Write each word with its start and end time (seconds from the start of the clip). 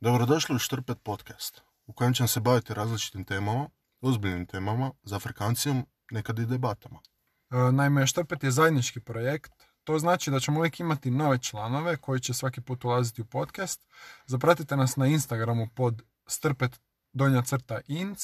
Dobrodošli 0.00 0.56
u 0.56 0.58
Štrpet 0.58 0.98
podcast, 1.02 1.60
u 1.86 1.92
kojem 1.92 2.14
ćemo 2.14 2.26
se 2.26 2.40
baviti 2.40 2.74
različitim 2.74 3.24
temama, 3.24 3.68
ozbiljnim 4.00 4.46
temama, 4.46 4.90
za 5.02 5.16
Afrikancijom, 5.16 5.86
nekad 6.10 6.38
i 6.38 6.46
debatama. 6.46 7.00
E, 7.50 7.72
Naime, 7.72 8.06
Štrpet 8.06 8.44
je 8.44 8.50
zajednički 8.50 9.00
projekt. 9.00 9.52
To 9.84 9.98
znači 9.98 10.30
da 10.30 10.40
ćemo 10.40 10.58
uvijek 10.58 10.80
imati 10.80 11.10
nove 11.10 11.38
članove 11.38 11.96
koji 11.96 12.20
će 12.20 12.34
svaki 12.34 12.60
put 12.60 12.84
ulaziti 12.84 13.22
u 13.22 13.24
podcast. 13.24 13.80
Zapratite 14.26 14.76
nas 14.76 14.96
na 14.96 15.06
Instagramu 15.06 15.68
pod 15.74 16.02
strpet 16.26 16.80
donja 17.12 17.42
crta 17.42 17.80
inc 17.86 18.18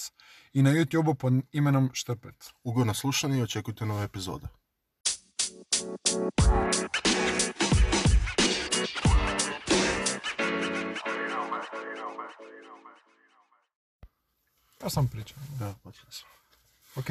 i 0.52 0.62
na 0.62 0.70
YouTubeu 0.70 1.14
pod 1.14 1.32
imenom 1.52 1.90
Štrpet. 1.92 2.50
Ugodno 2.64 2.94
slušanje 2.94 3.38
i 3.38 3.42
očekujte 3.42 3.86
nove 3.86 4.04
epizode. 4.04 4.46
To 14.82 14.90
sam 14.90 15.08
pričao. 15.08 15.38
Da, 15.58 15.74
počeli 15.82 16.12
smo. 16.12 16.28
Ok, 16.96 17.06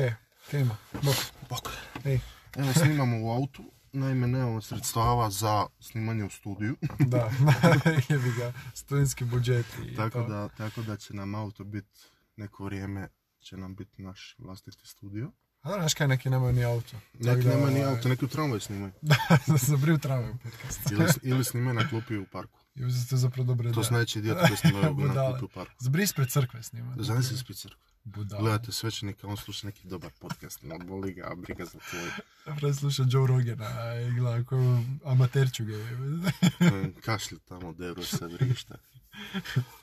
krenimo. 0.50 0.78
Bok. 0.94 1.16
Bok. 1.50 1.70
Ej, 2.06 2.20
Evo, 2.56 2.74
snimamo 2.74 3.18
u 3.22 3.32
autu, 3.32 3.64
naime 3.94 4.28
nemamo 4.28 4.62
sredstava 4.62 5.30
za 5.30 5.68
snimanje 5.80 6.24
u 6.24 6.30
studiju, 6.30 6.78
da, 7.00 7.32
jebi 8.10 8.32
ga, 8.38 8.54
studentski 8.74 9.26
budžeti 9.26 9.78
i 9.86 9.96
tako 9.96 10.22
to. 10.22 10.28
da, 10.28 10.50
tako 10.50 10.82
da 10.82 10.98
će 10.98 11.14
nam 11.14 11.36
auto 11.36 11.64
biti 11.64 12.02
neko 12.36 12.66
vrijeme 12.66 13.10
će 13.40 13.58
nam 13.58 13.76
biti 13.76 14.02
naš 14.02 14.36
vlastiti 14.40 14.88
studio. 14.88 15.32
A 15.62 15.70
da, 15.70 15.76
znaš 15.76 15.94
kaj, 15.94 16.08
neki 16.08 16.30
nemaju 16.30 16.54
ni 16.54 16.64
auto. 16.64 16.98
Neki 17.20 17.44
da, 17.44 17.50
nema 17.50 17.70
ni 17.70 17.84
ovaj, 17.84 17.96
auto, 17.96 18.10
neki 18.10 18.26
u 18.26 18.28
tramvaju 18.28 18.60
snimaju. 18.60 18.92
Da, 19.02 19.58
se 19.58 19.66
zabriju 19.66 19.98
tramvaju 19.98 20.38
podcast. 20.44 20.92
Ili, 20.92 21.06
ili 21.24 21.44
snimaju 21.44 21.74
na 21.74 21.90
klupi 21.90 22.18
u 22.18 22.26
parku. 22.26 22.60
I 22.76 22.86
uzete 22.86 23.18
zapravo 23.18 23.48
dobre 23.48 23.72
To 23.72 23.82
najveći 23.92 24.20
idioti 24.20 24.42
koji 24.48 24.58
snimaju 24.58 24.96
na 24.96 25.14
klupi 25.30 25.46
u 25.46 25.48
parku. 25.48 25.74
Zbri 25.80 26.04
ispred 26.04 26.30
crkve 26.30 26.64
snima. 26.64 26.96
Zamisli 27.00 27.36
ispred 27.36 27.58
crkve. 27.58 27.82
Budala. 28.04 28.42
Gledate 28.42 28.72
svećenika, 28.72 29.28
on 29.28 29.38
sluša 29.38 29.68
neki 29.68 29.88
dobar 29.88 30.12
podcast, 30.20 30.64
ne 30.64 30.80
boli 30.80 31.14
ga, 31.14 31.28
a 31.32 31.36
briga 31.36 31.66
za 31.66 31.80
tvoj. 31.90 32.56
Pre 32.58 32.74
sluša 32.74 33.04
Joe 33.10 33.28
Rogana 33.28 33.96
i 33.96 34.12
gleda 34.12 34.44
koju 34.44 34.80
amaterčuge. 35.06 35.74
Mm, 35.78 36.94
Kašlju 37.06 37.40
tamo, 37.40 37.74
deruje 37.74 38.06
se, 38.06 38.28
vrišta. 38.28 38.76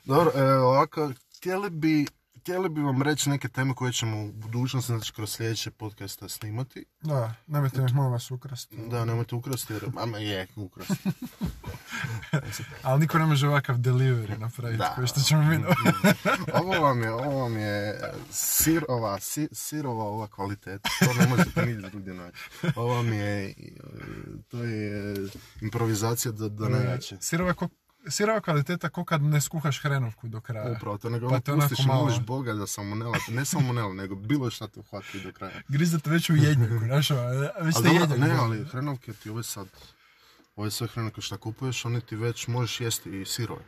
Dobro, 0.05 0.31
e, 0.35 0.43
ovako, 0.43 1.13
htjeli 1.37 1.69
bi, 1.69 2.05
htjeli 2.39 2.69
bi 2.69 2.81
vam 2.81 3.01
reći 3.01 3.29
neke 3.29 3.47
teme 3.47 3.73
koje 3.75 3.93
ćemo 3.93 4.23
u 4.23 4.31
budućnosti, 4.31 4.91
znači 4.91 5.13
kroz 5.13 5.31
sljedeće 5.31 5.71
podcasta 5.71 6.29
snimati. 6.29 6.85
da, 7.01 7.33
nemojte 7.47 7.81
mi 7.81 7.93
molim 7.93 8.11
vas 8.11 8.31
ukrasti. 8.31 8.77
Da, 8.87 9.05
nemojte 9.05 9.35
ukrasti, 9.35 9.73
jer, 9.73 9.85
ama 9.97 10.17
je, 10.17 10.47
ukrasti. 10.55 10.93
Ali 12.83 12.99
niko 12.99 13.17
ne 13.17 13.25
može 13.25 13.47
ovakav 13.47 13.75
delivery 13.75 14.39
napraviti, 14.39 14.77
Da. 14.77 14.93
koji 14.95 15.07
što 15.07 15.21
ćemo 15.21 15.43
mi 15.43 15.59
Ovo 16.61 16.79
vam 16.81 17.01
je, 17.03 17.11
ovo 17.11 17.39
vam 17.39 17.57
je 17.57 17.99
sirova, 18.31 19.19
si, 19.19 19.47
sirova 19.51 20.03
ova 20.03 20.27
kvaliteta, 20.27 20.89
to 20.99 21.13
ne 21.13 21.27
možete 21.27 21.65
nigdje 21.65 21.89
drugdje 21.89 22.13
naći. 22.13 22.37
Ovo 22.75 22.93
vam 22.93 23.13
je, 23.13 23.49
e, 23.49 23.53
to 24.47 24.63
je 24.63 25.15
improvizacija 25.61 26.31
do, 26.31 26.49
do 26.49 26.69
najjače. 26.69 27.17
Sirova, 27.21 27.53
ko, 27.53 27.67
sirova 28.07 28.41
kvaliteta 28.41 28.89
ko 28.89 29.05
kad 29.05 29.21
ne 29.21 29.41
skuhaš 29.41 29.81
hrenovku 29.81 30.27
do 30.27 30.41
kraja. 30.41 30.71
Upravo 30.71 30.97
to, 30.97 31.09
nego 31.09 31.29
Pa 31.29 31.35
ono 31.51 31.67
pustiš 31.67 31.85
malo. 31.85 32.01
moliš 32.03 32.19
Boga 32.19 32.53
da 32.53 32.67
salmonela, 32.67 33.17
ne 33.29 33.45
salmonela, 33.45 33.93
nego 33.93 34.15
bilo 34.15 34.49
šta 34.49 34.67
te 34.67 34.79
uhvati 34.79 35.21
do 35.23 35.31
kraja. 35.31 35.61
Grizate 35.67 36.09
već 36.09 36.29
u 36.29 36.35
jednjaku, 36.35 36.85
znaš, 36.85 37.11
ono, 37.11 37.49
već 37.61 37.75
ste 37.75 37.83
dobro, 37.83 38.01
jednjak. 38.01 38.19
ne, 38.19 38.35
ali 38.39 38.65
hrenovke 38.65 39.13
ti 39.13 39.29
ove 39.29 39.43
sad, 39.43 39.67
ove 40.55 40.71
sve 40.71 40.87
hrenovke 40.87 41.21
što 41.21 41.37
kupuješ, 41.37 41.85
one 41.85 42.01
ti 42.01 42.15
već 42.15 42.47
možeš 42.47 42.81
jesti 42.81 43.21
i 43.21 43.25
sirove. 43.25 43.61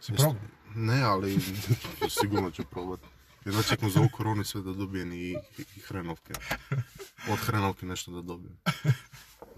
Si 0.00 0.12
probao? 0.12 0.36
Ne, 0.74 1.02
ali 1.02 1.38
sigurno 2.20 2.50
ću 2.50 2.64
probati. 2.64 3.06
Jedva 3.44 3.62
čekam 3.62 3.90
za 3.90 4.00
ovu 4.00 4.08
koronu 4.12 4.44
sve 4.44 4.62
da 4.62 4.72
dobijem 4.72 5.12
i, 5.12 5.30
i 5.58 5.80
hrenovke. 5.88 6.34
Od 7.28 7.38
hrenovke 7.38 7.86
nešto 7.86 8.10
da 8.10 8.22
dobijem. 8.22 8.56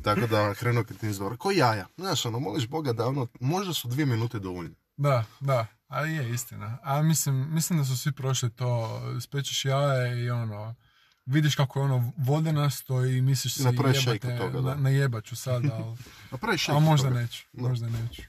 Tako 0.05 0.27
da 0.27 0.55
nisu 1.03 1.19
dobro. 1.19 1.37
Ko 1.37 1.51
jaja. 1.51 1.87
Znaš, 1.97 2.27
ono, 2.27 2.41
moliš 2.41 2.67
Boga 2.69 2.93
da 2.93 3.07
ono, 3.07 3.27
možda 3.41 3.75
su 3.75 3.89
dvije 3.89 4.07
minute 4.07 4.39
dovoljne. 4.39 4.75
Da, 4.97 5.25
da, 5.41 5.67
ali 5.89 6.13
je 6.13 6.31
istina. 6.31 6.79
A 6.83 7.03
mislim, 7.03 7.55
mislim 7.55 7.79
da 7.79 7.85
su 7.85 7.97
svi 7.97 8.13
prošli 8.13 8.51
to, 8.51 9.01
spečeš 9.21 9.65
jaje 9.65 10.25
i 10.25 10.31
ono, 10.31 10.75
vidiš 11.27 11.55
kako 11.55 11.79
je 11.79 11.85
ono 11.85 12.13
vodenasto 12.17 13.05
i 13.05 13.21
misliš 13.21 13.55
si 13.55 13.63
jebate, 13.63 14.39
toga, 14.39 14.61
da. 14.61 14.75
na, 14.75 14.75
najebat 14.75 15.25
ću 15.25 15.37
sad, 15.37 15.63
ali, 15.73 15.97
A 16.31 16.77
a 16.77 16.79
možda 16.81 17.09
toga. 17.09 17.21
neću, 17.21 17.45
Da. 17.53 17.69
možda 17.69 17.89
neću. 17.89 18.23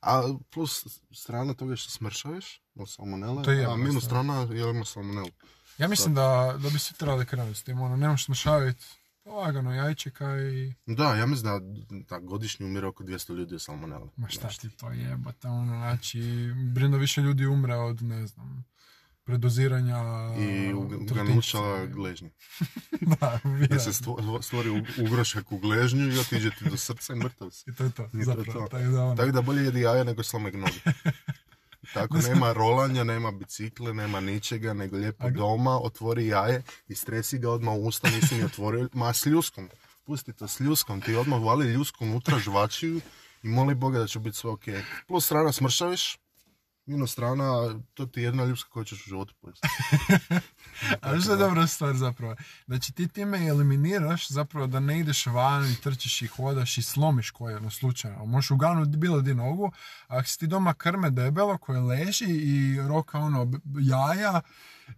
A 0.00 0.34
plus 0.50 0.86
strana 1.12 1.54
toga 1.54 1.76
što 1.76 1.90
smršaviš, 1.90 2.60
od 2.74 2.90
salmonele, 2.90 3.42
To 3.42 3.50
je 3.50 3.64
a 3.64 3.76
minus 3.76 4.04
strana 4.04 4.40
je 4.40 4.70
ima 4.70 4.84
salmonelu. 4.84 5.30
Ja 5.78 5.88
mislim 5.88 6.14
da, 6.14 6.58
da 6.58 6.70
bi 6.70 6.78
svi 6.78 6.94
trebali 6.96 7.26
krenuti 7.26 7.58
s 7.58 7.62
tim, 7.62 7.80
ono, 7.80 7.96
nemaš 7.96 8.24
smršaviti 8.24 8.84
lagano 9.26 9.74
jajčeka 9.74 10.36
i... 10.38 10.74
Da, 10.86 11.14
ja 11.14 11.26
mislim 11.26 11.52
da, 11.52 11.60
da 12.08 12.18
godišnje 12.18 12.66
umire 12.66 12.86
oko 12.86 13.04
200 13.04 13.34
ljudi 13.34 13.54
od 13.54 13.62
salmonele. 13.62 14.08
Ma 14.16 14.28
šta 14.28 14.48
ti 14.48 14.70
to 14.70 14.90
jebate, 14.90 15.48
ono, 15.48 15.72
znači, 15.72 16.20
brino 16.74 16.96
više 16.96 17.20
ljudi 17.20 17.46
umre 17.46 17.74
od, 17.74 18.02
ne 18.02 18.26
znam, 18.26 18.64
predoziranja... 19.24 19.96
I 20.38 20.72
trudničca. 21.08 21.58
uganuća 21.58 21.86
gležnje. 21.86 22.30
da, 23.20 23.38
Da 23.68 23.78
se 23.78 23.92
stvo- 23.92 24.42
stvori 24.42 24.68
ugrošak 24.98 25.52
u 25.52 25.58
gležnju 25.58 26.08
i 26.08 26.18
otiđe 26.18 26.50
ti 26.50 26.70
do 26.70 26.76
srca 26.76 27.12
i 27.12 27.16
mrtav 27.16 27.50
si. 27.50 27.70
I 27.70 27.74
to 27.74 27.84
je 27.84 27.90
to, 27.90 28.04
I 28.04 28.10
to 28.10 28.18
je 28.18 28.24
zapravo. 28.24 28.52
to. 28.52 28.68
Tako 28.68 28.84
da, 28.84 29.04
ono, 29.04 29.16
Tako 29.16 29.30
da 29.32 29.42
bolje 29.42 29.64
jedi 29.64 29.80
jaja 29.80 30.04
nego 30.04 30.22
slomek 30.22 30.54
noge. 30.54 30.80
Tako 31.94 32.18
nema 32.18 32.52
rolanja, 32.52 33.04
nema 33.04 33.30
bicikle, 33.30 33.94
nema 33.94 34.20
ničega, 34.20 34.72
nego 34.72 34.96
lijepo 34.96 35.30
doma, 35.30 35.78
otvori 35.78 36.26
jaje 36.26 36.62
i 36.88 36.94
stresi 36.94 37.38
ga 37.38 37.50
odmah 37.50 37.74
u 37.74 37.86
usta, 37.86 38.10
nisi 38.10 38.34
ni 38.34 38.44
otvorio, 38.44 38.88
ma 38.92 39.12
s 39.12 39.26
ljuskom. 39.26 39.68
Pusti 40.04 40.32
to 40.32 40.48
s 40.48 40.60
ljuskom, 40.60 41.00
ti 41.00 41.14
odmah 41.14 41.42
vali 41.42 41.72
ljusku 41.72 42.04
unutra 42.04 42.38
žvačiju 42.38 43.00
i 43.42 43.48
moli 43.48 43.74
Boga 43.74 43.98
da 43.98 44.06
će 44.06 44.18
biti 44.18 44.36
sve 44.36 44.50
ok. 44.50 44.64
Plus 45.08 45.26
strana 45.26 45.52
smršaviš, 45.52 46.18
minus 46.86 47.12
strana, 47.12 47.80
to 47.94 48.06
ti 48.06 48.20
je 48.20 48.24
jedna 48.24 48.44
ljuska 48.44 48.70
koju 48.70 48.84
ćeš 48.84 49.06
u 49.06 49.08
životu 49.08 49.34
pojesti. 49.40 49.68
Ali 51.00 51.22
što 51.22 51.30
je 51.32 51.38
dobra 51.38 51.66
stvar 51.66 51.94
zapravo? 51.96 52.36
Znači 52.66 52.92
ti 52.92 53.08
time 53.08 53.46
eliminiraš 53.46 54.28
zapravo 54.28 54.66
da 54.66 54.80
ne 54.80 54.98
ideš 55.00 55.26
van 55.26 55.70
i 55.70 55.76
trčiš 55.76 56.22
i 56.22 56.26
hodaš 56.26 56.78
i 56.78 56.82
slomiš 56.82 57.30
koje 57.30 57.56
ono 57.56 57.70
slučajno. 57.70 58.24
Možeš 58.24 58.50
uganuti 58.50 58.96
bilo 58.96 59.20
di 59.20 59.34
nogu, 59.34 59.72
a 60.06 60.16
ako 60.18 60.28
si 60.28 60.38
ti 60.38 60.46
doma 60.46 60.74
krme 60.74 61.10
debelo 61.10 61.58
koje 61.58 61.80
leži 61.80 62.28
i 62.28 62.80
roka 62.88 63.18
ono 63.18 63.52
jaja, 63.80 64.40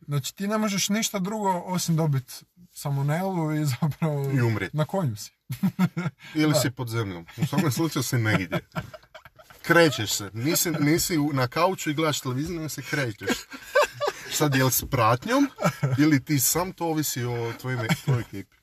znači 0.06 0.34
ti 0.34 0.48
ne 0.48 0.58
možeš 0.58 0.88
ništa 0.88 1.18
drugo 1.18 1.50
osim 1.50 1.96
dobiti 1.96 2.34
salmonelu 2.72 3.54
i 3.54 3.64
zapravo 3.80 4.30
I 4.30 4.40
umrijeti. 4.40 4.76
na 4.76 4.84
konju 4.84 5.16
si. 5.16 5.32
Ili 6.34 6.54
si 6.62 6.70
pod 6.70 6.88
zemljom. 6.88 7.26
U 7.36 7.46
svakom 7.46 7.70
slučaju 7.70 8.02
si 8.02 8.18
negdje. 8.18 8.60
Krećeš 9.66 10.12
se. 10.12 10.30
Nisi, 10.32 10.70
nisi 10.70 11.18
na 11.32 11.48
kauču 11.48 11.90
i 11.90 11.94
gledaš 11.94 12.20
televiziju, 12.20 12.56
nego 12.56 12.68
se 12.68 12.82
krećeš. 12.82 13.36
Sad 14.30 14.54
je 14.54 14.64
li 14.64 14.70
s 14.70 14.84
pratnjom 14.90 15.50
ili 15.98 16.24
ti 16.24 16.40
sam, 16.40 16.72
to 16.72 16.86
ovisi 16.86 17.24
o 17.24 17.52
tvojoj, 17.60 17.88
tvojoj 18.04 18.20
ekipi. 18.20 18.56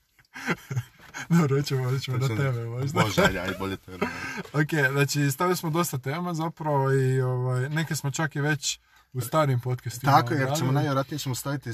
Dobro, 1.28 1.62
ćemo, 1.62 1.98
ćemo 1.98 2.18
na 2.18 2.28
tebe 2.28 2.64
možda. 2.64 3.04
Ajde, 3.16 3.38
ajde, 3.38 3.56
bolje 3.58 3.76
tebe. 3.76 4.06
Ok, 4.52 4.92
znači 4.92 5.30
stavili 5.30 5.56
smo 5.56 5.70
dosta 5.70 5.98
tema 5.98 6.34
zapravo 6.34 6.92
i 6.92 7.20
ovaj, 7.20 7.68
neke 7.68 7.96
smo 7.96 8.10
čak 8.10 8.36
i 8.36 8.40
već 8.40 8.78
u 9.12 9.20
starim 9.20 9.60
podcastima 9.60 10.12
Tako, 10.12 10.34
jer 10.34 10.48
ćemo 10.58 10.72
najvjerojatnije 10.72 11.18
ćemo 11.18 11.34
staviti 11.34 11.70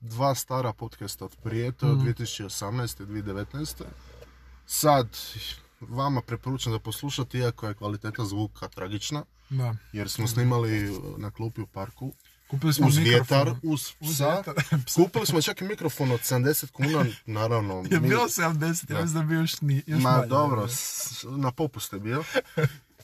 dva 0.00 0.34
stara 0.34 0.72
podcasta 0.72 1.24
od 1.24 1.36
prije, 1.42 1.72
to 1.72 1.86
je 1.86 1.92
od 1.92 1.98
2018. 1.98 3.02
i 3.02 3.06
2019. 3.06 3.82
Sad, 4.66 5.08
vama 5.82 6.22
preporučam 6.22 6.72
da 6.72 6.78
poslušate, 6.78 7.38
iako 7.38 7.68
je 7.68 7.74
kvaliteta 7.74 8.24
zvuka 8.24 8.68
tragična, 8.68 9.24
Da. 9.50 9.74
jer 9.92 10.10
smo 10.10 10.26
snimali 10.28 10.88
na 11.16 11.30
klupi 11.30 11.60
u 11.60 11.66
parku, 11.66 12.12
Kupili 12.48 12.72
smo 12.72 12.86
uz 12.86 12.96
vjetar, 12.96 13.54
uz 13.62 13.90
psa. 14.02 14.42
Kupili 14.96 15.26
smo 15.26 15.42
čak 15.42 15.60
i 15.60 15.64
mikrofon 15.64 16.10
od 16.10 16.20
70 16.20 16.70
kuna, 16.70 17.04
naravno. 17.26 17.84
Je 17.90 18.00
mi- 18.00 18.08
bilo 18.08 18.24
70, 18.24 18.40
ja 18.90 19.00
mislim 19.00 19.14
da 19.14 19.22
bi 19.22 19.34
još, 19.34 19.60
ni, 19.60 19.82
još 19.86 20.02
Ma 20.02 20.10
manje, 20.10 20.26
dobro, 20.26 20.68
s- 20.68 21.24
na 21.26 21.52
popuste 21.52 21.98
bio. 21.98 22.24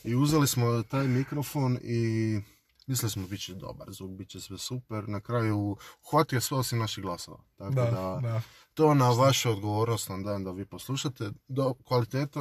I 0.05 0.14
uzeli 0.14 0.47
smo 0.47 0.82
taj 0.82 1.06
mikrofon 1.06 1.79
i 1.82 2.41
mislili 2.87 3.11
smo 3.11 3.26
bit 3.26 3.41
će 3.41 3.55
dobar 3.55 3.87
zvuk, 3.91 4.11
bit 4.11 4.29
će 4.29 4.41
sve 4.41 4.58
super. 4.58 5.08
Na 5.08 5.20
kraju 5.20 5.76
uhvatio 6.05 6.41
sve 6.41 6.58
osim 6.58 6.79
naših 6.79 7.05
glasova. 7.05 7.38
Tako 7.58 7.70
da, 7.70 7.85
Da, 7.85 8.19
da. 8.23 8.43
To 8.78 8.94
na 8.94 9.08
vašu 9.10 9.50
odgovornost 9.50 10.08
nam 10.08 10.22
dajem 10.22 10.44
da 10.44 10.50
vi 10.50 10.64
poslušate. 10.64 11.30
Do, 11.48 11.75
kvaliteta 11.84 12.40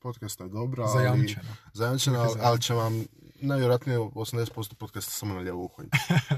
podcasta 0.00 0.44
je 0.44 0.50
dobra, 0.50 0.84
ali, 0.84 0.92
Zajamčeno. 0.92 1.56
zajamčena, 1.72 2.20
ali, 2.20 2.34
ali 2.42 2.60
će 2.60 2.74
vam 2.74 3.04
najvjerojatnije 3.40 3.98
80% 3.98 4.74
podcasta 4.74 5.12
samo 5.12 5.34
na 5.34 5.40
lijevo 5.40 5.64
uho 5.64 5.82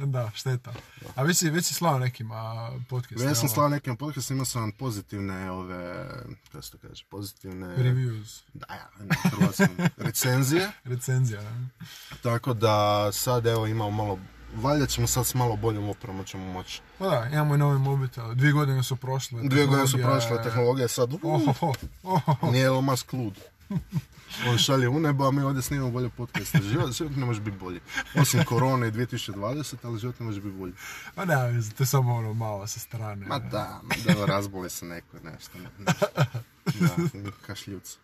da, 0.14 0.30
šteta. 0.34 0.72
A 1.14 1.22
već 1.22 1.36
si, 1.36 1.50
već 1.50 1.66
si 1.66 1.74
slao 1.74 1.98
nekima 1.98 2.70
podcast. 2.88 3.24
Ja 3.24 3.34
sam 3.34 3.48
slao 3.48 3.68
nekim 3.68 3.96
podcastima, 3.96 4.36
imao 4.36 4.44
sam 4.44 4.72
pozitivne 4.72 5.50
ove, 5.50 6.08
kako 6.52 6.62
se 6.62 6.70
to 6.70 6.78
kaže, 6.78 7.04
pozitivne... 7.10 7.76
Reviews, 7.76 8.42
Da, 8.54 8.66
ja, 8.74 8.88
na 8.98 9.14
hrvatskom. 9.30 9.76
Recenzije. 10.06 10.72
recenzija. 10.84 11.42
Tako 12.22 12.54
da 12.54 13.08
sad 13.12 13.46
evo 13.46 13.66
imamo 13.66 13.90
malo, 13.90 14.18
valjda 14.54 14.86
ćemo 14.86 15.06
sad 15.06 15.26
s 15.26 15.34
malo 15.34 15.56
boljom 15.56 15.88
opremom 15.88 16.24
ćemo 16.24 16.52
moći. 16.52 16.80
Pa 16.98 17.08
da, 17.08 17.28
imamo 17.32 17.54
i 17.54 17.58
novi 17.58 17.78
mobitel. 17.78 18.34
Dvije 18.34 18.52
godine 18.52 18.82
su 18.82 18.96
prošle. 18.96 19.42
Dvije 19.42 19.66
godine 19.66 19.86
su 19.86 19.98
prošle, 19.98 20.42
tehnologija 20.42 20.84
je 20.84 20.88
sad, 20.88 21.12
uh, 21.12 21.20
Ohoho, 21.22 21.72
ohoho. 22.02 22.50
nije 22.50 22.64
Elon 22.64 22.84
Musk 22.84 23.12
lud. 23.12 23.34
On 24.48 24.58
šalje 24.58 24.88
u 24.88 25.00
nebo, 25.00 25.28
a 25.28 25.30
mi 25.30 25.42
ovdje 25.42 25.62
snimamo 25.62 25.90
bolje 25.90 26.08
podcaste. 26.08 26.58
Život, 26.62 26.92
život 26.92 27.16
ne 27.16 27.26
može 27.26 27.40
biti 27.40 27.56
bolji. 27.56 27.80
Osim 28.14 28.44
korone 28.44 28.88
i 28.88 28.90
2020, 28.90 29.74
ali 29.82 29.98
život 29.98 30.20
ne 30.20 30.26
može 30.26 30.40
biti 30.40 30.56
bolji. 30.56 30.72
Pa 31.14 31.24
da, 31.24 31.48
to 31.76 31.82
je 31.82 31.86
samo 31.86 32.14
ono 32.14 32.34
malo 32.34 32.66
sa 32.66 32.80
strane. 32.80 33.26
Ma 33.26 33.38
da, 33.38 33.80
da 34.06 34.24
razboli 34.26 34.70
se 34.70 34.86
neko, 34.86 35.16
nešto. 35.24 35.58
nešto. 35.58 36.06
Da, 37.14 37.30
kašljuc. 37.46 37.98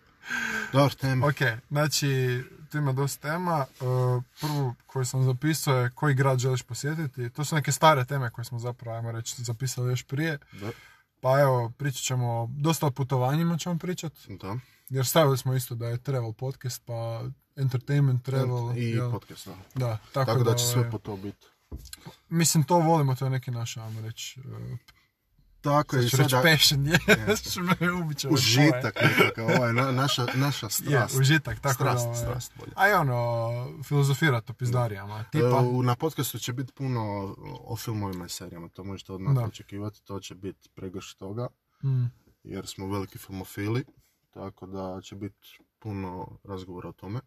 Dobar, 0.73 0.95
tema. 0.95 1.27
Ok, 1.27 1.37
znači, 1.71 2.43
tu 2.75 2.79
ima 2.79 2.93
dosta 2.93 3.29
tema. 3.29 3.67
E, 3.71 3.85
Prvu 4.41 4.75
koju 4.87 5.05
sam 5.05 5.25
zapisao 5.25 5.81
je 5.81 5.91
koji 5.91 6.15
grad 6.15 6.39
želiš 6.39 6.63
posjetiti. 6.63 7.31
To 7.31 7.45
su 7.45 7.55
neke 7.55 7.73
stare 7.73 8.05
teme 8.05 8.31
koje 8.31 8.45
smo 8.45 8.59
zapravo, 8.59 8.97
ajmo 8.97 9.13
reći, 9.13 9.43
zapisali 9.43 9.91
još 9.91 10.03
prije. 10.03 10.39
Da, 10.53 10.71
Pa 11.21 11.41
evo, 11.41 11.73
pričat 11.79 12.03
ćemo, 12.03 12.51
dosta 12.57 12.87
o 12.87 12.91
putovanjima 12.91 13.59
ćemo 13.59 13.79
pričat. 13.79 14.13
da. 14.29 14.57
Jer 14.89 15.07
stavili 15.07 15.39
smo 15.39 15.55
isto 15.55 15.75
da 15.75 15.89
je 15.89 15.99
travel 15.99 16.33
podcast, 16.33 16.83
pa 16.85 17.23
entertainment, 17.57 18.25
travel. 18.25 18.79
I 18.79 18.91
jel? 18.91 19.11
podcast, 19.11 19.49
da. 19.49 19.55
Da, 19.75 19.99
tako, 20.13 20.33
Tako 20.33 20.45
da 20.45 20.55
će 20.55 20.65
ovaj, 20.65 20.73
sve 20.73 20.91
po 20.91 20.99
to 20.99 21.17
biti. 21.17 21.47
Mislim, 22.29 22.65
to 22.65 22.79
volimo, 22.79 23.15
to 23.15 23.25
je 23.25 23.31
neki 23.31 23.51
naš, 23.51 23.77
ajmo 23.77 24.01
reći, 24.01 24.41
e, 24.41 24.77
Tako 25.65 25.97
je, 25.97 26.09
sada 26.11 26.43
passion, 26.43 26.87
je, 26.87 26.99
tvoje. 28.19 28.35
užitak 28.35 28.95
nekakav, 29.03 29.45
ovo 29.47 29.67
je 29.67 29.73
na- 29.73 29.93
naša, 29.93 30.27
naša 30.35 30.67
Je, 30.67 30.71
strast. 30.71 31.17
užitak, 31.17 31.61
tako 31.61 31.75
strast, 31.75 31.99
da... 31.99 32.05
ovaj, 32.05 32.17
strast 32.17 32.53
bolje. 32.57 32.73
A 32.77 32.89
i 32.89 32.93
ono, 32.93 33.49
filozofirat 33.83 34.51
o 34.51 34.55
pizdarijama, 34.55 35.25
tipa... 35.25 35.47
E, 35.47 35.61
u- 35.63 35.83
Na 35.83 35.95
podcastu 35.97 36.39
će 36.39 36.53
biti 36.53 36.73
puno 36.73 37.01
o 37.61 37.77
filmovima 37.77 38.27
i 38.27 38.31
serijama, 38.31 38.69
to 38.69 38.85
možete 38.85 39.13
odmah 39.13 39.35
Da. 39.35 39.41
očekivati, 39.43 40.03
to 40.03 40.21
će 40.21 40.35
biti 40.35 40.69
pregršt 40.71 41.19
toga, 41.19 41.47
Mm. 41.85 42.05
jer 42.45 42.67
smo 42.67 42.87
veliki 42.89 43.19
filmofili, 43.19 43.85
tako 44.31 44.67
da 44.67 45.01
će 45.01 45.17
biti 45.17 45.49
puno 45.79 46.39
razgovora 46.45 46.89
o 46.89 46.93
tome. 46.93 47.21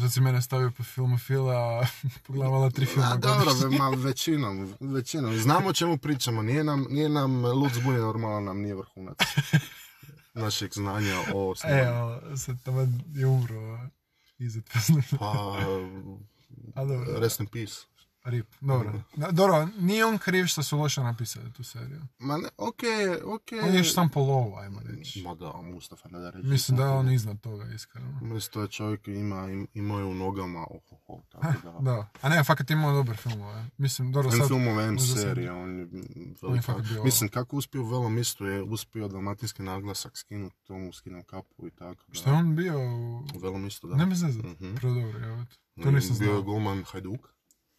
Sad 0.00 0.12
si 0.12 0.20
mene 0.20 0.42
stavio 0.42 0.70
po 0.70 0.82
filmofila, 0.82 1.54
a 1.54 1.86
pogledala 2.26 2.70
tri 2.70 2.86
filma 2.86 3.12
A, 3.12 3.16
dobro, 3.16 3.70
ma, 3.78 3.88
većinom, 4.08 4.74
većinom. 4.80 5.36
Znamo 5.38 5.68
o 5.68 5.72
čemu 5.72 5.98
pričamo, 5.98 6.42
nije 6.42 6.64
nam, 6.64 6.86
nije 6.90 7.08
nam 7.08 7.44
Lud 7.44 7.72
normalno, 7.86 8.40
nam 8.40 8.60
nije 8.60 8.74
vrhunac 8.74 9.16
našeg 10.34 10.72
znanja 10.74 11.14
o 11.34 11.54
snimanju. 11.54 11.90
o, 12.32 12.36
sad 12.36 12.56
tamo 12.62 12.80
je 13.14 13.26
umro 13.26 13.78
Izet 14.38 14.64
Pa, 15.18 15.56
A 16.74 16.84
dobro, 16.84 17.20
rest 17.20 17.40
in 17.40 17.46
peace. 17.46 17.93
Rip, 18.24 18.46
dobro. 18.60 18.92
Da, 19.16 19.30
Dobro, 19.30 19.68
nije 19.78 20.04
on 20.04 20.18
kriv 20.18 20.46
što 20.46 20.62
su 20.62 20.78
loše 20.78 21.00
napisali 21.02 21.52
tu 21.52 21.64
seriju. 21.64 22.00
Ma 22.18 22.36
ne, 22.36 22.48
okej, 22.58 22.90
okej. 23.26 23.60
On 23.60 23.68
je 23.68 23.76
još 23.76 23.94
sam 23.94 24.08
po 24.08 24.20
lovu, 24.20 24.56
ajmo 24.56 24.80
reći. 24.82 25.22
Ma 25.22 25.34
da, 25.34 25.52
Mustafa 25.54 26.08
ne 26.08 26.18
da 26.18 26.30
reći. 26.30 26.48
Mislim 26.48 26.76
da 26.76 26.84
je 26.84 26.90
on 26.90 27.10
iznad 27.10 27.40
toga, 27.40 27.64
iskreno. 27.66 28.20
Mislim, 28.22 28.64
je 28.64 28.68
čovjek 28.68 29.08
ima, 29.08 29.50
im- 29.50 29.66
imao 29.74 29.98
je 29.98 30.04
u 30.04 30.14
nogama, 30.14 30.66
ohoho, 30.70 31.22
tako 31.30 31.46
da. 31.62 31.78
Da, 31.82 32.08
a 32.20 32.28
ne, 32.28 32.44
fakat 32.44 32.70
imao 32.70 32.92
dobar 32.94 33.16
filmove. 33.16 33.64
Mislim, 33.78 34.12
dobro 34.12 34.30
sad... 34.30 34.48
filmove, 34.48 34.84
M 34.84 34.98
serije, 34.98 35.52
on 35.52 35.78
je 35.78 35.86
velika. 36.42 36.74
Mislim, 37.04 37.30
kako 37.30 37.56
uspio 37.56 37.82
u 37.82 37.86
velom 37.86 38.18
istu 38.18 38.46
je 38.46 38.62
uspio 38.62 39.08
dalmatinski 39.08 39.62
naglasak 39.62 40.16
skinuti 40.16 40.56
tomu, 40.64 40.92
skinem 40.92 41.22
kapu 41.22 41.66
i 41.66 41.70
tako. 41.70 42.04
Da. 42.08 42.14
Što 42.14 42.30
je 42.30 42.36
on 42.36 42.56
bio 42.56 42.78
u... 42.80 43.16
U 43.34 43.38
velom 43.42 43.66
istu, 43.66 43.88
da. 43.88 43.96
Ne 43.96 44.06
mi 44.06 44.14
zezat, 44.14 44.44
Mhm. 44.44 44.74
predobro, 44.74 45.20
evo. 45.20 45.44
To 45.82 45.90
nisam 45.90 46.16
Bio 46.18 46.24
je 46.24 46.30
znao. 46.30 46.42
golman 46.42 46.84
Hajduk. 46.84 47.28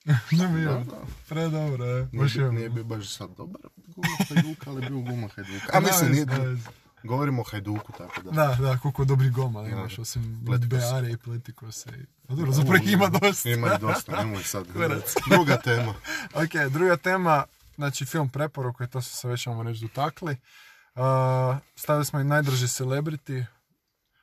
Ne 0.31 0.85
predobro, 1.27 1.85
je. 1.85 2.05
Nije, 2.05 2.23
Baš 2.23 2.33
bio- 2.33 2.45
je. 2.45 2.51
nije 2.51 2.69
bio 2.69 2.83
baš 2.83 3.09
sad 3.09 3.29
dobar 3.29 3.61
golman 3.87 4.17
Hajduka, 4.29 4.69
ali 4.69 4.81
bio 4.81 4.99
golman 5.01 5.29
Hajduka. 5.29 5.69
A 5.73 5.79
mislim, 5.87 6.11
nije, 6.11 6.25
da, 6.25 6.37
govorimo 7.03 7.41
o 7.41 7.45
Hajduku, 7.45 7.91
tako 7.91 8.21
da. 8.21 8.31
da, 8.31 8.57
da, 8.61 8.77
koliko 8.77 9.05
dobri 9.05 9.29
gomala 9.29 9.65
Da. 9.65 9.71
imaš, 9.71 9.99
osim. 9.99 10.39
Beare 10.61 11.11
i 11.11 11.17
Pletikose. 11.17 11.89
i- 11.91 12.05
A 12.27 12.35
dobro, 12.35 12.51
zapravo 12.51 12.75
ih 12.77 12.91
ima 12.91 13.07
dosta. 13.09 13.49
Ima 13.49 13.77
dosta, 13.77 14.11
nemoj 14.17 14.43
sad. 14.43 14.65
Druga 15.29 15.57
tema. 15.57 15.93
ok, 16.35 16.71
druga 16.71 16.97
tema, 16.97 17.43
znači 17.75 18.05
film 18.05 18.29
preporuke, 18.29 18.87
to 18.87 19.01
su 19.01 19.17
se 19.17 19.27
već, 19.27 19.43
ćemo 19.43 19.63
reći, 19.63 19.81
dotakli. 19.81 20.35
Uh, 20.95 21.01
stavili 21.75 22.05
smo 22.05 22.19
i 22.19 22.25
najdraži 22.25 22.67
celebrity. 22.67 23.45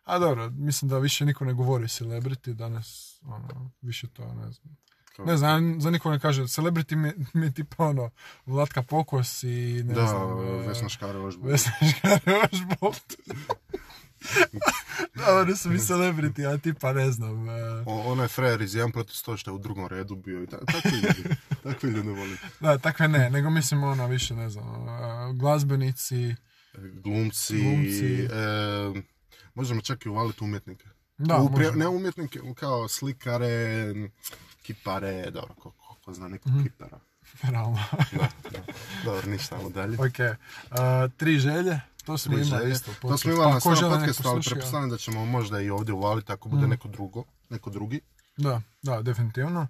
A 0.05 0.19
dobro, 0.19 0.51
mislim 0.51 0.89
da 0.89 0.99
više 0.99 1.25
niko 1.25 1.45
ne 1.45 1.53
govori 1.53 1.85
celebrity, 1.85 2.53
danas, 2.53 3.19
ono, 3.23 3.71
više 3.83 4.07
to, 4.07 4.25
ne 4.25 4.51
znam. 4.51 4.77
Kao- 5.17 5.25
Ne 5.25 5.37
znam, 5.37 5.81
za 5.81 5.91
niko 5.91 6.11
ne 6.11 6.21
kaže, 6.21 6.43
celebrity 6.43 6.97
mi, 6.97 7.13
mi 7.35 7.47
je 7.47 7.53
tipa 7.53 7.85
ono, 7.85 8.11
Vlatka 8.47 8.83
Pokos 8.83 9.43
i 9.43 9.47
ne 9.85 9.95
Da, 9.95 10.07
znam... 10.07 10.39
e, 10.41 10.67
Vesna 10.69 10.89
Škare 10.89 11.19
Vesna 11.41 11.73
Škare-Ožbolt. 11.83 13.17
da, 15.17 15.37
oni 15.37 15.57
su 15.57 15.71
mi 15.71 15.79
celebrity, 15.79 16.47
a 16.47 16.59
tipa 16.59 16.93
ne 16.93 17.11
znam. 17.11 17.49
e, 17.49 17.53
Onaj 17.87 18.29
frajer 18.29 18.61
iz 18.63 18.73
1 18.73 18.93
protiv 18.93 19.13
100 19.13 19.37
što 19.37 19.51
je 19.51 19.55
u 19.55 19.59
drugom 19.59 19.87
redu 19.87 20.17
bio 20.17 20.43
i 20.43 20.47
ta- 20.47 20.65
takvi 20.67 20.91
ljudi. 20.93 21.37
takvi 21.65 21.91
ljudi 21.91 22.09
volim. 22.09 22.37
Da, 22.61 22.79
takve 22.79 23.09
ne, 23.09 23.31
nego 23.31 23.51
mislim 23.51 23.83
ono 23.83 24.07
više, 24.07 24.35
ne 24.35 24.51
znam, 24.51 24.89
e, 24.89 24.93
glazbenici. 25.35 26.35
Glumci, 26.95 27.59
Glumci. 27.59 28.23
e, 28.23 29.03
možemo 29.55 29.81
čak 29.81 30.07
i 30.07 30.09
uvaliti 30.09 30.45
umjetnike. 30.45 30.85
Da, 31.19 31.39
ne 31.75 31.89
umjetnike, 31.89 32.41
kao 32.55 32.89
slikare, 32.89 33.95
kipare, 34.63 35.31
dobro, 35.31 35.55
ko, 35.55 35.71
ko, 35.71 35.97
ko 35.97 36.13
zna 36.13 36.29
nekog 36.29 36.53
Mhm. 36.53 36.63
kipara. 36.63 36.99
Realno. 37.43 37.79
Da, 38.13 38.29
da. 38.51 38.59
Dobro, 39.05 39.27
ništa, 39.27 39.57
ajmo 39.57 39.71
dalje. 39.71 39.95
ok, 39.99 40.19
e, 40.21 40.37
tri 41.17 41.39
želje, 41.39 41.81
to 42.05 42.19
smo 42.19 42.33
Tri 42.33 42.43
imali 42.43 42.61
želje. 42.61 42.73
isto. 42.73 42.91
To 43.03 43.19
smo 43.19 43.33
imali 43.33 43.61
Pa 43.61 43.71
na 43.71 43.77
želi 43.77 43.91
neko 43.91 43.99
podcastu, 43.99 44.29
ali 44.29 44.35
sluša, 44.35 44.51
pretpostavljam 44.51 44.91
da 44.91 44.97
ćemo 44.97 45.25
možda 45.27 45.61
i 45.61 45.71
ovdje 45.71 45.95
uvaliti 45.95 46.33
ako 46.33 46.49
bude 46.49 46.67
Mm. 46.67 46.71
neko 46.71 46.89
drugo, 46.89 47.25
neko 47.51 47.71
drugi. 47.71 48.01
Da, 48.37 48.61
da, 48.83 49.03
definitivno. 49.03 49.67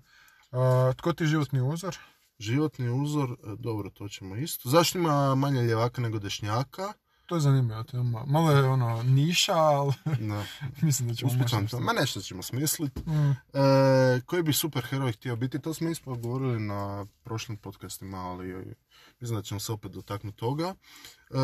E, 0.52 0.56
tko 0.94 1.12
ti 1.12 1.24
je 1.24 1.28
životni 1.28 1.60
uzor? 1.62 1.96
Životni 2.38 2.88
uzor, 2.90 3.30
e, 3.32 3.36
dobro, 3.58 3.90
to 3.90 4.08
ćemo 4.08 4.36
isto. 4.36 4.68
Zašto 4.68 4.98
ima 4.98 5.34
manje 5.34 5.62
ljevaka 5.62 6.00
nego 6.00 6.18
dešnjaka? 6.18 6.92
To 7.32 7.36
je 7.36 7.40
zanimljivo 7.40 7.82
tema. 7.82 8.24
Malo 8.26 8.50
je 8.50 8.68
ono 8.68 9.02
niša, 9.02 9.54
ali 9.54 9.92
Da, 10.28 10.44
mislim 10.86 11.08
da 11.08 11.14
ćemo 11.14 11.32
moći 11.34 11.56
to. 11.70 11.80
Ma 11.80 11.92
nešto 11.92 12.20
ćemo 12.20 12.42
smisliti. 12.42 13.00
Mm, 13.00 13.30
E, 13.30 14.20
koji 14.26 14.42
bi 14.42 14.52
superheroj 14.52 15.12
htio 15.12 15.36
biti? 15.36 15.58
To 15.58 15.74
smo 15.74 15.88
isto 15.88 16.14
govorili 16.14 16.60
na 16.60 17.06
prošlim 17.24 17.58
podcastima, 17.58 18.18
ali 18.18 18.50
e, 18.50 18.74
mislim 19.20 19.38
da 19.38 19.42
ćemo 19.42 19.60
se 19.60 19.72
opet 19.72 19.92
dotaknuti 19.92 20.36
toga. 20.36 20.74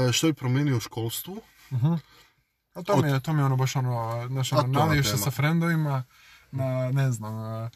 E, 0.09 0.13
što 0.13 0.27
je 0.27 0.35
promijenio 0.35 0.77
u 0.77 0.81
školstvu? 0.81 1.41
mhm. 1.73 1.95
A 2.75 2.83
to 2.83 3.03
mi 3.03 3.09
je, 3.09 3.21
to 3.21 3.33
mi 3.33 3.41
je 3.41 3.45
ono 3.45 3.57
baš 3.57 3.77
ono, 3.77 4.27
znaš, 4.29 4.53
ono, 4.53 5.03
sa 5.03 5.31
frendovima 5.31 6.05
na, 6.51 6.91
ne 6.93 7.13
znam, 7.13 7.65
e, 7.65 7.71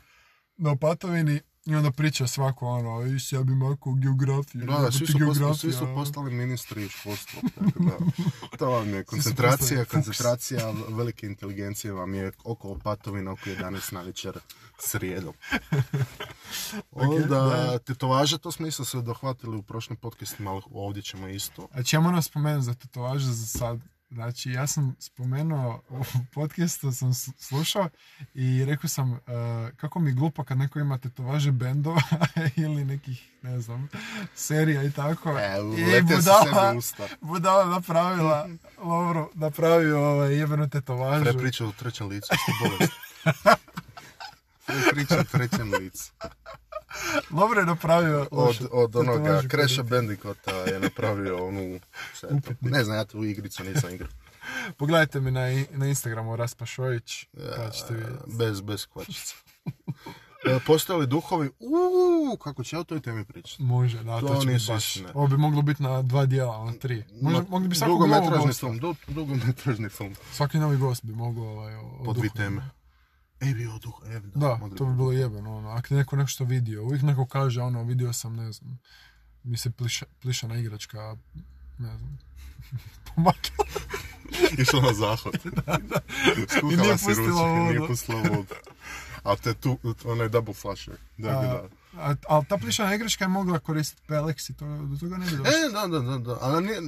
na 0.57 0.71
opatovini 0.71 1.41
i 1.67 1.75
onda 1.75 1.91
priča 1.91 2.27
svako 2.27 2.67
ono, 2.67 3.07
iš 3.07 3.33
ja 3.33 3.43
bi 3.43 3.55
mako 3.55 3.95
geografiju, 3.95 4.67
Da, 4.67 4.79
da, 4.79 4.93
svi 4.93 5.07
su, 5.07 5.13
postali, 5.13 5.25
geografija. 5.25 5.55
svi 5.55 5.73
su 5.73 5.87
postali 5.95 6.35
ministri 6.35 6.89
školstva. 6.89 7.43
Tako 7.55 7.83
da, 7.83 7.99
to 8.57 8.71
vam 8.71 8.95
je 8.95 9.05
koncentracija, 9.05 9.85
koncentracija 9.85 10.75
velike 10.89 11.27
inteligencije 11.27 11.93
vam 11.93 12.15
je 12.15 12.33
oko 12.45 12.69
opatovina 12.69 13.33
oko 13.33 13.43
11 13.51 13.93
na 13.93 14.03
večer 14.03 14.39
srijedom. 14.79 15.35
Onda, 16.93 17.27
da. 17.27 17.79
tetovaže, 17.79 18.39
to 18.39 18.53
smo 18.53 18.67
isto 18.67 18.85
se 18.85 19.03
dohvatili 19.03 19.57
u 19.57 19.63
prošlim 19.63 19.97
podcastima, 19.97 20.51
ali 20.51 20.63
ovdje 20.71 21.03
ćemo 21.03 21.29
isto. 21.29 21.69
A 21.73 21.83
ćemo 21.83 22.11
nas 22.11 22.25
spomenuti 22.25 22.65
za 22.65 22.75
tetovaže 22.75 23.27
za 23.27 23.47
sad. 23.47 23.92
Znači, 24.13 24.51
ja 24.51 24.67
sam 24.67 24.97
spomenuo 24.99 25.83
u 25.89 26.05
podcastu, 26.35 26.93
sam 26.93 27.15
slušao 27.39 27.89
i 28.35 28.65
rekao 28.65 28.89
sam 28.89 29.13
e, 29.15 29.19
kako 29.77 29.99
mi 30.01 30.11
je 30.11 30.15
glupo 30.15 30.45
kad 30.45 30.59
neko 30.59 30.79
ima 30.79 30.99
tetovaže 30.99 31.53
bendova 31.53 32.03
ili 32.65 32.85
nekih, 32.85 33.29
ne 33.43 33.61
znam, 33.61 33.89
serija 34.35 34.83
i 34.83 34.91
tako. 34.91 35.39
E, 35.39 35.59
I 35.79 36.03
budala, 36.03 36.75
usta. 36.79 37.09
budala 37.21 37.65
napravila, 37.65 38.49
Lovro, 38.79 39.31
napravio 39.35 39.99
ovaj 39.99 40.35
jebenu 40.35 40.69
tetovažu. 40.69 41.25
Pre 41.25 41.33
priča 41.33 41.67
u 41.67 41.73
trećem 41.73 42.09
licu, 42.09 42.29
što 42.35 42.69
bolest. 42.69 42.93
Pre 44.67 44.77
priča 44.93 45.21
u 45.21 45.25
trećem 45.25 45.73
licu. 45.73 46.13
Lovro 47.31 47.61
je 47.61 47.67
napravio 47.67 48.29
Od, 48.31 48.69
od 48.73 48.97
onoga 48.97 49.43
koju- 49.43 49.83
Bandicota 49.83 50.51
je 50.53 50.81
napravio 50.81 51.47
onu... 51.49 51.81
Ne 52.61 52.85
znam, 52.85 52.97
ja 52.97 53.05
tu 53.05 53.25
igricu 53.25 53.65
nisam 53.65 53.91
igrao. 53.91 54.11
Pogledajte 54.77 55.21
mi 55.21 55.31
na, 55.31 55.41
na 55.71 55.87
Instagramu 55.87 56.37
Raspa 56.37 56.67
Šojić, 56.67 57.27
pa 57.57 57.71
ćete 57.71 57.95
vidjeti. 57.95 58.17
Bez, 58.29 58.61
bez 58.61 58.87
kvačica. 58.87 59.35
E, 60.47 60.59
Postoje 60.61 60.99
li 60.99 61.07
duhovi? 61.07 61.51
Uuu, 61.61 62.37
kako 62.37 62.65
će 62.65 62.77
ja 62.77 62.81
o 62.81 62.85
toj 62.85 63.01
temi 63.01 63.25
pričati? 63.25 63.63
Može, 63.63 63.99
da, 63.99 64.21
to, 64.21 64.29
To 64.29 64.37
će 64.37 64.47
biti 64.49 64.65
baš. 64.69 64.87
istine. 64.87 65.09
Ovo 65.15 65.27
bi 65.27 65.37
moglo 65.37 65.63
biti 65.63 65.83
na 65.83 66.03
dva 66.03 66.27
dijela, 66.27 66.65
na 66.65 66.73
tri. 66.73 67.05
Može, 67.13 67.37
Ma, 67.37 67.45
mogli 67.49 67.69
bi 67.69 67.75
svakog 67.77 67.93
novog 67.99 68.09
Dugometražni 68.11 68.47
gosta. 68.47 68.61
film, 68.61 68.79
du, 68.79 68.95
dugometražni 69.09 69.89
film. 69.89 70.15
Svaki 70.33 70.59
novi 70.59 70.77
gost 70.77 71.05
bi 71.05 71.13
mogao 71.15 71.45
ovaj, 71.45 71.75
o, 71.75 71.81
o 72.01 72.05
Po 72.05 72.13
dvi 72.13 72.31
teme. 72.31 72.63
Ej, 73.43 73.55
bio 73.55 73.79
duh, 73.79 73.95
e, 74.07 74.21
da. 74.21 74.59
Da, 74.61 74.77
to 74.77 74.85
bi 74.85 74.95
bilo 74.97 75.13
jebeno, 75.13 75.57
ono, 75.57 75.69
ako 75.69 75.95
je 75.95 75.99
neko 75.99 76.17
nešto 76.17 76.45
vidio, 76.45 76.83
uvijek 76.85 77.03
neko 77.03 77.27
kaže, 77.27 77.61
ono, 77.63 77.83
vidio 77.85 78.13
sam, 78.13 78.37
ne 78.37 78.53
znam, 78.53 78.79
mi 79.43 79.57
se 79.57 79.71
pliša, 79.71 80.07
plišana 80.21 80.57
igračka, 80.57 81.17
ne 81.79 81.99
znam, 81.99 82.19
pomakla. 83.15 83.65
Išla 84.63 84.81
na 84.81 84.93
zahod. 84.93 85.35
Skukala 86.57 86.73
I 86.73 86.77
nije 86.77 86.99
si 86.99 87.05
pustila 87.07 87.49
i 87.49 87.61
nije 87.61 87.79
vodu. 87.79 87.93
pustila 87.93 88.21
vodu. 88.21 88.55
A 89.23 89.37
te 89.37 89.55
tu, 89.55 89.79
onaj 90.05 90.29
double 90.29 90.55
flasher. 90.55 90.95
Da, 91.19 91.31
da. 91.31 91.69
A, 91.97 92.15
ali 92.29 92.45
ta 92.49 92.57
plišana 92.57 92.95
igračka 92.95 93.25
je 93.25 93.29
mogla 93.29 93.59
koristiti 93.59 94.03
Pelex 94.09 94.51
i 94.51 94.55
to, 94.55 94.67
do 94.67 94.97
toga 95.01 95.17
ne 95.17 95.25
bi 95.25 95.37
došlo. 95.37 95.53
E, 95.53 95.73
da, 95.73 95.87
da, 95.87 95.99
da, 96.01 96.19
da. 96.19 96.39
Ali 96.41 96.65
nije, 96.65 96.81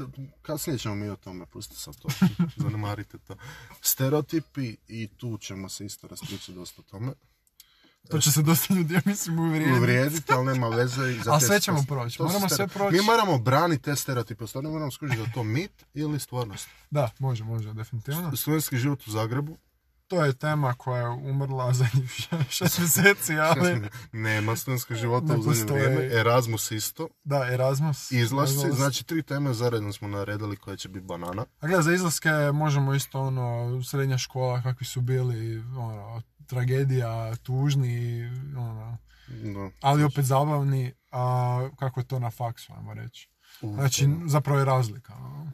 kasnije 0.42 0.78
ćemo 0.78 0.94
mi 0.94 1.08
o 1.08 1.16
tome, 1.16 1.46
pustite 1.46 1.80
sad 1.80 1.96
to. 1.96 2.08
Zanemarite 2.62 3.18
to. 3.18 3.36
Stereotipi 3.80 4.76
i 4.88 5.08
tu 5.16 5.38
ćemo 5.38 5.68
se 5.68 5.84
isto 5.86 6.06
raspričati 6.08 6.52
dosta 6.52 6.82
o 6.82 6.90
tome. 6.90 7.12
To 8.10 8.20
će 8.20 8.32
se 8.32 8.42
dosta 8.42 8.74
ljudi, 8.74 8.94
ja 8.94 9.00
mislim, 9.04 9.38
uvrijediti. 9.38 9.78
Uvrijediti, 9.78 10.32
ali 10.32 10.46
nema 10.46 10.68
veze. 10.68 11.12
i 11.12 11.20
za 11.24 11.32
Ali 11.32 11.40
sve 11.40 11.60
ćemo 11.60 11.84
proći, 11.88 12.22
moramo 12.22 12.48
sve 12.48 12.68
proći. 12.68 12.96
Mi 12.96 13.02
moramo 13.02 13.38
braniti 13.38 13.82
te 13.82 13.96
stereotipe, 13.96 14.46
stvarno 14.46 14.70
moramo 14.70 14.90
skužiti 14.90 15.22
da 15.22 15.32
to 15.32 15.44
mit 15.44 15.84
ili 15.94 16.20
stvarnost. 16.20 16.68
Da, 16.90 17.10
može, 17.18 17.44
može, 17.44 17.72
definitivno. 17.72 18.36
Studentski 18.36 18.76
život 18.76 19.06
u 19.06 19.10
Zagrebu, 19.10 19.56
To 20.06 20.24
je 20.24 20.32
tema 20.32 20.74
koja 20.74 21.00
je 21.00 21.08
umrla 21.08 21.72
zadnjih 21.82 22.10
šest 22.48 22.78
mjeseci, 22.78 23.38
ali 23.38 23.88
nema 24.12 24.56
studentskog 24.56 24.96
života 24.96 25.26
Ne 25.32 25.38
u 25.38 25.42
zadnje 25.42 25.72
vrijeme, 25.72 26.20
Erasmus 26.20 26.70
isto, 26.70 27.08
da, 27.24 27.52
Erasmus. 27.52 28.10
izlasci, 28.12 28.72
znači 28.72 29.04
tri 29.04 29.22
teme 29.22 29.54
zaredno 29.54 29.92
smo 29.92 30.08
naredili 30.08 30.56
koje 30.56 30.76
će 30.76 30.88
biti 30.88 31.06
banana. 31.06 31.44
A 31.60 31.66
gledaj, 31.66 31.82
za 31.82 31.92
izlaske 31.92 32.30
možemo 32.54 32.94
isto 32.94 33.20
ono, 33.20 33.82
srednja 33.84 34.18
škola, 34.18 34.62
kakvi 34.62 34.86
su 34.86 35.00
bili, 35.00 35.58
ono, 35.58 36.22
tragedija, 36.46 37.36
tužni, 37.36 38.26
ono, 38.56 38.98
Da. 39.28 39.70
ali 39.80 40.04
opet 40.04 40.24
zabavni, 40.24 40.92
a 41.10 41.68
kako 41.78 42.00
je 42.00 42.06
to 42.06 42.18
na 42.18 42.30
faksu, 42.30 42.72
ajmo 42.76 42.94
reći. 42.94 43.28
U, 43.62 43.74
Znači, 43.74 44.08
zapravo 44.26 44.58
je 44.58 44.64
razlika, 44.64 45.14
ono. 45.14 45.52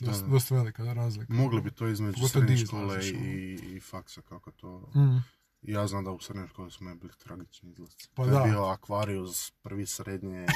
Dosta, 0.00 0.54
velika 0.54 0.84
razlika. 0.92 1.32
Mogli 1.32 1.60
bi 1.60 1.70
to 1.70 1.88
između 1.88 2.14
Pogotovo 2.14 2.28
srednje 2.28 2.66
škole 2.66 2.94
ono. 2.94 3.02
i, 3.02 3.58
i 3.76 3.80
faksa, 3.80 4.22
kako 4.22 4.50
to... 4.50 4.90
Mm. 4.94 5.24
Ja 5.62 5.86
znam 5.86 6.04
da 6.04 6.10
u 6.10 6.20
srednjoj 6.20 6.48
školi 6.48 6.70
smo 6.70 6.94
bili 6.94 7.12
tragični 7.24 7.70
izlasci. 7.70 8.08
Pa 8.14 8.22
to 8.22 8.28
je 8.28 8.34
da. 8.34 8.44
bio 8.44 8.64
akvarijus, 8.64 9.50
prvi 9.50 9.86
srednje, 9.86 10.46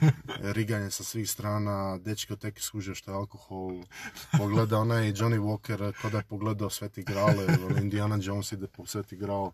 riganje 0.56 0.90
sa 0.90 1.04
svih 1.04 1.30
strana, 1.30 1.98
dečki 1.98 2.32
od 2.32 2.38
tek 2.38 2.60
skužio 2.60 2.94
što 2.94 3.10
je 3.10 3.16
alkohol, 3.16 3.82
pogleda 4.38 4.78
onaj 4.78 5.12
Johnny 5.12 5.38
Walker 5.40 5.92
ko 6.02 6.10
da 6.10 6.18
je 6.18 6.24
pogledao 6.24 6.70
Sveti 6.70 7.02
Grale, 7.02 7.46
ono 7.66 7.78
Indiana 7.80 8.18
Jones 8.22 8.52
ide 8.52 8.66
po 8.66 8.86
Sveti 8.86 9.16
Gral. 9.16 9.50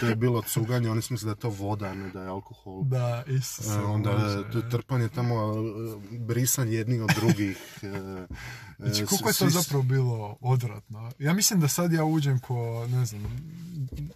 To 0.00 0.06
je 0.06 0.16
bilo 0.16 0.42
cuganje, 0.42 0.90
oni 0.90 1.02
su 1.02 1.14
mislili 1.14 1.34
da 1.34 1.38
je 1.38 1.40
to 1.40 1.64
voda, 1.64 1.94
ne 1.94 2.10
da 2.10 2.22
je 2.22 2.28
alkohol. 2.28 2.82
Da, 2.84 3.24
Isuse, 3.26 3.70
E, 3.70 3.82
onda 3.82 4.42
to 4.52 4.58
je 4.58 4.70
trpanje 4.70 5.08
tamo, 5.08 5.34
e, 5.34 6.18
brisanje 6.18 6.72
jednih 6.72 7.02
od 7.02 7.10
drugih. 7.16 7.78
e, 7.82 8.26
Znači, 8.78 9.02
e, 9.02 9.06
koliko 9.06 9.28
je 9.28 9.34
to 9.34 9.48
zapravo 9.48 9.82
bilo 9.82 10.36
odvratno. 10.40 11.12
Ja 11.18 11.32
mislim 11.32 11.60
da 11.60 11.68
sad 11.68 11.92
ja 11.92 12.04
uđem 12.04 12.38
ko, 12.38 12.86
ne 12.90 13.06
znam, 13.06 13.22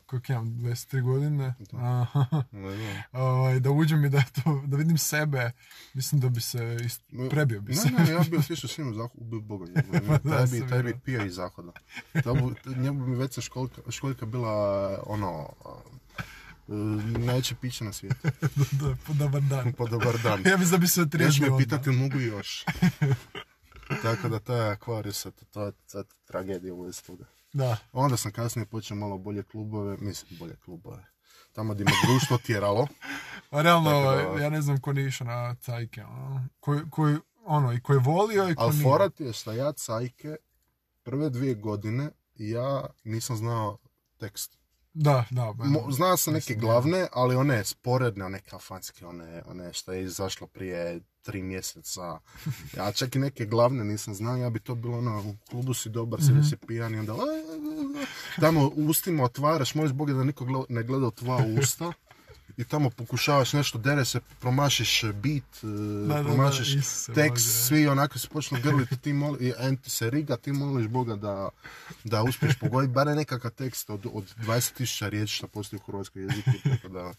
koliko 0.07 0.33
imam, 0.35 0.47
23 0.47 1.03
godine, 1.03 1.55
Ne 1.59 1.65
znam. 1.65 2.07
ovaj, 3.13 3.61
da 3.61 3.71
uđem 3.71 4.05
i 4.05 4.09
da, 4.09 4.23
to, 4.23 4.63
da 4.67 4.77
vidim 4.77 4.99
sebe, 4.99 5.53
mislim 5.95 6.21
da 6.21 6.29
bi 6.29 6.41
se, 6.41 6.59
ist- 6.59 7.29
prebio 7.31 7.61
bi 7.61 7.75
se. 7.75 7.91
Ne, 7.91 8.05
ne, 8.05 8.13
ja 8.13 8.21
bi 8.31 8.37
otišao 8.37 8.69
s 8.69 8.79
njim 8.79 8.91
u 8.91 8.95
zahod, 8.95 9.11
ubio 9.15 9.41
Boga. 9.41 9.67
Da, 10.25 10.37
taj, 10.37 10.47
bi, 10.47 10.69
taj 10.69 10.83
bi 10.83 10.95
pio 11.05 11.25
iz 11.25 11.35
zahoda. 11.35 11.73
Njemu 12.77 13.07
bi 13.07 13.15
već 13.17 13.39
školjka, 13.39 13.91
školjka 13.91 14.27
bila 14.27 14.53
ono, 15.07 15.49
e, 16.69 16.73
najveće 17.19 17.55
piće 17.55 17.85
na 17.85 17.93
svijetu. 17.93 18.29
da, 18.81 18.97
pa 19.07 19.13
dobar 19.13 19.43
dan. 19.43 19.73
Po 19.73 19.89
dobar 19.89 20.19
dan. 20.23 20.43
Ja 20.47 20.57
mislim 20.57 20.71
da 20.71 20.79
bi 20.79 20.87
se 20.89 21.01
Još 21.01 21.07
otriješio 21.07 21.53
me 21.53 21.59
pitati 21.59 21.91
mogu 21.91 22.21
još. 22.21 22.65
Tako 24.03 24.29
da 24.29 24.39
to 24.39 24.57
je 24.57 24.77
Aquarius, 24.77 25.31
to, 25.51 25.67
je 25.99 26.05
tragedija 26.25 26.75
u 26.75 26.93
toga. 27.07 27.25
Da, 27.55 27.77
Onda 27.93 28.17
sam 28.17 28.33
kasnije 28.33 28.67
počeo 28.67 28.97
malo 28.97 29.19
bolje 29.19 29.43
klubove, 29.43 29.97
mislim 30.01 30.39
bolje 30.39 30.57
klubove. 30.65 31.05
Tamo 31.53 31.75
gdje 31.75 31.85
me 31.85 31.91
društvo 32.07 32.39
tjeralo. 32.39 32.87
a 33.51 33.63
realno, 33.63 33.91
Tako 33.91 34.35
da- 34.35 34.43
ja 34.45 34.51
ne 34.51 34.63
znam 34.63 34.81
ko 34.81 34.93
nije 34.93 35.09
išao 35.09 35.27
na 35.27 35.55
cajke, 35.55 36.05
ono, 36.05 36.49
koji, 36.61 36.81
koji, 36.91 37.17
ono, 37.45 37.73
i 37.73 37.81
koji 37.81 37.97
je 37.97 38.01
volio 38.01 38.49
i 38.51 38.55
ko 38.55 38.63
Ali 38.63 38.83
fora 38.83 39.09
ti 39.09 39.25
je 39.25 39.33
šta 39.33 39.53
ja 39.53 39.73
cajke 39.73 40.37
prve 41.03 41.31
dvije 41.31 41.55
godine 41.55 42.11
ja 42.35 42.87
nisam 43.05 43.37
znao 43.37 43.79
tekst. 44.19 44.59
Da, 44.95 45.25
da. 45.31 45.53
Mo, 45.55 45.91
znao 45.91 46.17
sam 46.17 46.35
neke 46.35 46.45
mislim, 46.47 46.61
glavne, 46.61 47.07
ali 47.13 47.37
one 47.37 47.65
sporedne, 47.65 48.25
one 48.25 48.41
kafanske, 48.41 49.07
one, 49.07 49.43
one 49.47 49.73
što 49.73 49.93
je 49.93 50.03
izašlo 50.03 50.47
prije 50.47 51.01
tri 51.23 51.43
mjeseca. 51.43 52.19
Ja 52.77 52.93
čak 52.93 53.17
i 53.17 53.19
neke 53.19 53.45
glavne 53.47 53.85
nisam 53.85 54.15
znao, 54.15 54.37
ja 54.37 54.51
bi 54.51 54.61
to 54.61 54.75
bilo 54.75 54.99
ono, 54.99 55.21
u 55.21 55.37
klubu 55.51 55.75
si 55.75 55.89
dobar, 55.89 56.23
si 56.23 56.33
Mhm. 56.33 56.43
si 56.43 56.57
pijan 56.57 56.95
i 56.95 56.99
onda 56.99 57.15
tamo 58.41 58.71
ustima 58.77 59.25
otvaraš, 59.25 59.75
možeš 59.75 59.93
Boga 59.93 60.13
da 60.13 60.25
niko 60.25 60.47
ne 60.69 60.83
gleda 60.83 61.07
u 61.07 61.11
tva 61.11 61.37
usta. 61.61 61.93
I 62.57 62.65
tamo 62.65 62.91
pokušavaš 62.91 63.53
nešto, 63.53 63.79
dere 63.79 64.05
se, 64.05 64.21
promašiš 64.41 65.03
beat, 65.05 65.43
e, 65.55 65.67
da, 66.09 66.15
da, 66.15 66.23
promašiš 66.25 66.69
Isuse 66.69 67.13
tekst, 67.15 67.47
Bože. 67.47 67.59
svi 67.59 67.89
onako 67.89 68.19
se 68.19 68.29
počnu 68.29 68.59
grliti, 68.63 68.97
ti 68.97 69.13
moli, 69.13 69.39
i 69.41 69.53
en 69.59 69.77
ti 69.77 69.91
se 69.91 70.11
riga, 70.11 70.37
ti 70.37 70.53
moliš 70.53 70.87
Boga 70.87 71.17
da, 71.17 71.49
da 72.05 72.23
uspiješ 72.23 72.55
pogoditi, 72.55 72.93
bare 72.93 73.15
nekakav 73.15 73.51
tekst 73.51 73.91
od, 73.91 74.07
od 74.13 74.35
20.000 74.39 74.75
riječi 75.09 75.35
što 75.35 75.47
postoji 75.47 75.81
u 75.81 75.87
hrvatskom 75.87 76.23
jeziku, 76.23 76.51
tako 76.65 76.89
da... 76.89 77.05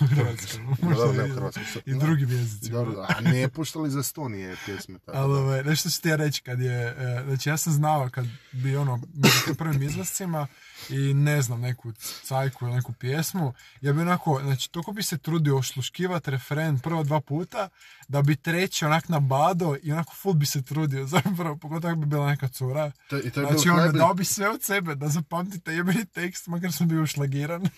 u 0.00 0.06
Hrvatskoj, 0.06 0.60
možda 0.82 1.12
Da, 1.12 1.26
i- 1.26 1.30
Hrvatskoj. 1.30 1.64
I 1.86 1.94
drugim 1.94 2.30
jezicima. 2.30 2.78
Dobro, 2.78 3.06
a 3.08 3.20
ne 3.20 3.48
puštali 3.48 3.90
za 3.90 4.00
Estonije 4.00 4.56
pjesme, 4.66 4.98
tako 4.98 5.18
Ali 5.18 5.32
da. 5.32 5.38
ovaj, 5.40 5.64
nešto 5.64 5.90
ću 5.90 6.02
ti 6.02 6.08
ja 6.08 6.16
reći 6.16 6.42
kad 6.42 6.60
je, 6.60 6.74
e, 6.88 7.22
znači 7.26 7.48
ja 7.48 7.56
sam 7.56 7.72
znao 7.72 8.08
kad 8.10 8.26
bi 8.52 8.76
ono, 8.76 9.00
među 9.14 9.54
prvim 9.58 9.82
izlascima 9.82 10.46
i 10.88 11.14
ne 11.14 11.42
znam, 11.42 11.60
neku 11.60 11.92
cajku 12.24 12.64
ili 12.64 12.74
neku 12.74 12.92
pjesmu, 12.92 13.54
ja 13.80 13.92
bi 13.92 14.00
onako, 14.00 14.40
znači 14.42 14.57
toliko 14.66 14.92
bi 14.92 15.02
se 15.02 15.18
trudio 15.18 15.56
osluškivati 15.56 16.30
referen 16.30 16.78
prva 16.78 17.02
dva 17.02 17.20
puta, 17.20 17.68
da 18.08 18.22
bi 18.22 18.36
treći 18.36 18.84
onak 18.84 19.08
nabado 19.08 19.76
i 19.82 19.92
onako 19.92 20.14
full 20.14 20.34
bi 20.34 20.46
se 20.46 20.62
trudio, 20.62 21.06
zapravo, 21.16 21.56
pogotovo 21.56 21.94
bi 21.94 22.06
bila 22.06 22.26
neka 22.26 22.48
cura. 22.48 22.92
To, 23.08 23.18
I 23.18 23.30
to 23.30 23.40
je 23.40 23.46
Znači 23.46 23.62
bilo 23.64 23.74
ono, 23.74 23.82
najbolje, 23.82 23.98
dao 23.98 24.14
bi 24.14 24.24
sve 24.24 24.48
od 24.48 24.62
sebe 24.62 24.94
da 24.94 25.08
zapamtite 25.08 25.72
jebeni 25.72 26.06
tekst, 26.06 26.46
makar 26.46 26.72
sam 26.72 26.88
bio 26.88 27.02
ušlagiran. 27.02 27.62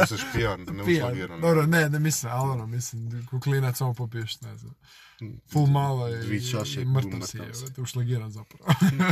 misliš 0.00 0.20
pijan, 0.34 0.60
ne 0.60 0.82
ušlagiran. 0.82 1.40
Dobro, 1.40 1.66
ne, 1.66 1.88
ne 1.88 1.98
mislim, 1.98 2.32
ali 2.32 2.50
ono, 2.50 2.66
mislim, 2.66 3.26
kuklinac 3.30 3.76
samo 3.76 3.94
popiješ, 3.94 4.40
ne 4.40 4.56
znam. 4.56 4.74
Full 5.52 5.66
malo 5.66 6.08
i, 6.08 6.84
mrtav 6.84 7.20
si, 7.26 7.38
ušlagiran 7.80 8.30
zapravo. 8.30 8.64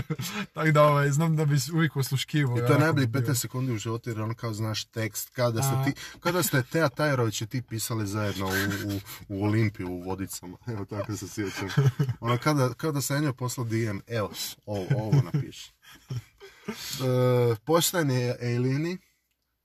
Tako 0.55 0.71
da, 0.71 0.83
ovaj, 0.83 1.11
znam 1.11 1.37
da 1.37 1.45
bi 1.45 1.57
uvijek 1.75 1.97
osluškivo. 1.97 2.59
I 2.59 2.61
to 2.67 2.73
je 2.73 2.79
najbolji 2.79 3.07
15 3.07 3.35
sekundi 3.35 3.73
u 3.73 3.79
životu 3.79 4.11
jer 4.11 4.21
ono 4.21 4.35
kao 4.35 4.53
znaš 4.55 4.85
tekst, 4.85 5.31
kada 5.31 5.63
ste, 5.63 5.75
ti, 5.85 6.01
kada 6.21 6.43
ste 6.43 6.63
Teja 6.63 6.89
Tajerović 6.89 7.43
i 7.43 7.47
ti 7.47 7.63
pisali 7.63 8.07
zajedno 8.07 8.47
u, 8.47 8.51
u, 8.51 9.01
u 9.29 9.45
Olimpiju 9.45 9.89
u 9.89 10.03
Vodicama. 10.03 10.57
Evo 10.73 10.85
tako 10.85 11.17
se 11.17 11.29
sjećam. 11.29 11.69
Ono 12.21 12.39
kada, 12.39 12.75
kada 12.75 13.01
sam 13.01 13.23
njoj 13.23 13.33
poslao 13.33 13.67
DM, 13.67 13.99
evo, 14.07 14.31
ovo, 14.67 14.87
ovo 14.97 15.23
napiši. 15.33 15.73
E, 16.71 17.57
postojanje 17.65 18.35
alieni, 18.43 18.99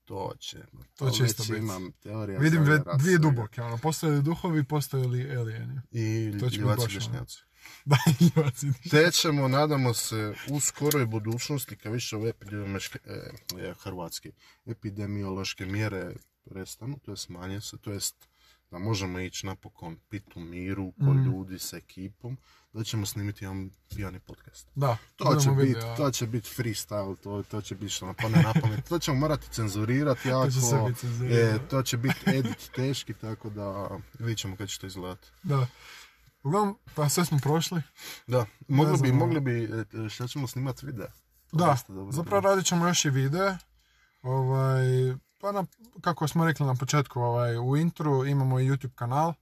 to 0.06 0.32
će. 0.38 0.58
To 0.94 1.10
će 1.10 1.22
već 1.22 1.30
isto 1.30 1.42
biti. 1.42 1.58
imam 1.58 1.92
teorija. 1.92 2.38
Vidim 2.38 2.64
dve, 2.64 2.82
dvije 2.98 3.18
duboke, 3.18 3.62
ono, 3.62 3.78
postoje 3.78 4.12
li 4.16 4.22
duhovi, 4.22 4.64
postoje 4.64 5.06
li 5.06 5.36
alieni. 5.36 5.80
I 5.90 6.32
To 6.32 6.38
će 6.38 6.44
biti 6.46 6.56
ljivaci 6.56 6.82
baš 6.82 6.92
ono. 6.92 6.94
dešnjaci. 6.94 7.38
Da, 7.84 7.96
ljivaci. 8.20 8.66
Te 8.90 9.10
ćemo, 9.12 9.48
nadamo 9.48 9.94
se, 9.94 10.34
u 10.50 10.60
skoroj 10.60 11.06
budućnosti, 11.06 11.76
kad 11.76 11.92
više 11.92 12.16
ove 12.16 12.28
epidemiološke, 12.30 12.98
e, 13.04 13.30
e, 13.60 13.74
hrvatske 13.74 14.30
epidemiološke 14.66 15.66
mjere 15.66 16.14
prestanu, 16.44 16.98
to 16.98 17.10
je 17.10 17.16
smanje 17.16 17.60
se, 17.60 17.78
to 17.78 17.92
jest 17.92 18.28
da 18.70 18.78
možemo 18.78 19.20
ići 19.20 19.46
napokon 19.46 19.98
pit 20.08 20.36
u 20.36 20.40
miru, 20.40 20.92
ko 20.92 21.12
Mm. 21.14 21.24
ljudi 21.24 21.58
s 21.58 21.72
ekipom, 21.72 22.36
da 22.76 22.84
ćemo 22.84 23.06
snimiti 23.06 23.44
jedan 23.44 23.70
pijani 23.94 24.20
podcast. 24.20 24.68
Da, 24.74 24.96
To 25.16 25.36
će, 25.40 25.50
biti, 25.50 25.80
to 25.96 26.10
će 26.10 26.26
biti 26.26 26.50
freestyle, 26.56 27.16
to, 27.16 27.42
to 27.50 27.60
će 27.60 27.74
biti 27.74 27.92
što 27.92 28.06
nam 28.06 28.14
padne 28.14 28.42
na 28.42 28.52
pamet. 28.62 28.88
To 28.88 28.98
ćemo 28.98 29.18
morati 29.18 29.48
cenzurirati 29.50 30.28
jako. 30.34 30.50
će 30.50 30.60
sve 30.60 30.78
biti 30.88 31.34
e, 31.34 31.58
to 31.70 31.82
će 31.82 31.96
biti 31.96 32.20
edit 32.26 32.70
teški, 32.74 33.14
tako 33.14 33.50
da 33.50 33.88
vidjet 34.18 34.38
ćemo 34.38 34.56
kad 34.56 34.68
će 34.68 34.80
to 34.80 34.86
izgledati. 34.86 35.28
Da. 35.42 35.66
Uglavnom, 36.44 36.78
pa 36.94 37.08
sve 37.08 37.24
smo 37.24 37.38
prošli. 37.38 37.82
Da, 38.26 38.46
mogli 38.68 38.98
bi, 39.02 39.12
mogli 39.12 39.40
bi, 39.40 39.64
e, 39.64 40.08
šta 40.08 40.28
ćemo 40.28 40.46
snimati 40.46 40.86
video. 40.86 41.06
To 41.50 41.56
Da, 41.56 41.76
zapravo 42.10 42.40
radit 42.40 42.66
ćemo 42.66 42.86
još 42.86 43.04
i 43.04 43.10
videe. 43.10 43.58
Ovaj, 44.22 45.16
Pa 45.40 45.52
na, 45.52 45.64
kako 46.00 46.28
smo 46.28 46.44
rekli 46.44 46.66
na 46.66 46.74
početku 46.74 47.20
ovaj, 47.20 47.58
u 47.58 47.76
intru 47.76 48.26
imamo 48.26 48.60
i 48.60 48.70
YouTube 48.70 48.94
kanal, 48.94 49.32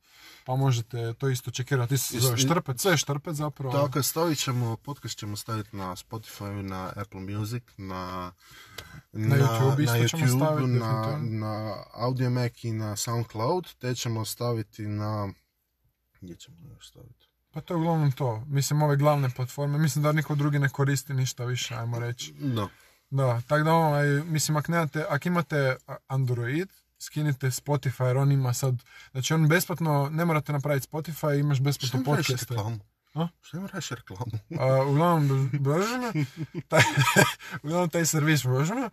pa 0.44 0.56
možete 0.56 1.14
to 1.14 1.28
isto 1.28 1.50
čekirati. 1.50 1.98
Se 1.98 2.20
zove 2.20 2.36
Štrpet, 2.36 2.80
sve 2.80 2.96
Štrpet 2.96 3.34
zapravo. 3.34 3.72
Tako, 3.72 4.02
stavit 4.02 4.38
ćemo, 4.38 4.76
podcast 4.76 5.18
ćemo 5.18 5.36
staviti 5.36 5.76
na 5.76 5.96
Spotify, 5.96 6.62
na 6.62 6.92
Apple 6.96 7.20
Music, 7.20 7.62
na, 7.76 8.32
Na 9.12 9.36
YouTube 9.36 9.82
isto 9.82 9.98
na 9.98 10.08
ćemo 10.08 10.24
YouTube, 10.24 10.36
staviti, 10.36 10.70
na, 10.70 11.18
na 11.22 11.74
Audio 11.92 12.30
Mac 12.30 12.64
i 12.64 12.72
na 12.72 12.96
SoundCloud, 12.96 13.74
te 13.74 13.94
ćemo 13.94 14.24
staviti 14.24 14.82
na... 14.82 15.32
Gdje 16.20 16.36
ćemo 16.36 16.56
još 16.68 16.88
staviti? 16.88 17.28
Pa 17.50 17.60
to 17.60 17.74
je 17.74 17.78
uglavnom 17.78 18.12
to. 18.12 18.44
Mislim, 18.46 18.82
ove 18.82 18.96
glavne 18.96 19.30
platforme. 19.30 19.78
Mislim 19.78 20.02
da 20.02 20.12
niko 20.12 20.34
drugi 20.34 20.58
ne 20.58 20.68
koristi 20.68 21.14
ništa 21.14 21.44
više, 21.44 21.74
ajmo 21.74 21.98
reći. 21.98 22.32
Da. 22.32 22.68
Da, 23.14 23.40
tako 23.46 23.64
da 23.64 23.72
ovaj, 23.72 24.06
mislim, 24.06 24.56
ako, 24.56 24.72
nemate, 24.72 25.04
ako 25.08 25.28
imate 25.28 25.76
Android, 26.06 26.68
skinite 26.98 27.46
Spotify, 27.46 28.04
jer 28.04 28.16
on 28.16 28.32
ima 28.32 28.54
sad, 28.54 28.74
znači 29.10 29.34
on 29.34 29.48
besplatno, 29.48 30.08
ne 30.12 30.24
morate 30.24 30.52
napraviti 30.52 30.88
Spotify, 30.92 31.40
imaš 31.40 31.60
besplatno 31.60 32.04
podcaste. 32.04 32.46
reklamu? 32.54 32.78
A? 33.14 33.28
Šta 33.40 33.58
im 33.58 33.66
radiš 33.66 33.90
reklamu? 33.90 34.32
A, 34.60 34.82
uglavnom, 34.82 35.50
Božana, 35.60 36.12
taj, 36.68 36.82
uglavnom 37.62 37.90
taj 37.90 38.06
servis 38.06 38.44
Božana, 38.44 38.90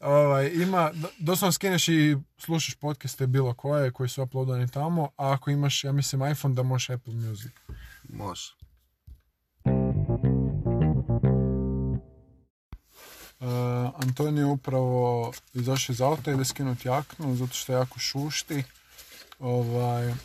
ovaj, 0.00 0.50
ima, 0.54 0.90
do- 0.94 1.10
doslovno 1.18 1.52
skineš 1.52 1.88
i 1.88 2.16
slušaš 2.38 2.74
podcaste 2.74 3.26
bilo 3.26 3.54
koje 3.54 3.90
koji 3.90 4.08
su 4.08 4.22
uploadani 4.22 4.68
tamo, 4.68 5.04
a 5.16 5.32
ako 5.32 5.50
imaš, 5.50 5.84
ja 5.84 5.92
mislim, 5.92 6.26
iPhone 6.32 6.54
da 6.54 6.62
možeš 6.62 6.90
Apple 6.90 7.14
Music. 7.14 7.52
Može. 8.08 8.59
Uh, 13.40 13.46
Antonio 13.96 14.40
je 14.40 14.52
upravo 14.52 15.32
izašao 15.54 15.92
iz 15.92 16.00
auta 16.00 16.30
i 16.30 16.34
ide 16.34 16.44
skinuti 16.44 16.88
jaknu 16.88 17.36
zato 17.36 17.54
što 17.54 17.72
jako 17.72 17.98
šušti. 17.98 18.64
Ovaj, 19.38 20.08
uh, 20.08 20.16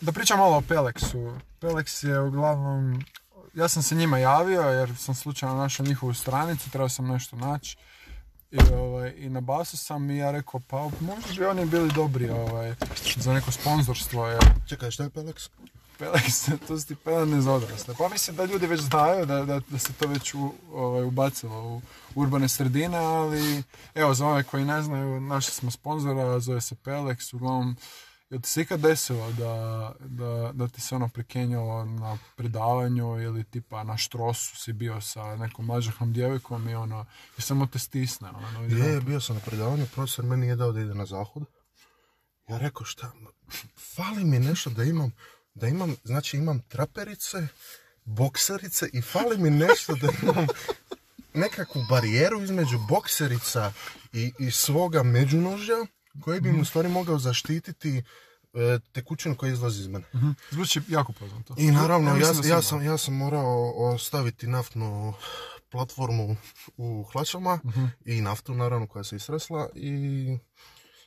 da 0.00 0.12
pričam 0.12 0.38
malo 0.38 0.56
o 0.56 0.60
Pelexu. 0.60 1.38
Pelex 1.60 2.08
je 2.08 2.20
uglavnom, 2.20 3.04
ja 3.54 3.68
sam 3.68 3.82
se 3.82 3.94
njima 3.94 4.18
javio 4.18 4.60
jer 4.60 4.96
sam 4.96 5.14
slučajno 5.14 5.54
našao 5.54 5.86
njihovu 5.86 6.14
stranicu, 6.14 6.70
trebao 6.70 6.88
sam 6.88 7.06
nešto 7.06 7.36
naći. 7.36 7.76
I, 8.50 8.58
ovaj, 8.74 9.14
I 9.16 9.28
na 9.28 9.40
basu 9.40 9.76
sam 9.76 10.10
i 10.10 10.16
ja 10.16 10.30
rekao, 10.30 10.60
pa 10.68 10.82
možda 11.00 11.32
bi 11.38 11.44
oni 11.44 11.66
bili 11.66 11.92
dobri 11.94 12.30
ovaj, 12.30 12.74
za 13.16 13.32
neko 13.32 13.50
sponzorstvo. 13.50 14.26
Jer 14.26 14.44
Čekaj, 14.68 14.90
šta 14.90 15.02
je 15.02 15.10
Pelex? 15.10 15.50
Pelex, 15.98 16.48
to 16.68 16.78
su 16.78 16.86
ti 16.86 16.94
pelene 16.94 17.40
za 17.40 17.52
odrasle. 17.52 17.94
Pa 17.98 18.08
mislim 18.08 18.36
da 18.36 18.44
ljudi 18.44 18.66
već 18.66 18.80
znaju 18.80 19.26
da, 19.26 19.44
da, 19.44 19.60
da 19.68 19.78
se 19.78 19.92
to 19.92 20.08
već 20.08 20.34
u, 20.34 20.52
ovaj, 20.72 21.04
ubacilo 21.04 21.62
u 21.62 21.82
urbane 22.14 22.48
sredine, 22.48 22.98
ali 22.98 23.62
evo 23.94 24.14
za 24.14 24.26
ove 24.26 24.42
koji 24.42 24.64
ne 24.64 24.82
znaju, 24.82 25.20
našli 25.20 25.52
smo 25.52 25.70
sponzora, 25.70 26.40
zove 26.40 26.60
se 26.60 26.74
Pelex, 26.74 27.34
uglavnom 27.34 27.76
Jel 28.30 28.40
ti 28.40 28.48
se 28.48 28.62
ikad 28.62 28.80
desilo 28.80 29.32
da, 29.32 29.92
da, 30.00 30.50
da 30.52 30.68
ti 30.68 30.80
se 30.80 30.94
ono 30.94 31.08
prikenjalo 31.08 31.84
na 31.84 32.18
predavanju 32.36 33.20
ili 33.20 33.44
tipa 33.44 33.84
na 33.84 33.96
štrosu 33.96 34.56
si 34.56 34.72
bio 34.72 35.00
sa 35.00 35.36
nekom 35.36 35.66
mlađahom 35.66 36.12
djevojkom 36.12 36.68
i 36.68 36.74
ono, 36.74 37.06
i 37.38 37.42
samo 37.42 37.66
te 37.66 37.78
stisne 37.78 38.28
ono, 38.28 38.66
i 38.66 38.78
Je, 38.78 39.00
bio 39.00 39.20
sam 39.20 39.36
na 39.36 39.42
predavanju, 39.42 39.86
profesor 39.94 40.24
meni 40.24 40.42
nije 40.42 40.56
dao 40.56 40.72
da 40.72 40.80
ide 40.80 40.94
na 40.94 41.06
zahod. 41.06 41.44
Ja 42.48 42.58
rekao 42.58 42.84
šta, 42.84 43.12
fali 43.94 44.24
mi 44.24 44.38
nešto 44.38 44.70
da 44.70 44.84
imam, 44.84 45.12
da 45.56 45.68
imam, 45.68 45.96
znači 46.04 46.36
imam 46.36 46.60
traperice, 46.60 47.48
bokserice 48.04 48.88
i 48.92 49.02
fali 49.02 49.38
mi 49.38 49.50
nešto 49.50 49.94
da 49.94 50.08
imam 50.22 50.46
nekakvu 51.34 51.82
barijeru 51.88 52.42
između 52.42 52.78
bokserica 52.88 53.72
i, 54.12 54.32
i 54.38 54.50
svoga 54.50 55.02
međunožja 55.02 55.86
koji 56.20 56.40
bi 56.40 56.52
mi 56.52 56.60
u 56.60 56.64
stvari 56.64 56.88
mogao 56.88 57.18
zaštititi 57.18 58.02
e, 58.54 58.78
tekućinu 58.92 59.36
koja 59.36 59.52
izlazi 59.52 59.80
iz 59.80 59.86
mene. 59.86 60.04
Mhm. 60.14 60.30
Zvuči 60.50 60.80
jako 60.88 61.12
poznato. 61.12 61.54
I 61.58 61.70
naravno, 61.70 62.10
ja, 62.10 62.16
mislim 62.16 62.42
da 62.42 62.48
ja, 62.48 62.62
sam, 62.62 62.82
ja 62.82 62.98
sam 62.98 63.14
morao 63.14 63.72
ostaviti 63.76 64.46
naftnu 64.46 65.14
platformu 65.70 66.36
u 66.76 67.04
hlačama 67.12 67.58
i 68.04 68.20
naftu 68.20 68.54
naravno 68.54 68.86
koja 68.86 69.04
se 69.04 69.16
isresla 69.16 69.68
i 69.74 70.38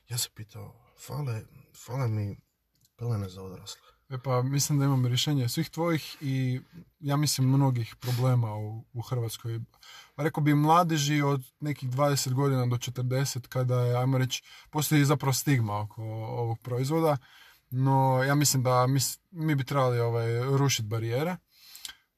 ja 0.10 0.18
se 0.18 0.30
pitao, 0.36 0.94
fale, 1.08 1.42
fale 1.86 2.08
mi 2.08 2.38
pelene 2.98 3.30
za 3.30 3.42
odrasle. 3.42 3.89
E 4.10 4.18
pa 4.18 4.42
mislim 4.42 4.80
da 4.80 4.86
imam 4.86 5.06
rješenje 5.06 5.50
svih 5.50 5.70
tvojih 5.70 6.18
i 6.22 6.62
ja 7.00 7.18
mislim 7.18 7.48
mnogih 7.48 7.96
problema 7.96 8.56
u, 8.56 8.86
u 8.94 9.02
Hrvatskoj. 9.02 9.60
Pa 10.16 10.24
rekao 10.24 10.44
bi 10.44 10.54
mladeži 10.54 11.22
od 11.22 11.44
nekih 11.60 11.90
20 11.90 12.34
godina 12.34 12.66
do 12.66 12.76
40 12.76 13.48
kada 13.48 13.82
je, 13.82 13.98
ajmo 13.98 14.18
reći, 14.18 14.44
postoji 14.70 15.06
zapravo 15.06 15.34
stigma 15.34 15.80
oko 15.80 16.04
ovog 16.04 16.60
proizvoda. 16.60 17.18
No 17.70 18.24
ja 18.24 18.36
mislim 18.36 18.64
da 18.64 18.88
mi, 18.88 19.00
mi 19.32 19.56
bi 19.56 19.64
trebali 19.64 20.00
ovaj, 20.00 20.44
rušiti 20.58 20.88
barijere. 20.88 21.38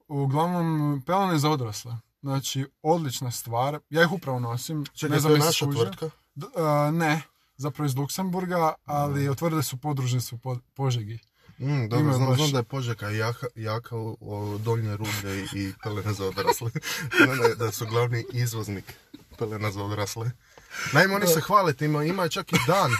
Uglavnom, 0.07 1.01
pelene 1.05 1.39
za 1.39 1.49
odrasle. 1.49 1.97
Znači, 2.21 2.67
odlična 2.81 3.31
stvar. 3.31 3.79
Ja 3.89 4.03
ih 4.03 4.11
upravo 4.11 4.39
nosim. 4.39 4.85
Čekaj, 4.85 5.15
ne 5.15 5.19
znam 5.19 5.31
to 5.31 5.35
je 5.35 5.45
naša 5.45 5.65
tvrtka? 5.65 6.09
D- 6.35 6.47
a, 6.57 6.91
ne, 6.91 7.21
zapravo 7.57 7.85
iz 7.85 7.95
Luksemburga, 7.95 8.73
ali 8.85 9.29
otvorile 9.29 9.63
su 9.63 9.77
podružnicu 9.77 10.35
u 10.35 10.37
Po- 10.39 10.59
Požegi. 10.73 11.19
Mm, 11.61 11.89
dobro, 11.89 11.99
Ima 11.99 12.13
znam, 12.13 12.27
baš- 12.27 12.37
znam 12.37 12.51
da 12.51 12.57
je 12.57 12.63
Požeka 12.63 13.09
jaka, 13.09 13.47
jaka 13.55 13.95
donje 14.59 14.97
rude 14.97 15.45
i, 15.55 15.73
pelena 15.83 16.13
za 16.13 16.25
odrasle. 16.25 16.71
Da, 17.57 17.71
su 17.71 17.85
glavni 17.85 18.25
izvoznik 18.33 18.93
pelena 19.37 19.71
za 19.71 19.83
odrasle. 19.83 20.31
Naime, 20.93 21.15
oni 21.15 21.27
se 21.27 21.41
hvale 21.41 21.73
time, 21.73 22.07
ima 22.07 22.27
čak 22.29 22.53
i 22.53 22.57
dan. 22.67 22.91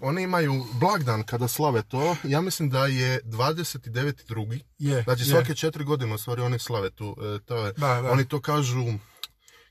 Oni 0.00 0.22
imaju 0.22 0.66
blagdan 0.72 1.22
kada 1.22 1.48
slave 1.48 1.82
to. 1.82 2.16
Ja 2.24 2.40
mislim 2.40 2.70
da 2.70 2.86
je 2.86 3.20
29.2. 3.22 4.60
Je, 4.78 5.02
Znači 5.02 5.24
svake 5.24 5.54
četiri 5.54 5.84
godine 5.84 6.14
u 6.14 6.18
stvari 6.18 6.42
oni 6.42 6.58
slave 6.58 6.90
tu. 6.90 7.16
e, 7.36 7.38
to 7.38 7.56
je, 7.56 7.72
Da, 7.72 8.00
da. 8.02 8.10
Oni 8.10 8.24
to 8.24 8.40
kažu... 8.40 8.84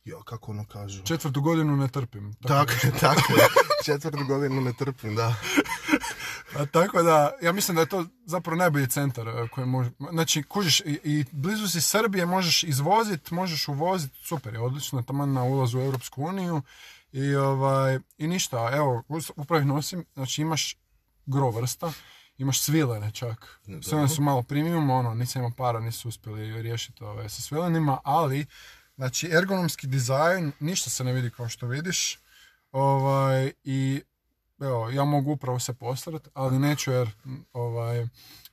Ja, 0.06 0.16
kako 0.26 0.52
ono 0.52 0.66
kažu? 0.66 1.04
Četvrtu 1.04 1.42
godinu 1.42 1.78
ne 1.78 1.88
trpim. 1.88 2.36
Tako, 2.48 2.72
tako 3.00 3.34
je. 3.34 3.48
Četvrtu 3.86 4.26
godinu 4.26 4.62
ne 4.62 4.74
trpim, 4.74 5.16
da. 5.16 5.36
A, 6.56 6.66
tako 6.66 7.04
da, 7.04 7.32
ja 7.42 7.52
mislim 7.52 7.76
da 7.76 7.82
je 7.82 7.90
to 7.90 8.06
zapravo 8.26 8.58
najbolji 8.58 8.88
centar 8.88 9.28
e, 9.28 9.48
koji 9.52 9.68
može, 9.68 9.90
znači 10.12 10.44
kužiš 10.44 10.80
i, 10.80 11.00
i 11.04 11.26
blizu 11.32 11.68
si 11.68 11.82
Srbije, 11.82 12.26
možeš 12.26 12.64
izvozit, 12.64 13.32
možeš 13.32 13.68
uvozit, 13.68 14.12
super 14.24 14.54
je, 14.54 14.60
odlično, 14.60 15.02
taman 15.02 15.34
na 15.34 15.44
ulazu 15.44 15.80
u 15.80 15.82
Europsku 15.82 16.24
uniju 16.24 16.62
i, 17.12 17.36
ovaj, 17.36 18.00
i 18.18 18.28
ništa, 18.28 18.70
evo, 18.74 19.04
upravo 19.36 19.62
ih 19.62 19.68
nosim, 19.68 20.06
znači 20.14 20.42
imaš 20.42 20.78
gro 21.26 21.50
vrsta, 21.50 21.92
imaš 22.38 22.62
svilene 22.62 23.12
čak, 23.12 23.60
sve 23.82 24.08
su 24.08 24.22
malo 24.22 24.44
premium, 24.44 24.90
ono, 24.90 25.14
nisam 25.14 25.40
imao 25.40 25.52
para, 25.58 25.80
nisu 25.80 26.10
uspjeli 26.10 26.62
riješiti 26.62 27.04
ove, 27.04 27.30
sa 27.30 27.42
svilenima, 27.42 28.00
ali, 28.04 28.46
znači, 28.96 29.28
ergonomski 29.28 29.88
dizajn, 29.88 30.52
ništa 30.60 30.90
se 30.90 31.04
ne 31.04 31.14
vidi 31.14 31.30
kao 31.30 31.50
što 31.50 31.68
vidiš, 31.68 32.20
ovaj, 32.72 33.52
i 33.64 34.02
evo, 34.64 34.90
ja 34.90 35.04
mogu 35.04 35.32
upravo 35.32 35.60
se 35.60 35.74
postarat, 35.74 36.28
ali 36.34 36.60
neću 36.60 36.92
jer 36.92 37.10
ovaj, 37.54 38.08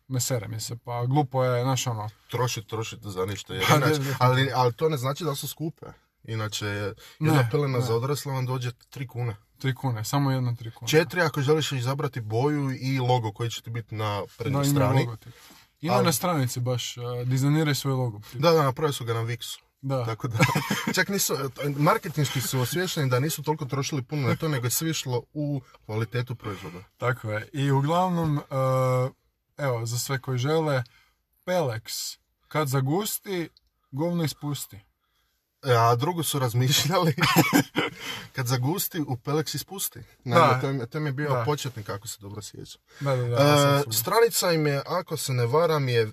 ne 0.09 0.21
sere 0.21 0.49
mi 0.49 0.61
se, 0.61 0.77
pa 0.77 1.07
glupo 1.07 1.45
je, 1.45 1.63
znaš 1.63 1.87
ono, 1.87 2.09
Trošiti, 2.31 2.69
trošiti 2.69 3.11
za 3.11 3.27
ništa. 3.27 3.55
Jer 3.55 3.65
Pa, 3.69 3.79
ne. 3.79 3.87
ali, 4.19 4.51
ali 4.55 4.73
to 4.73 4.89
ne 4.89 4.97
znači 4.97 5.25
da 5.25 5.35
su 5.35 5.49
skupe. 5.49 5.87
Inače, 6.25 6.67
jedna 6.67 6.95
Ne, 7.35 7.49
pelena 7.51 7.79
ne. 7.79 7.85
za 7.85 7.95
odrasle 7.95 8.33
vam 8.33 8.47
dođe 8.47 8.71
3 8.71 9.07
kune. 9.07 9.37
tri 9.59 9.75
kune, 9.75 10.05
samo 10.05 10.31
jedna 10.31 10.55
tri 10.55 10.71
kune. 10.71 10.89
Četiri 10.89 11.21
ako 11.21 11.43
želiš 11.43 11.73
izabrati 11.73 12.21
boju 12.21 12.71
i 12.73 12.99
logo 12.99 13.33
koji 13.33 13.51
će 13.51 13.63
ti 13.63 13.71
biti 13.71 13.95
na 13.95 14.23
prednjoj 14.39 14.65
ima 14.65 14.75
strani. 14.75 15.09
Ima 15.81 15.95
Ali- 15.95 16.05
na 16.05 16.13
stranici 16.13 16.61
baš, 16.61 16.97
uh, 16.97 17.05
dizajniraj 17.25 17.75
svoj 17.75 17.95
logo. 17.95 18.21
Da, 18.33 18.51
da, 18.51 18.63
napravili 18.63 18.95
su 18.95 19.05
ga 19.05 19.15
na 19.15 19.21
Wixu. 19.21 19.59
Da. 19.83 20.05
Tako 20.05 20.29
da, 20.29 20.39
čak 20.95 21.09
nisu, 21.09 21.35
marketinški 21.77 22.41
su 22.41 22.61
osvješeni 22.61 23.11
da 23.11 23.21
nisu 23.21 23.43
toliko 23.43 23.65
trošili 23.65 24.03
puno 24.03 24.29
na 24.29 24.37
to, 24.37 24.49
nego 24.49 24.67
je 24.67 24.71
sve 24.71 24.91
išlo 24.91 25.23
u 25.33 25.61
kvalitetu 25.87 26.35
proizvoda. 26.35 26.79
Tako 26.97 27.31
je. 27.31 27.49
I 27.53 27.71
uglavnom, 27.71 28.37
uh, 28.37 28.43
evo, 29.57 29.87
za 29.87 29.99
sve 29.99 30.19
koji 30.21 30.39
žele, 30.39 30.83
Pelex, 31.45 32.19
kad 32.49 32.69
zagusti, 32.69 33.49
govno 33.91 34.25
ispusti. 34.25 34.81
E, 35.67 35.75
A 35.77 35.95
drugo 35.97 36.23
su 36.23 36.39
razmišljali, 36.39 37.15
kad 38.35 38.47
zagusti, 38.47 39.01
u 39.01 39.17
Pelex 39.17 39.55
ispusti. 39.55 40.01
Naime, 40.25 40.47
Da. 40.47 40.61
to, 40.61 40.87
to 40.87 41.01
mi 41.01 41.09
je 41.09 41.13
bio 41.13 41.31
Da. 41.31 41.43
početnik, 41.45 41.89
ako 41.89 42.09
se 42.09 42.19
dobro 42.21 42.43
sjećam. 42.43 42.83
Da, 43.01 43.17
da, 43.17 43.29
da. 43.29 43.83
E, 43.89 43.93
stranica 43.93 44.53
im 44.53 44.67
je, 44.67 44.83
ako 44.87 45.17
se 45.17 45.33
ne 45.33 45.47
varam, 45.47 45.89
je 45.89 46.01
e, 46.03 46.11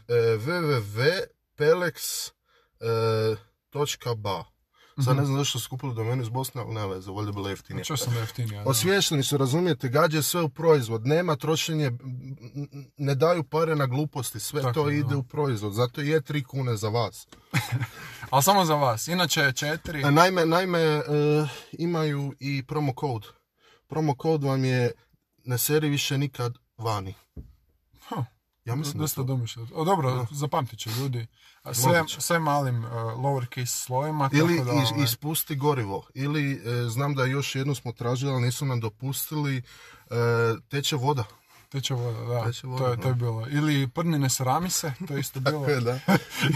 www.pelex.ba. 3.78 4.44
Sad 5.06 5.18
ne 5.18 5.26
znam 5.26 5.38
zašto 5.38 5.60
su 5.60 5.70
kupili 5.70 5.96
domenu 5.96 6.22
iz 6.22 6.30
Bosne, 6.30 6.62
ali 6.62 6.74
ne 6.74 6.88
veze, 6.88 7.12
valjda 7.12 7.32
bilo 7.32 7.50
jeftinije. 7.50 7.86
Čuo 7.86 7.98
sam 7.98 8.14
da 8.14 8.20
je 8.20 8.24
jeftinija. 8.24 8.64
da. 8.64 8.70
Osvješteni 8.70 9.24
su, 9.24 9.38
razumijete, 9.38 9.90
gađe 9.90 10.24
sve 10.24 10.42
u 10.42 10.50
proizvod, 10.50 11.06
nema 11.08 11.36
trošenje, 11.36 11.92
ne 12.98 13.16
daju 13.16 13.44
pare 13.44 13.76
na 13.76 13.86
gluposti, 13.86 14.40
sve 14.40 14.62
Tako 14.62 14.74
to 14.74 14.90
ide 14.90 15.10
da. 15.10 15.18
u 15.18 15.24
proizvod, 15.24 15.74
zato 15.74 16.02
je 16.02 16.22
3 16.22 16.44
kune 16.44 16.78
za 16.78 16.90
vas. 16.90 17.28
Ali 18.32 18.44
samo 18.44 18.66
za 18.66 18.76
vas. 18.76 19.08
Inače 19.08 19.42
je 19.42 19.54
četiri. 19.54 20.02
E, 20.02 20.12
Naime, 20.12 20.46
naime 20.46 20.80
e, 20.80 21.04
imaju 21.72 22.34
i 22.40 22.64
promo 22.66 22.94
kod. 22.94 23.28
Promo 23.88 24.16
kod 24.16 24.44
vam 24.44 24.66
je 24.66 24.92
ne 25.44 25.58
seri 25.58 25.90
više 25.90 26.18
nikad 26.18 26.54
vani. 26.78 27.14
Huh. 28.10 28.24
Ja 28.68 28.76
mislim 28.76 28.98
da 28.98 29.04
Dosta 29.04 29.22
to. 29.22 29.26
domišljat. 29.26 29.68
O, 29.76 29.84
dobro, 29.84 30.28
zapamtit 30.32 30.80
će 30.80 30.90
ljudi. 30.90 31.28
Sve, 31.74 32.04
sve 32.08 32.40
malim 32.40 32.84
uh, 32.86 32.92
lowercase 32.92 33.66
slovima. 33.66 34.30
Ili 34.34 34.58
tako 34.58 34.72
da, 34.72 34.82
is- 34.82 34.92
ovaj, 34.92 35.04
ispusti 35.04 35.56
gorivo. 35.56 36.04
Ili 36.14 36.52
e, 36.54 36.90
znam 36.90 37.16
da 37.16 37.26
još 37.26 37.56
jednu 37.56 37.76
smo 37.76 37.92
tražili, 37.92 38.32
ali 38.32 38.42
nisu 38.42 38.66
nam 38.66 38.80
dopustili 38.80 39.58
e, 39.58 39.62
teče 40.70 40.96
voda. 40.96 41.24
Teče 41.70 41.94
voda, 41.94 42.20
da. 42.20 42.46
Teče 42.46 42.68
voda, 42.68 42.84
to, 42.84 42.92
je, 42.92 43.02
to 43.02 43.08
je 43.08 43.14
bilo. 43.14 43.48
Ili 43.50 43.88
prnine 43.88 44.30
srami 44.30 44.70
se, 44.70 44.94
to 45.08 45.14
je 45.14 45.20
isto 45.20 45.40
bilo. 45.50 45.66
da. 45.82 46.00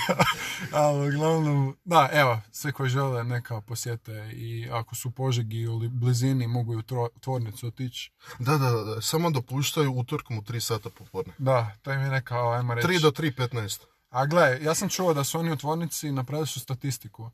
Ali 0.83 1.15
uglavnom, 1.15 1.77
da, 1.83 2.09
evo, 2.13 2.41
sve 2.51 2.71
koji 2.71 2.89
žele 2.89 3.23
neka 3.23 3.61
posjete 3.61 4.31
i 4.33 4.69
ako 4.71 4.95
su 4.95 5.11
Požegi 5.11 5.57
ili 5.57 5.89
blizini 5.89 6.47
mogu 6.47 6.77
u 6.77 6.81
tvornicu 7.19 7.67
otići. 7.67 8.11
Da, 8.39 8.57
da, 8.57 8.71
da, 8.71 9.01
samo 9.01 9.29
dopuštaju 9.31 9.91
utorkom 9.91 10.37
u 10.37 10.41
3 10.41 10.59
sata 10.59 10.89
popodne. 10.89 11.33
Da, 11.37 11.75
to 11.81 11.93
im 11.93 12.01
je 12.01 12.09
neka, 12.09 12.51
ajmo 12.51 12.73
reći. 12.73 12.87
3 12.87 13.01
do 13.01 13.11
3.15. 13.11 13.81
A 14.09 14.25
gle, 14.25 14.59
ja 14.61 14.75
sam 14.75 14.89
čuo 14.89 15.13
da 15.13 15.23
su 15.23 15.39
oni 15.39 15.51
u 15.51 15.57
tvornici 15.57 16.11
napravili 16.11 16.47
su 16.47 16.59
statistiku 16.59 17.31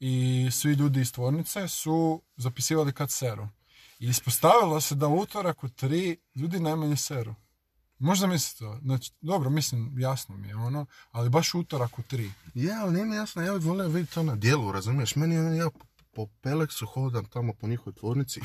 i 0.00 0.48
svi 0.52 0.72
ljudi 0.72 1.00
iz 1.00 1.12
tvornice 1.12 1.68
su 1.68 2.22
zapisivali 2.36 2.92
kad 2.92 3.10
seru. 3.10 3.48
I 4.00 4.08
ispostavilo 4.08 4.80
se 4.80 4.94
da 4.94 5.08
utorak 5.08 5.64
u 5.64 5.68
tri 5.68 6.16
ljudi 6.34 6.60
najmanje 6.60 6.96
seru. 6.96 7.34
Možda 7.98 8.26
mislite 8.26 8.58
to. 8.58 8.78
Znači, 8.82 9.12
dobro, 9.20 9.50
mislim, 9.50 9.98
jasno 9.98 10.36
mi 10.36 10.48
je 10.48 10.56
ono, 10.56 10.86
ali 11.10 11.28
baš 11.28 11.54
utorak 11.54 11.98
u 11.98 12.02
tri. 12.02 12.32
Je, 12.54 12.72
ali 12.74 12.92
nije 12.92 13.04
mi 13.04 13.16
jasno, 13.16 13.42
ja 13.42 13.54
bih 13.54 13.66
volio 13.66 13.86
vidjeti 13.86 14.14
to 14.14 14.22
na 14.22 14.36
dijelu, 14.36 14.72
razumiješ? 14.72 15.16
Meni 15.16 15.34
je, 15.34 15.56
ja 15.56 15.70
po, 15.70 15.84
po 16.12 16.26
Peleksu 16.26 16.86
hodam 16.86 17.24
tamo 17.24 17.52
po 17.52 17.66
njihovoj 17.66 17.94
tvornici, 17.94 18.40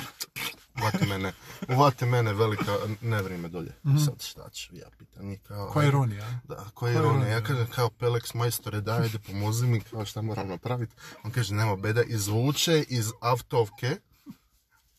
uvati 0.82 1.06
mene, 1.08 1.34
uvati 1.70 2.06
mene 2.06 2.34
velika 2.34 2.78
nevrime 3.02 3.48
dolje. 3.48 3.72
Sad 4.06 4.22
šta 4.22 4.50
ću, 4.50 4.76
ja 4.76 4.90
pitam 4.98 5.38
kao... 5.44 5.70
Koja 5.70 5.88
ironija. 5.88 6.40
Da, 6.44 6.66
koja 6.74 6.94
ironija. 6.94 7.28
Ja 7.28 7.44
kažem 7.44 7.68
kao 7.68 7.90
Pelex 7.90 8.34
majstore, 8.34 8.82
daj, 8.82 9.02
ajde 9.02 9.20
pomozi 9.20 9.68
mi, 9.68 9.80
kao 9.80 10.06
šta 10.06 10.22
moram 10.22 10.48
napraviti. 10.48 10.96
On 11.24 11.32
kaže, 11.32 11.54
nema 11.54 11.76
beda, 11.76 12.04
izvuče 12.04 12.86
iz 12.90 13.12
autovke, 13.22 13.98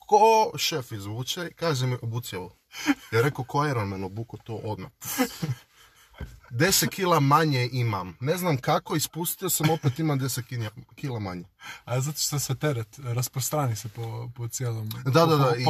ko 0.06 0.52
šef 0.58 0.92
izvuče, 0.92 1.50
kaže 1.50 1.86
mi, 1.86 1.96
obuci 2.02 2.36
ovo. 2.36 2.56
Ja 3.12 3.22
rekao, 3.22 3.44
ko 3.44 3.66
Iron 3.66 3.88
Man, 3.88 4.04
obuko 4.04 4.36
to 4.36 4.54
odmah. 4.54 4.90
10 6.50 6.88
kila 6.88 7.20
manje 7.20 7.68
imam. 7.72 8.16
Ne 8.20 8.36
znam 8.36 8.56
kako, 8.56 8.96
ispustio 8.96 9.50
sam, 9.50 9.70
opet 9.70 9.98
imam 9.98 10.20
10 10.20 10.42
kinja- 10.42 10.70
kila 10.94 11.18
manje. 11.18 11.44
A 11.84 12.00
zato 12.00 12.18
što 12.20 12.38
se 12.38 12.54
teret 12.54 12.98
rasprostrani 12.98 13.76
se 13.76 13.88
po, 13.88 14.30
po 14.34 14.48
cijelom 14.48 14.88
Da, 15.04 15.26
da, 15.26 15.36
da, 15.36 15.52
i, 15.56 15.64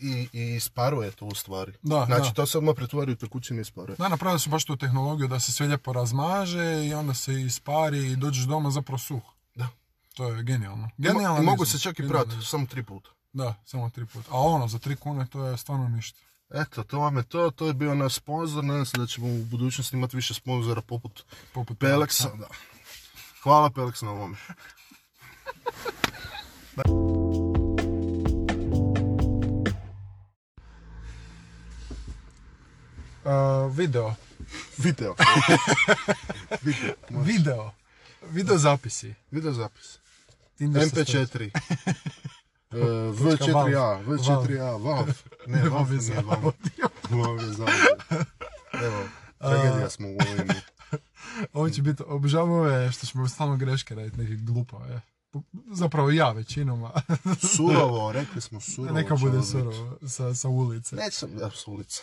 i, 0.00 0.28
i, 0.32 0.54
isparuje 0.54 1.10
to 1.10 1.26
u 1.26 1.34
stvari. 1.34 1.72
Da, 1.82 2.04
znači, 2.06 2.28
da. 2.30 2.34
to 2.34 2.46
se 2.46 2.58
odmah 2.58 2.74
pretvori 2.76 3.12
u 3.12 3.16
tekućinu 3.16 3.58
i 3.58 3.62
isparuje. 3.62 3.96
Da, 3.96 4.08
napravili 4.08 4.40
su 4.40 4.50
baš 4.50 4.64
tu 4.64 4.76
tehnologiju 4.76 5.28
da 5.28 5.40
se 5.40 5.52
sve 5.52 5.66
lijepo 5.66 5.92
razmaže 5.92 6.86
i 6.86 6.94
onda 6.94 7.14
se 7.14 7.40
ispari 7.42 8.12
i 8.12 8.16
dođeš 8.16 8.44
doma 8.44 8.70
zapravo 8.70 8.98
suh. 8.98 9.22
Da. 9.54 9.68
To 10.14 10.28
je 10.28 10.42
genijalno. 10.42 10.90
Genijalno 10.98 11.42
i 11.42 11.44
mogu 11.44 11.64
se 11.64 11.78
čak 11.78 11.98
i 11.98 12.08
prati, 12.08 12.30
samo 12.42 12.66
tri 12.66 12.82
puta. 12.82 13.10
Da, 13.34 13.54
samo 13.64 13.90
tri 13.90 14.06
puta. 14.06 14.28
A 14.30 14.40
ono, 14.40 14.68
za 14.68 14.78
tri 14.78 14.96
kune 14.96 15.26
to 15.26 15.46
je 15.46 15.56
stvarno 15.56 15.88
ništa. 15.88 16.20
Eto, 16.50 16.82
to 16.82 16.98
vam 16.98 17.16
je 17.16 17.22
to, 17.22 17.50
to 17.50 17.66
je 17.66 17.74
bio 17.74 17.94
naš 17.94 18.14
sponzor, 18.14 18.64
nadam 18.64 18.86
se 18.86 18.98
da 18.98 19.06
ćemo 19.06 19.26
u 19.26 19.44
budućnosti 19.44 19.96
imati 19.96 20.16
više 20.16 20.34
sponzora 20.34 20.80
poput 20.80 21.24
Poput 21.52 21.78
Pelexa. 21.78 22.38
Da. 22.38 22.46
Hvala 23.42 23.70
Pelex 23.70 24.02
na 24.04 24.10
ovome. 24.10 24.36
Uh, 33.24 33.76
video. 33.76 34.14
Video. 34.78 35.14
Video. 36.62 36.94
može. 37.10 37.32
Video. 37.32 37.70
Video 38.30 38.58
zapisi. 38.58 39.14
Video 39.30 39.52
zapis. 39.52 39.98
Tinder 40.58 40.82
se 40.90 41.04
stoji. 41.04 41.26
MP4. 41.26 42.40
Uh, 42.74 43.18
V4A, 43.18 44.04
V4A, 44.06 44.84
Valve. 44.84 45.12
Ne, 45.46 45.68
Valve 45.68 45.94
je 45.94 46.00
nije 46.00 46.00
za 46.00 46.20
Valve. 46.20 46.52
Valve 47.10 47.44
je 47.44 47.52
za 47.52 47.66
Evo, 48.72 49.04
tragedija 49.38 49.90
smo 49.90 50.08
u 50.08 50.16
ovim. 50.30 50.48
Ovo 51.52 51.70
će 51.70 51.82
biti, 51.82 52.02
obožavam 52.06 52.50
ove 52.50 52.92
što 52.92 53.06
ćemo 53.06 53.28
stalno 53.28 53.56
greške 53.56 53.94
raditi, 53.94 54.18
neke 54.18 54.34
glupave. 54.34 55.00
Zapravo 55.72 56.10
ja 56.10 56.32
većinom, 56.32 56.90
Surovo, 57.56 58.12
rekli 58.12 58.40
smo 58.40 58.60
surovo. 58.60 58.94
neka 58.94 59.16
bude 59.16 59.42
surovo 59.42 59.98
sa, 60.08 60.34
sa 60.34 60.48
ulice. 60.48 60.96
Nećem, 60.96 61.38
ja, 61.40 61.50
s 61.50 61.68
ulice. 61.68 62.02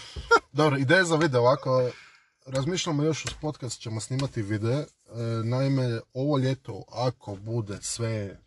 Dobro, 0.52 0.78
ideja 0.78 1.04
za 1.04 1.16
video 1.16 1.40
ovako, 1.40 1.90
razmišljamo 2.46 3.02
još 3.02 3.24
uz 3.24 3.32
podcast 3.40 3.80
ćemo 3.80 4.00
snimati 4.00 4.42
video. 4.42 4.80
E, 4.80 4.86
naime, 5.44 6.00
ovo 6.14 6.38
ljeto, 6.38 6.84
ako 6.92 7.36
bude 7.36 7.78
sve 7.80 8.40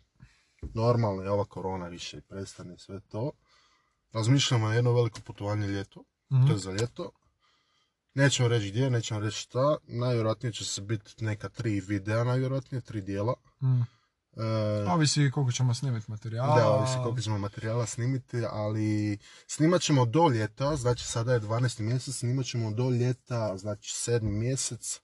normalno 0.74 1.24
i 1.24 1.28
ova 1.28 1.44
korona 1.44 1.88
više 1.88 2.16
i 2.16 2.22
prestane 2.22 2.78
sve 2.78 3.00
to, 3.00 3.30
razmišljamo 4.12 4.68
na 4.68 4.74
jedno 4.74 4.92
veliko 4.92 5.20
putovanje 5.20 5.66
ljeto, 5.66 6.02
Mhm. 6.32 6.46
to 6.46 6.52
je 6.52 6.58
za 6.58 6.72
ljeto. 6.72 7.10
Nećemo 8.14 8.48
reći 8.48 8.70
gdje, 8.70 8.90
nećemo 8.90 9.20
reći 9.20 9.38
šta, 9.38 9.76
najvjerojatnije 9.84 10.52
će 10.52 10.64
se 10.64 10.80
biti 10.80 11.24
neka 11.24 11.48
tri 11.48 11.80
videa, 11.80 12.24
najvjerojatnije, 12.24 12.80
tri 12.80 13.00
dijela. 13.00 13.34
Mm. 13.62 13.80
E, 14.36 14.90
Ovisi 14.90 15.30
koliko 15.30 15.52
ćemo 15.52 15.74
snimiti 15.74 16.10
materijala. 16.10 16.56
da, 16.56 16.68
ovisi 16.68 16.94
koliko 16.96 17.20
ćemo 17.20 17.38
materijala 17.38 17.86
snimiti, 17.86 18.36
ali 18.44 19.18
snimat 19.46 19.80
ćemo 19.82 20.04
do 20.06 20.28
ljeta, 20.28 20.76
znači 20.76 21.04
sada 21.04 21.32
je 21.32 21.40
12. 21.40 21.80
mjesec, 21.80 22.14
snimat 22.14 22.46
ćemo 22.46 22.70
do 22.70 22.90
ljeta, 22.90 23.56
znači 23.56 23.90
7. 23.92 24.20
mjesec. 24.22 25.00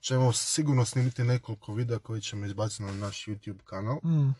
Ćemo 0.00 0.32
sigurno 0.32 0.84
snimiti 0.84 1.24
nekoliko 1.24 1.74
videa 1.74 1.98
koji 1.98 2.20
ćemo 2.20 2.46
izbaciti 2.46 2.82
na 2.82 2.92
naš 2.92 3.24
YouTube 3.24 3.62
kanal 3.64 3.96
Mm. 4.04 4.34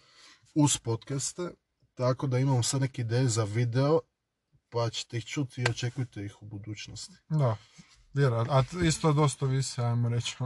Uz 0.54 0.78
podcaste, 0.78 1.50
tako 1.94 2.26
da 2.26 2.38
imamo 2.38 2.62
sad 2.62 2.80
neke 2.80 3.02
ideje 3.02 3.28
za 3.28 3.44
video, 3.44 4.00
pa 4.68 4.90
ćete 4.90 5.18
ih 5.18 5.24
čuti 5.24 5.62
i 5.62 5.70
očekujte 5.70 6.24
ih 6.24 6.42
u 6.42 6.46
budućnosti. 6.46 7.14
Da, 7.28 7.56
vjerojatno. 8.14 8.52
A 8.54 8.84
isto 8.86 9.12
dosta 9.12 9.46
visi, 9.46 9.80
ajmo 9.80 10.08
reći. 10.08 10.36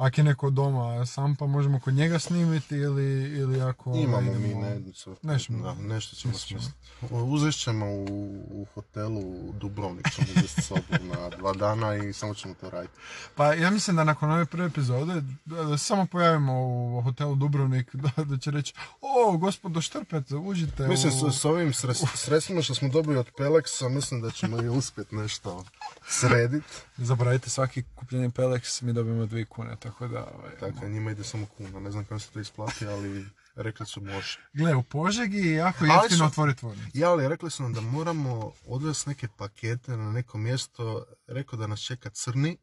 Ako 0.00 0.20
je 0.20 0.24
neko 0.24 0.50
doma 0.50 1.06
sam, 1.06 1.36
pa 1.36 1.46
možemo 1.46 1.80
kod 1.80 1.94
njega 1.94 2.18
snimiti 2.18 2.76
ili, 2.76 3.04
ili 3.30 3.60
ako... 3.62 3.90
Imamo 3.92 4.20
idemo- 4.22 4.38
mi 4.38 4.54
nednicu. 4.56 5.16
Nećemo. 5.22 5.62
Da, 5.64 5.74
nešto 5.74 6.16
ćemo 6.16 6.32
Nešto 6.32 6.46
ćemo. 6.46 6.60
smisliti. 6.60 6.80
Uzet 7.10 7.54
ćemo 7.54 7.86
u, 7.86 8.04
u 8.52 8.66
hotelu 8.74 9.20
u 9.20 9.52
Dubrovnik, 9.52 10.10
ćemo 10.10 10.26
uzeti 10.36 10.62
sobu 10.62 10.82
na 11.02 11.28
dva 11.30 11.52
dana 11.52 11.96
i 11.96 12.12
samo 12.12 12.34
ćemo 12.34 12.54
to 12.54 12.70
raditi. 12.70 12.92
Pa 13.34 13.54
ja 13.54 13.70
mislim 13.70 13.96
da 13.96 14.04
nakon 14.04 14.30
ove 14.30 14.44
prve 14.46 14.66
epizode 14.66 15.14
da, 15.44 15.64
da 15.64 15.78
se 15.78 15.84
samo 15.84 16.06
pojavimo 16.06 16.52
u 16.60 17.02
hotelu 17.02 17.34
Dubrovnik 17.34 17.94
da, 18.16 18.24
da 18.24 18.38
će 18.38 18.50
reći 18.50 18.74
o, 19.00 19.36
gospodo 19.36 19.80
Štrpet, 19.80 20.24
uđite 20.34 20.88
Mislim, 20.88 21.12
u... 21.18 21.32
s, 21.32 21.40
s 21.40 21.44
ovim 21.44 21.68
sres- 21.70 22.06
sredstvima 22.24 22.62
što 22.62 22.74
smo 22.74 22.88
dobili 22.88 23.16
od 23.18 23.30
Pelexa, 23.38 23.88
mislim 23.88 24.20
da 24.20 24.30
ćemo 24.30 24.62
i 24.62 24.68
uspjeti 24.68 25.14
nešto 25.16 25.64
srediti. 26.08 26.66
Zaboravite 26.96 27.50
svaki 27.50 27.82
kupljeni 27.94 28.30
Pelex, 28.30 28.82
mi 28.82 28.92
dobijemo 28.92 29.26
dvije 29.26 29.44
kune, 29.44 29.76
tako 29.76 29.89
da... 30.00 30.32
Ovaj, 30.34 30.56
Dakle, 30.60 30.88
njima 30.88 31.10
ide 31.10 31.24
samo 31.24 31.46
kuna, 31.46 31.80
ne 31.80 31.90
znam 31.90 32.04
kako 32.04 32.18
se 32.20 32.30
to 32.30 32.40
isplati, 32.40 32.86
ali 32.86 33.26
rekli 33.54 33.86
su 33.86 34.00
može. 34.00 34.38
Gle, 34.52 34.74
u 34.74 34.82
Požegi 34.82 35.38
je 35.38 35.52
jako 35.52 35.84
jeftino 35.84 36.26
otvoriti 36.26 36.58
tvornicu. 36.60 36.98
Ja, 36.98 37.10
ali 37.10 37.28
rekli 37.28 37.50
su 37.50 37.62
nam 37.62 37.72
da 37.72 37.80
moramo 37.80 38.52
odvesti 38.66 39.08
neke 39.08 39.28
pakete 39.36 39.96
na 39.96 40.12
neko 40.12 40.38
mjesto, 40.38 41.04
rekao 41.26 41.58
da 41.58 41.66
nas 41.66 41.80
čeka 41.80 42.10
crni 42.10 42.56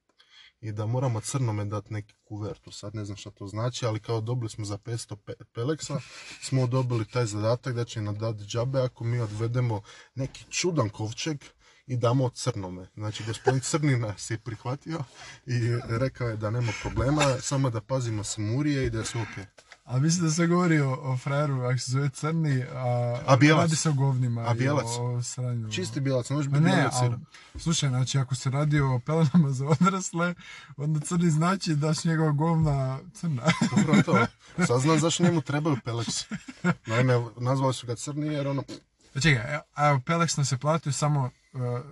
i 0.61 0.71
da 0.71 0.85
moramo 0.85 1.21
crnome 1.21 1.65
dati 1.65 1.93
neki 1.93 2.13
kuvertu. 2.23 2.71
Sad 2.71 2.95
ne 2.95 3.05
znam 3.05 3.17
šta 3.17 3.31
to 3.31 3.47
znači, 3.47 3.85
ali 3.85 3.99
kao 3.99 4.21
dobili 4.21 4.49
smo 4.49 4.65
za 4.65 4.77
500 4.77 5.15
pe- 5.25 5.43
peleksa, 5.53 5.99
smo 6.41 6.67
dobili 6.67 7.05
taj 7.05 7.25
zadatak 7.25 7.75
da 7.75 7.85
će 7.85 8.01
nam 8.01 8.17
dati 8.17 8.43
džabe 8.43 8.79
ako 8.79 9.03
mi 9.03 9.19
odvedemo 9.19 9.81
neki 10.15 10.45
čudan 10.49 10.89
kovčeg 10.89 11.37
i 11.87 11.97
damo 11.97 12.29
crnome. 12.29 12.87
Znači, 12.95 13.23
gospodin 13.23 13.59
Crni 13.61 13.97
nas 13.97 14.29
je 14.29 14.37
prihvatio 14.37 14.99
i 15.45 15.59
rekao 15.89 16.27
je 16.27 16.37
da 16.37 16.49
nema 16.49 16.71
problema, 16.81 17.23
samo 17.41 17.69
da 17.69 17.81
pazimo 17.81 18.23
smurije 18.23 18.85
i 18.85 18.89
da 18.89 18.99
je 18.99 19.05
sve 19.05 19.21
okej. 19.21 19.45
A 19.85 19.99
mislim 19.99 20.25
da 20.25 20.31
se 20.31 20.47
govori 20.47 20.79
o, 20.79 20.91
o 20.93 21.17
frajeru, 21.17 21.61
ako 21.61 21.77
se 21.77 21.91
zove 21.91 22.09
crni, 22.09 22.63
a, 22.63 23.17
A 23.25 23.35
bijelac? 23.35 23.61
radi 23.61 23.75
se 23.75 23.89
o 23.89 23.93
govnima. 23.93 24.41
A 24.41 24.53
bijelac? 24.53 24.85
O, 24.85 25.03
o 25.05 25.23
sranju. 25.23 25.71
Čisti 25.71 25.99
bijelac, 25.99 26.29
može 26.29 26.49
biti 26.49 26.61
ne, 26.61 26.89
slušaj, 27.55 27.89
znači 27.89 28.17
ako 28.17 28.35
se 28.35 28.49
radi 28.49 28.79
o 28.79 28.99
pelenama 28.99 29.49
za 29.49 29.65
odrasle, 29.67 30.33
onda 30.77 30.99
crni 30.99 31.29
znači 31.29 31.75
da 31.75 31.93
su 31.93 32.07
njegova 32.09 32.31
govna 32.31 32.99
crna. 33.13 33.43
Upravo 33.81 34.01
to. 34.01 34.25
Saznam 34.65 34.99
zašto 34.99 35.23
njemu 35.23 35.41
trebaju 35.41 35.77
Pelex. 35.85 36.25
Naime, 36.85 37.13
nazvali 37.37 37.73
su 37.73 37.87
ga 37.87 37.95
crni 37.95 38.33
jer 38.33 38.47
ono... 38.47 38.63
Pa 39.13 39.19
čekaj, 39.19 39.55
a- 39.55 39.61
a 39.75 39.99
Pelex 40.05 40.37
nas 40.37 40.51
je 40.51 40.57
platio 40.57 40.91
samo, 40.91 41.29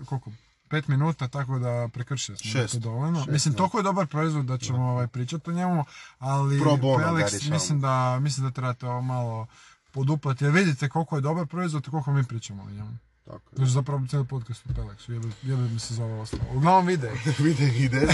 koliko? 0.06 0.32
pet 0.67 0.88
minuta, 0.88 1.28
tako 1.28 1.60
da 1.60 1.89
prekršili 1.93 2.38
smo 2.38 2.51
Šest. 2.51 2.73
to 2.73 2.80
dovoljno. 2.80 3.19
Šest, 3.19 3.32
Mislim, 3.32 3.54
toliko 3.54 3.78
je 3.78 3.84
dobar 3.84 4.08
proizvod 4.08 4.45
da 4.45 4.58
ćemo 4.58 4.86
ovaj, 4.91 5.08
pričati 5.08 5.49
o 5.49 5.54
njemu, 5.54 5.86
ali 6.19 6.60
Pro 6.60 6.78
rješavamo. 7.17 7.54
mislim 7.54 7.82
da, 7.82 8.19
mislim 8.19 8.47
da 8.47 8.51
trebate 8.51 8.88
ovo 8.88 9.01
malo 9.01 9.47
poduplati, 9.91 10.43
jer 10.43 10.54
vidite 10.54 10.89
koliko 10.89 11.15
je 11.15 11.21
dobar 11.21 11.45
proizvod 11.45 11.88
i 11.88 11.89
koliko 11.89 12.12
mi 12.12 12.23
pričamo 12.23 12.63
o 12.63 12.69
njemu. 12.69 12.97
Tako 13.25 13.49
je. 13.51 13.56
Znači 13.56 13.71
zapravo 13.71 14.08
cijeli 14.10 14.25
podcast 14.25 14.65
o 14.65 14.69
Pelexu, 14.69 15.12
jebe, 15.12 15.28
jebe 15.41 15.62
mi 15.62 15.80
se 15.80 15.93
zove 15.93 16.13
ostalo. 16.13 16.43
Uglavnom 16.54 16.88
vide. 16.88 17.12
Vide 17.39 17.73
ide. 17.78 18.08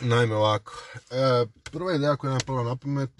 Naime, 0.00 0.34
ovako. 0.34 0.72
E, 1.10 1.46
prva 1.62 1.94
ideja 1.94 2.16
koja 2.16 2.30
nam 2.30 2.40
je 2.40 2.46
pala 2.46 2.64
na 2.64 2.76
pamet, 2.76 3.10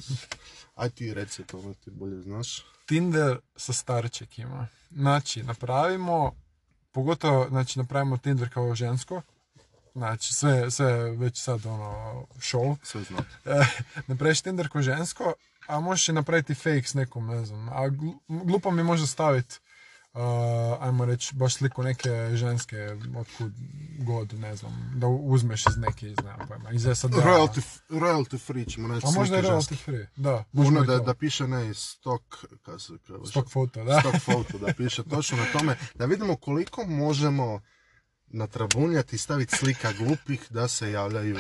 aj 0.75 0.91
ti 0.91 1.15
reci 1.15 1.43
to, 1.45 1.75
ti 1.85 1.91
bolje 1.91 2.23
znaš. 2.23 2.65
Tinder 2.87 3.39
sa 3.57 3.73
starčekima. 3.73 4.69
Znači, 4.91 5.43
napravimo, 5.43 6.33
pogotovo, 6.93 7.49
znači, 7.49 7.79
napravimo 7.79 8.17
Tinder 8.17 8.49
kao 8.53 8.75
žensko. 8.75 9.23
Znači, 9.95 10.35
sve, 10.35 10.71
sve 10.71 11.11
već 11.11 11.43
sad, 11.43 11.67
ono, 11.67 12.27
show. 12.37 12.77
Sve 12.83 13.03
znate. 13.03 13.37
E, 13.45 13.67
napraviš 14.07 14.41
Tinder 14.41 14.69
kao 14.69 14.83
žensko, 14.83 15.33
a 15.67 15.81
možeš 15.81 16.09
i 16.09 16.13
napraviti 16.13 16.55
fake 16.55 16.83
s 16.83 16.95
nekom, 16.95 17.27
ne 17.27 17.45
znam. 17.45 17.69
A 17.69 17.89
glu- 17.89 18.19
glupo 18.29 18.71
mi 18.71 18.83
može 18.83 19.07
staviti, 19.07 19.59
uh, 20.17 20.83
ajmo 20.87 21.05
reći, 21.05 21.35
baš 21.35 21.55
sliku 21.55 21.83
neke 21.83 22.11
ženske, 22.35 22.77
otkud 23.17 23.53
god, 23.99 24.33
ne 24.35 24.57
znam, 24.57 24.93
da 24.97 25.07
uzmeš 25.07 25.67
iz 25.67 25.77
neke, 25.77 26.11
iz, 26.11 26.17
nemam 26.25 26.49
pojma, 26.49 26.71
iz 26.71 26.89
SAD. 26.95 27.11
Royalty, 27.11 27.63
royalty 27.91 28.39
free 28.47 28.65
ćemo 28.65 28.89
naći 28.89 29.07
A 29.07 29.11
možda 29.11 29.37
je 29.37 29.43
royalty 29.43 29.69
ženske. 29.69 29.75
free, 29.77 30.07
da. 30.17 30.45
I 30.83 30.87
da, 30.87 30.99
da 30.99 31.15
piše 31.15 31.49
ne 31.49 31.75
stock, 31.75 32.25
kako 32.63 32.79
se 32.79 32.93
kaže, 33.07 33.31
Stock 33.31 33.51
foto, 33.53 33.85
da. 33.85 34.01
stock 34.01 34.25
photo, 34.25 34.59
da 34.59 34.73
piše 34.77 35.03
točno 35.03 35.37
na 35.37 35.45
tome, 35.53 35.77
da 35.95 36.05
vidimo 36.05 36.37
koliko 36.37 36.85
možemo 36.87 37.61
natrabunjati 38.27 39.17
i 39.17 39.19
staviti 39.19 39.57
slika 39.57 39.93
glupih 39.93 40.47
da 40.51 40.69
se 40.69 40.91
javljaju 40.93 41.39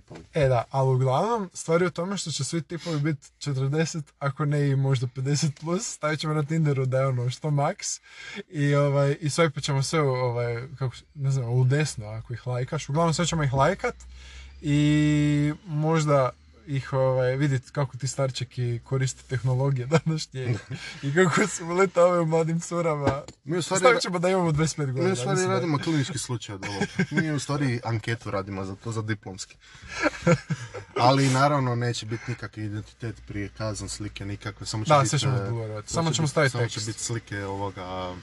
tipovi. 0.00 0.20
E 0.34 0.48
da, 0.48 0.64
ali 0.70 0.94
uglavnom, 0.94 1.50
stvar 1.54 1.82
je 1.82 1.88
u 1.88 1.90
tome 1.90 2.16
što 2.16 2.30
će 2.30 2.44
svi 2.44 2.62
tipovi 2.62 3.00
biti 3.00 3.26
40, 3.38 4.02
ako 4.18 4.44
ne 4.44 4.68
i 4.68 4.76
možda 4.76 5.06
50 5.06 5.50
plus, 5.60 5.94
stavit 5.94 6.20
ćemo 6.20 6.34
na 6.34 6.42
Tinderu 6.42 6.86
da 6.86 6.98
je 6.98 7.06
ono 7.06 7.30
što 7.30 7.48
max 7.48 8.00
i, 8.48 8.74
ovaj, 8.74 9.16
i 9.20 9.28
swipe 9.28 9.60
ćemo 9.60 9.82
sve, 9.82 10.00
ovaj, 10.00 10.68
kako, 10.78 10.94
ne 11.14 11.30
znam, 11.30 11.50
u 11.50 11.64
desno 11.64 12.06
ako 12.06 12.34
ih 12.34 12.46
lajkaš, 12.46 12.88
uglavnom 12.88 13.14
sve 13.14 13.26
ćemo 13.26 13.42
ih 13.42 13.52
lajkat 13.52 13.94
i 14.62 15.52
možda 15.66 16.30
ih 16.66 16.92
ovaj, 16.92 17.36
vidjeti 17.36 17.70
kako 17.72 17.96
ti 17.96 18.08
starčeki 18.08 18.80
koriste 18.84 19.22
tehnologije 19.28 19.86
današnje 19.98 20.54
i 21.02 21.14
kako 21.14 21.46
su 21.46 21.66
letove 21.68 22.20
u 22.20 22.26
mladim 22.26 22.60
curama. 22.60 23.22
Mi 23.44 23.58
u 23.58 23.62
stvari, 23.62 23.80
Stavit 23.80 24.00
ćemo 24.02 24.18
da 24.18 24.28
imamo 24.28 24.50
25 24.50 24.76
godina. 24.76 25.04
mi 25.04 25.12
u 25.12 25.16
stvari 25.16 25.44
radimo 25.44 25.78
klinički 25.78 26.18
slučaj 26.18 26.54
od. 26.54 26.66
Mi 27.10 27.30
u 27.30 27.38
stvari 27.38 27.80
anketu 27.84 28.30
radimo 28.30 28.64
za 28.64 28.74
to, 28.74 28.92
za 28.92 29.02
diplomski. 29.02 29.56
Ali 30.96 31.28
naravno 31.28 31.74
neće 31.74 32.06
biti 32.06 32.22
nikakvi 32.28 32.64
identitet 32.64 33.16
prije 33.26 33.48
kazan 33.48 33.88
slike, 33.88 34.24
nikakve, 34.24 34.66
samo 34.66 34.84
će 34.84 34.88
Da, 34.88 34.98
biti... 34.98 35.08
sve 35.08 35.18
ćemo 35.18 35.36
e, 35.36 35.40
odgovoriti. 35.40 35.88
to 35.88 35.94
Samo 35.94 36.10
će 36.10 36.16
ćemo 36.16 36.28
staviti 36.28 36.52
Samo 36.52 36.68
će 36.68 36.80
biti 36.80 36.98
slike 36.98 37.44
ovoga... 37.44 38.14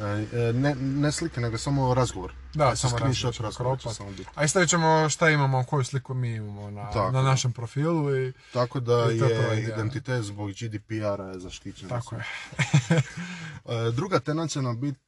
e, 0.00 0.04
e, 0.38 0.52
Ne, 0.52 0.74
ne 0.74 1.12
slike, 1.12 1.40
nego 1.40 1.58
samo 1.58 1.94
razgovor. 1.94 2.32
Da, 2.54 2.76
samo 2.76 2.96
screenshot 2.96 3.36
razgovor, 3.36 3.78
samo 3.94 4.10
biti. 4.10 4.28
A 4.34 4.44
i 4.44 4.48
stavit 4.48 4.68
ćemo 4.68 5.08
šta 5.08 5.30
imamo, 5.30 5.64
koju 5.64 5.84
sliku 5.84 6.14
mi 6.14 6.34
imamo 6.34 6.70
na, 6.70 6.90
Tako. 6.90 7.10
na 7.10 7.22
našem 7.22 7.52
profilu 7.52 8.16
i 8.16 8.32
Tako 8.52 8.80
da 8.80 9.08
I 9.12 9.18
je 9.18 9.28
je 9.28 9.62
identitet 9.64 10.22
zbog 10.24 10.50
GDPR-a 10.50 11.24
je 11.24 11.38
zaštićen. 11.40 11.88
tako 11.88 12.14
je. 12.14 12.24
E, 13.64 13.90
Druga 13.92 14.20
tema 14.20 14.46
će 14.48 14.62
nam 14.62 14.80
biti 14.80 15.00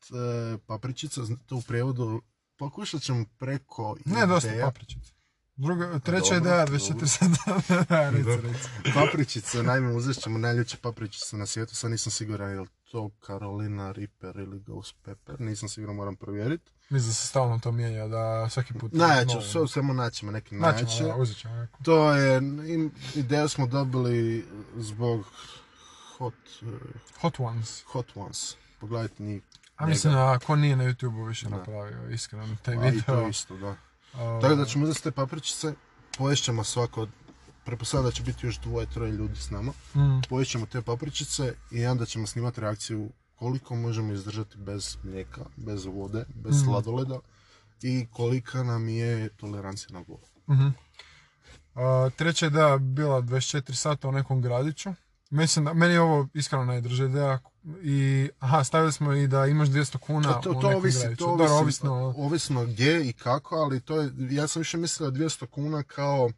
papričica, 0.66 1.20
to 1.46 1.56
u 1.56 1.62
prijevodu 1.62 2.22
pokušat 2.56 3.02
ćemo 3.02 3.24
preko 3.38 3.96
Ne, 4.04 4.26
dosta 4.26 4.50
papričica. 4.62 5.12
Druga, 5.56 5.98
treća. 5.98 6.34
24 6.34 7.06
sata. 7.06 7.60
Da, 7.88 8.10
reci, 8.10 8.24
Da. 8.24 8.36
reci. 8.36 8.68
Papričice, 8.94 9.62
naime 9.62 9.92
uzet 9.92 10.16
ćemo 10.16 10.38
najljuće 10.38 10.76
papričice 10.76 11.36
na 11.36 11.46
svijetu, 11.46 11.76
sad 11.76 11.90
nisam 11.90 12.10
siguran 12.10 12.50
je 12.50 12.60
li 12.60 12.68
to 12.90 13.10
Carolina 13.26 13.92
Reaper 13.92 14.36
ili 14.36 14.60
Ghost 14.60 14.94
Pepper, 15.04 15.40
nisam 15.40 15.68
siguran, 15.68 15.96
moram 15.96 16.16
provjeriti. 16.16 16.72
Mislim 16.90 17.10
da 17.10 17.14
se 17.14 17.26
stalno 17.26 17.58
to 17.58 17.72
mijenja, 17.72 18.06
da 18.06 18.48
svaki 18.48 18.74
put... 18.74 18.92
Najjače, 18.92 19.40
sve 19.42 19.60
u 19.60 19.66
svemu 19.66 19.94
naćemo 19.94 20.32
Znači, 20.32 20.54
najjače. 20.54 21.04
da, 21.04 21.16
uzet 21.16 21.36
ćemo 21.36 21.54
neku. 21.54 21.82
To 21.82 22.12
je, 22.12 22.40
ideju 23.14 23.48
smo 23.48 23.66
dobili 23.66 24.46
zbog 24.76 25.24
Hot, 26.18 26.34
e, 26.62 26.66
Hot 27.20 27.40
ones. 27.40 27.82
hot 27.82 28.06
Ones. 28.14 28.56
Pogledajte 28.80 29.22
njih. 29.22 29.42
A 29.76 29.86
mislim 29.86 30.12
njega. 30.12 30.24
da 30.24 30.38
ko 30.38 30.56
nije 30.56 30.76
na 30.76 30.84
YouTube-u 30.84 31.24
više 31.24 31.48
Da. 31.48 31.56
napravio, 31.56 32.10
iskreno, 32.10 32.56
taj 32.62 32.74
A, 32.74 32.78
i 32.78 32.90
video. 32.90 33.02
to 33.22 33.28
isto, 33.28 33.56
da. 33.56 33.76
Tako 34.40 34.54
da 34.54 34.64
ćemo 34.64 34.84
uzeti 34.84 35.02
te 35.02 35.10
papričice, 35.10 35.72
poješćemo 36.18 36.64
svako, 36.64 37.06
pretpostavljam 37.64 38.04
da 38.04 38.10
će 38.10 38.22
biti 38.22 38.46
još 38.46 38.58
dvoje, 38.58 38.86
troje 38.86 39.12
ljudi 39.12 39.36
s 39.36 39.50
nama, 39.50 39.72
mm, 39.94 40.20
poješćemo 40.28 40.66
te 40.66 40.82
papričice 40.82 41.54
i 41.70 41.86
onda 41.86 42.06
ćemo 42.06 42.26
snimati 42.26 42.60
reakciju 42.60 43.08
koliko 43.34 43.76
možemo 43.76 44.12
izdržati 44.12 44.58
bez 44.58 44.96
mlijeka, 45.02 45.44
bez 45.56 45.84
vode, 45.84 46.24
bez 46.34 46.56
Mhm. 46.56 46.64
sladoleda 46.64 47.18
i 47.82 48.06
kolika 48.06 48.62
nam 48.62 48.88
je 48.88 49.28
tolerancija 49.30 49.88
na 49.92 50.04
vodu. 50.08 50.26
mhm. 50.50 50.68
A, 51.74 52.10
treća 52.10 52.46
ideja 52.46 52.78
bi 52.78 52.84
bila 52.86 53.22
24 53.22 53.74
sata 53.74 54.08
u 54.08 54.12
nekom 54.12 54.42
gradiću. 54.42 54.90
Mislim 55.30 55.64
da, 55.64 55.74
meni 55.74 55.94
je 55.94 56.00
ovo 56.00 56.28
iskreno 56.34 56.64
najdrža 56.64 57.04
ideja 57.04 57.38
i, 57.82 58.30
aha, 58.38 58.64
stavili 58.64 58.92
smo 58.92 59.12
i 59.12 59.26
da 59.26 59.46
imaš 59.46 59.68
200 59.68 59.98
kuna 59.98 60.32
To, 60.32 60.40
to, 60.42 60.50
u 60.50 60.54
to 60.54 60.60
nekom 60.60 60.74
ovisi, 60.74 60.98
gradiću. 61.00 61.18
to 61.18 61.30
ovisi, 61.30 61.52
ovisno 61.52 62.14
ovisno 62.16 62.64
gdje 62.64 63.08
i 63.08 63.12
kako, 63.12 63.56
ali 63.56 63.80
to 63.80 64.00
je, 64.00 64.10
ja 64.30 64.46
sam 64.46 64.60
više 64.60 64.76
mislio 64.76 65.10
200 65.10 65.46
kuna 65.46 65.82
kao 65.82 66.30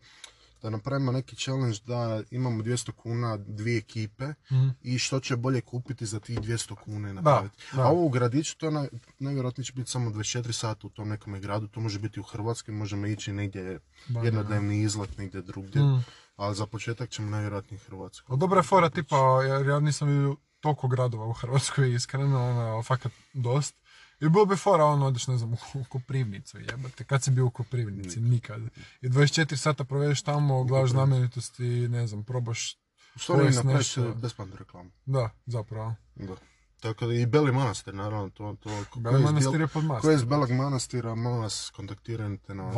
da 0.62 0.70
napravimo 0.70 1.12
neki 1.12 1.37
challenge 1.37 1.79
da 1.85 2.22
imamo 2.31 2.62
200 2.62 2.92
kuna 2.92 3.37
dvije 3.38 3.79
ekipe 3.79 4.25
Mhm. 4.51 4.68
i 4.83 4.98
što 4.98 5.20
će 5.20 5.37
bolje 5.37 5.61
kupiti 5.61 6.07
za 6.07 6.20
tih 6.20 6.38
200 6.40 6.75
kuna 6.75 7.11
i 7.11 7.12
napraviti. 7.12 7.57
da. 7.72 7.83
A 7.83 7.88
ovo 7.88 8.05
u 8.05 8.09
gradiću, 8.09 8.57
to 8.57 8.70
naj, 8.70 8.88
najvjerojatnije 9.18 9.64
će 9.64 9.72
biti 9.72 9.90
samo 9.90 10.11
24 10.11 10.53
sata 10.53 10.87
u 10.87 10.90
tom 10.90 11.09
nekom 11.09 11.40
gradu, 11.40 11.68
to 11.68 11.81
može 11.81 11.98
biti 11.98 12.20
u 12.20 12.25
Hrvatskoj, 12.25 12.75
možemo 12.75 13.07
ići 13.07 13.33
negdje 13.33 13.79
Da, 14.09 14.20
jednodnevni 14.20 14.83
izlet 14.83 15.18
negdje 15.18 15.42
drugdje, 15.42 15.83
Mm. 15.83 16.05
ali 16.37 16.55
za 16.57 16.66
početak 16.66 17.11
ćemo 17.11 17.31
najvjerojatnije 17.31 17.81
Hrvatsku. 17.81 18.37
Dobra 18.37 18.59
je 18.59 18.62
fora 18.62 18.90
tipa, 18.90 19.16
jer 19.42 19.66
ja 19.66 19.81
nisam 19.81 20.09
vidio 20.09 20.37
toliko 20.61 20.88
gradova 20.88 21.27
u 21.27 21.33
Hrvatskoj, 21.33 21.94
iskreno, 21.94 22.44
ono, 22.44 22.83
fakat 22.83 23.12
dost. 23.35 23.75
I 24.23 24.29
bilo 24.29 24.47
bi 24.47 24.57
fora, 24.57 24.85
ono, 24.85 25.07
odeš, 25.07 25.27
ne 25.27 25.39
znam, 25.39 25.53
u 25.53 25.85
Koprivnicu, 25.89 26.59
jebate. 26.59 27.05
Kad 27.05 27.23
si 27.23 27.31
bio 27.31 27.47
u 27.47 27.51
Koprivnici? 27.51 28.21
Nikad. 28.21 28.61
I 29.01 29.09
24 29.09 29.57
sata 29.57 29.85
provedeš 29.85 30.23
tamo, 30.23 30.65
gledaš 30.65 30.91
znamenitosti, 30.91 31.89
ne 31.89 32.07
znam, 32.07 32.25
probaš, 32.25 32.77
U 33.17 33.19
stvari 33.19 33.51
napraviš 33.51 33.97
besplatnu 34.15 34.57
reklamu. 34.59 34.91
da, 35.07 35.31
zapravo. 35.47 35.95
Da. 36.15 36.35
Tako 36.81 37.07
da 37.07 37.15
i 37.15 37.27
Beli 37.27 37.53
Manastir, 37.53 37.95
naravno, 37.95 38.31
to, 38.31 38.57
to 38.61 38.71
Beli 38.97 39.17
je 39.17 39.25
Manastir 39.25 39.61
je 39.61 39.67
pod 39.67 39.85
Ko 40.01 40.11
je 40.11 40.17
iz 40.17 40.25
Belog 40.25 40.51
Manastira, 40.51 41.15
molim 41.15 41.41
vas, 41.41 41.71
kontaktirajte 41.77 42.55
nas, 42.55 42.75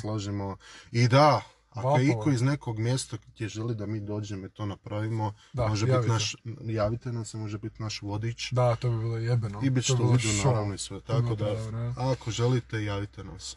složimo. 0.00 0.56
I 0.90 1.08
da, 1.08 1.42
ako 1.74 1.98
je 1.98 2.08
iko 2.08 2.30
iz 2.30 2.42
nekog 2.42 2.78
mjesta 2.78 3.16
gdje 3.26 3.48
želi 3.48 3.74
da 3.74 3.86
mi 3.86 4.00
dođemo 4.00 4.46
i 4.46 4.50
to 4.50 4.66
napravimo, 4.66 5.34
Da, 5.52 5.68
može 5.68 5.86
biti 5.86 6.08
naš, 6.08 6.36
javite 6.62 7.12
nam 7.12 7.24
se, 7.24 7.36
može 7.36 7.58
biti 7.58 7.82
naš 7.82 8.02
vodič. 8.02 8.52
Da, 8.52 8.76
to 8.76 8.90
bi 8.90 8.98
bilo 8.98 9.16
jebeno. 9.16 9.60
I 9.62 9.70
bit 9.70 9.86
To 9.86 9.92
bi 9.92 9.96
što 9.96 9.96
bilo 9.96 10.12
vidio 10.12 10.44
naravno 10.44 10.74
i 10.74 10.78
sve. 10.78 10.98
bi 10.98 11.04
Tako 11.06 11.22
bilo 11.22 11.36
da, 11.36 11.44
dobro, 11.44 11.94
ako 11.96 12.30
želite, 12.30 12.84
javite 12.84 13.24
nam 13.24 13.40
se. 13.40 13.56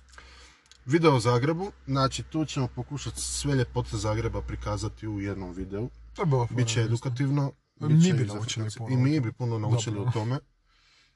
Video 0.86 1.16
o 1.16 1.20
Zagrebu, 1.20 1.72
znači 1.88 2.24
tu 2.24 2.46
ćemo 2.46 2.68
pokušati 2.68 3.22
sve 3.22 3.56
ljepote 3.56 3.98
Zagreba 3.98 4.42
prikazati 4.42 5.08
u 5.08 5.22
jednom 5.22 5.54
videu. 5.54 5.90
To 6.14 6.22
je 6.22 6.26
bilo 6.26 6.48
Biće 6.50 6.82
edukativno. 6.82 7.52
Mi 7.80 8.14
bi 8.14 8.26
naučili 8.26 8.70
puno 8.78 8.94
I 8.94 8.98
mi 8.98 9.20
bi 9.20 9.32
puno 9.32 9.60
naučili 9.60 10.00
o 10.00 10.12
tome. 10.14 10.40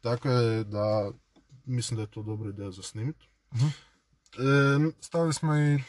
Tako 0.01 0.29
je 0.29 0.63
da 0.63 1.11
mislim 1.65 1.95
da 1.95 2.01
je 2.01 2.07
to 2.11 2.23
dobra 2.23 2.49
ideja 2.49 2.71
za 2.71 2.83
snimiti. 2.83 3.27
Mhm. 3.55 3.67
Em, 4.75 4.93
Stavili 4.99 5.33
smo 5.33 5.57
i 5.57 5.79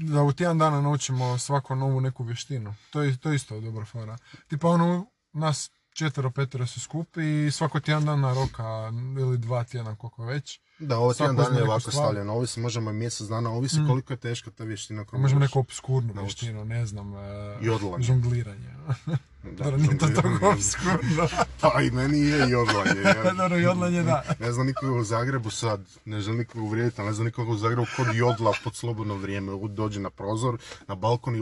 da 0.00 0.22
u 0.22 0.32
tjedan 0.32 0.58
dana 0.58 0.80
naučimo 0.80 1.38
svako 1.38 1.74
novu 1.74 2.00
neku 2.00 2.24
vještinu. 2.24 2.74
To 2.90 3.02
je, 3.02 3.16
to 3.16 3.28
je 3.30 3.36
isto 3.36 3.60
dobra 3.60 3.84
fora. 3.84 4.18
Tipa 4.48 4.68
ono, 4.68 5.06
nas 5.32 5.70
četvero, 5.92 6.30
petero 6.30 6.66
se 6.66 6.80
skupi 6.80 7.20
i 7.46 7.50
svako 7.50 7.80
tjedan 7.80 8.04
dana 8.04 8.34
roka 8.34 8.92
ili 9.20 9.38
dva 9.38 9.64
tjedna 9.64 9.96
koliko 9.96 10.24
već. 10.24 10.60
da, 10.78 10.98
ovo 10.98 11.14
tjedan 11.14 11.36
dan 11.36 11.46
uzme 11.46 11.58
je 11.58 11.64
ovako 11.64 11.80
stvar. 11.80 11.94
stavljeno. 11.94 12.32
Ovisi, 12.32 12.60
možemo 12.60 12.90
i 12.90 12.94
mjesec 12.94 13.28
dana, 13.28 13.50
ovisi 13.50 13.80
Mm. 13.80 13.86
koliko 13.88 14.12
je 14.12 14.16
teška 14.16 14.50
ta 14.50 14.64
vještina. 14.64 15.04
Možemo 15.12 15.40
neku 15.40 15.58
obskurnu 15.58 16.12
vještinu, 16.14 16.64
ne 16.64 16.86
znam, 16.86 17.14
e, 17.14 17.58
žongliranje. 17.98 18.74
Da, 19.42 19.64
Dobro, 19.64 19.76
nije 19.78 19.98
to 19.98 20.06
toliko 20.08 20.48
obskurno. 20.48 21.28
Pa 21.60 21.82
i 21.82 21.90
meni 21.90 22.18
je 22.20 22.38
jodlanje. 22.40 23.00
ja- 23.04 23.32
Dobro, 23.34 23.56
jodlanje 23.58 24.02
da. 24.02 24.22
Ne 24.40 24.52
znam 24.52 24.66
nikoga 24.66 24.92
u 24.92 25.04
Zagrebu 25.04 25.50
sad, 25.50 25.84
ne 26.04 26.20
želim 26.20 26.38
nikoga 26.38 26.60
uvrijediti, 26.62 27.00
ali 27.00 27.08
ne 27.08 27.14
znam 27.14 27.24
nikoga 27.26 27.50
u 27.50 27.56
Zagrebu 27.56 27.86
kod 27.96 28.14
jodla 28.14 28.52
pod 28.64 28.76
slobodno 28.76 29.14
vrijeme. 29.14 29.52
Dođe 29.68 30.00
na 30.00 30.10
prozor, 30.10 30.58
na 30.88 30.94
balkon 30.94 31.36
i 31.36 31.40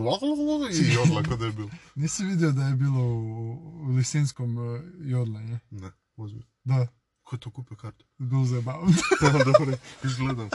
i 0.73 0.93
jodla 0.95 1.23
kod 1.25 1.41
je 1.43 1.53
bilo. 1.53 1.71
Nisi 1.95 2.25
vidio 2.25 2.51
da 2.51 2.63
je 2.63 2.75
bilo 2.75 3.01
u, 3.01 3.57
Lisinskom 3.89 4.77
e, 4.77 4.81
jodlanje? 5.01 5.59
Ne, 5.71 5.91
uzmi. 6.17 6.43
Da. 6.65 6.87
Ko 7.23 7.37
je 7.37 7.41
to 7.41 7.51
kupio 7.51 7.77
kartu? 7.77 8.05
Duzebound. 8.19 8.95
Da, 9.23 9.45
dobro, 9.45 9.77
izgledam. 10.05 10.49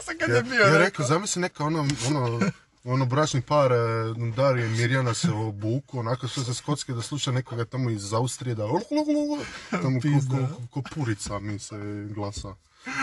Sad 0.00 0.18
kad 0.18 0.28
Ja, 0.30 0.36
je 0.36 0.42
bio 0.42 0.54
ja 0.54 0.64
rekao. 0.64 0.78
rekao, 0.78 1.06
zamisli 1.06 1.42
neka 1.42 1.64
ono, 1.64 1.86
ono, 2.08 2.40
ono 2.86 3.06
bračni 3.06 3.40
par 3.42 3.72
e, 3.72 3.76
Darije 4.36 4.66
i 4.66 4.70
Mirjana 4.70 5.14
se 5.14 5.30
obuku, 5.30 5.98
onako 5.98 6.28
sve 6.28 6.44
se 6.44 6.54
skocke 6.54 6.92
da 6.92 7.02
sluša 7.02 7.32
nekoga 7.32 7.64
tamo 7.64 7.90
iz 7.90 8.12
Austrije 8.12 8.54
da 8.54 8.66
tamo 9.70 10.00
ko, 10.00 10.08
ko, 10.70 10.82
ko 10.82 10.90
purica 10.94 11.38
mi 11.38 11.58
se 11.58 11.76
glasa. 12.14 12.54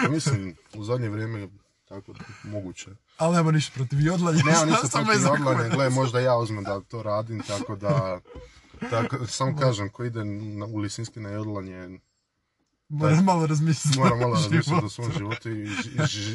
Ja 0.04 0.10
mislim, 0.10 0.56
u 0.74 0.84
zadnje 0.84 1.10
vrijeme 1.10 1.48
tako 1.90 2.14
moguće. 2.44 2.90
Ali 3.18 3.36
nema 3.36 3.52
ništa 3.52 3.72
protiv 3.76 4.02
jodlanja. 4.02 4.44
Nema 4.46 4.66
ništa 4.66 4.88
protiv 4.92 5.14
je 5.14 5.20
za 5.20 5.30
jodlanja, 5.30 5.58
kurac. 5.58 5.74
gle, 5.74 5.90
možda 5.90 6.20
ja 6.20 6.38
uzmem 6.38 6.64
da 6.64 6.82
to 6.82 7.04
radim, 7.04 7.44
tako 7.48 7.76
da... 7.76 8.20
Tako, 8.90 9.28
samo 9.28 9.58
kažem, 9.58 9.90
ko 9.90 10.04
ide 10.04 10.26
na, 10.26 10.66
u 10.66 10.78
Lisinski 10.78 11.20
na 11.20 11.30
jodlanje, 11.30 12.00
Moram 12.90 13.26
malo 13.26 13.46
razmisliti. 13.48 14.00
mora 14.00 14.16
malo 14.16 14.36
životu. 14.64 14.86
o 14.86 14.90
svom 14.90 15.12
životu 15.18 15.50
i, 15.50 15.64
i, 15.64 15.70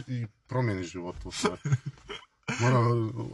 i 0.07 0.27
promijeni 0.47 0.85
životu 0.85 1.31
sve. 1.31 1.51
Mora 2.61 2.79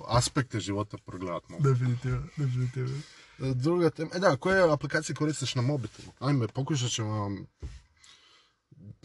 aspekte 0.09 0.61
života 0.61 0.97
progledati. 1.07 1.47
Definitivno, 1.59 2.23
definitivno. 2.37 3.01
Druga 3.39 3.91
tema, 3.91 4.11
e 4.15 4.19
da, 4.19 4.37
koje 4.37 4.73
aplikacije 4.73 5.17
koristiš 5.17 5.55
na 5.55 5.63
mobitelu? 5.63 6.13
Ajme, 6.19 6.49
pokušat 6.49 6.91
ćemo 6.91 7.11
vam 7.11 7.47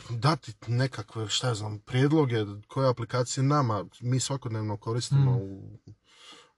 dati 0.10 0.53
nekakve, 0.67 1.27
šta 1.29 1.47
ja 1.47 1.55
znam, 1.55 1.79
prijedloge 1.79 2.45
koje 2.67 2.89
aplikacije 2.89 3.43
nama, 3.43 3.86
mi 4.01 4.19
svakodnevno 4.19 4.77
koristimo 4.77 5.38
u, 5.38 5.79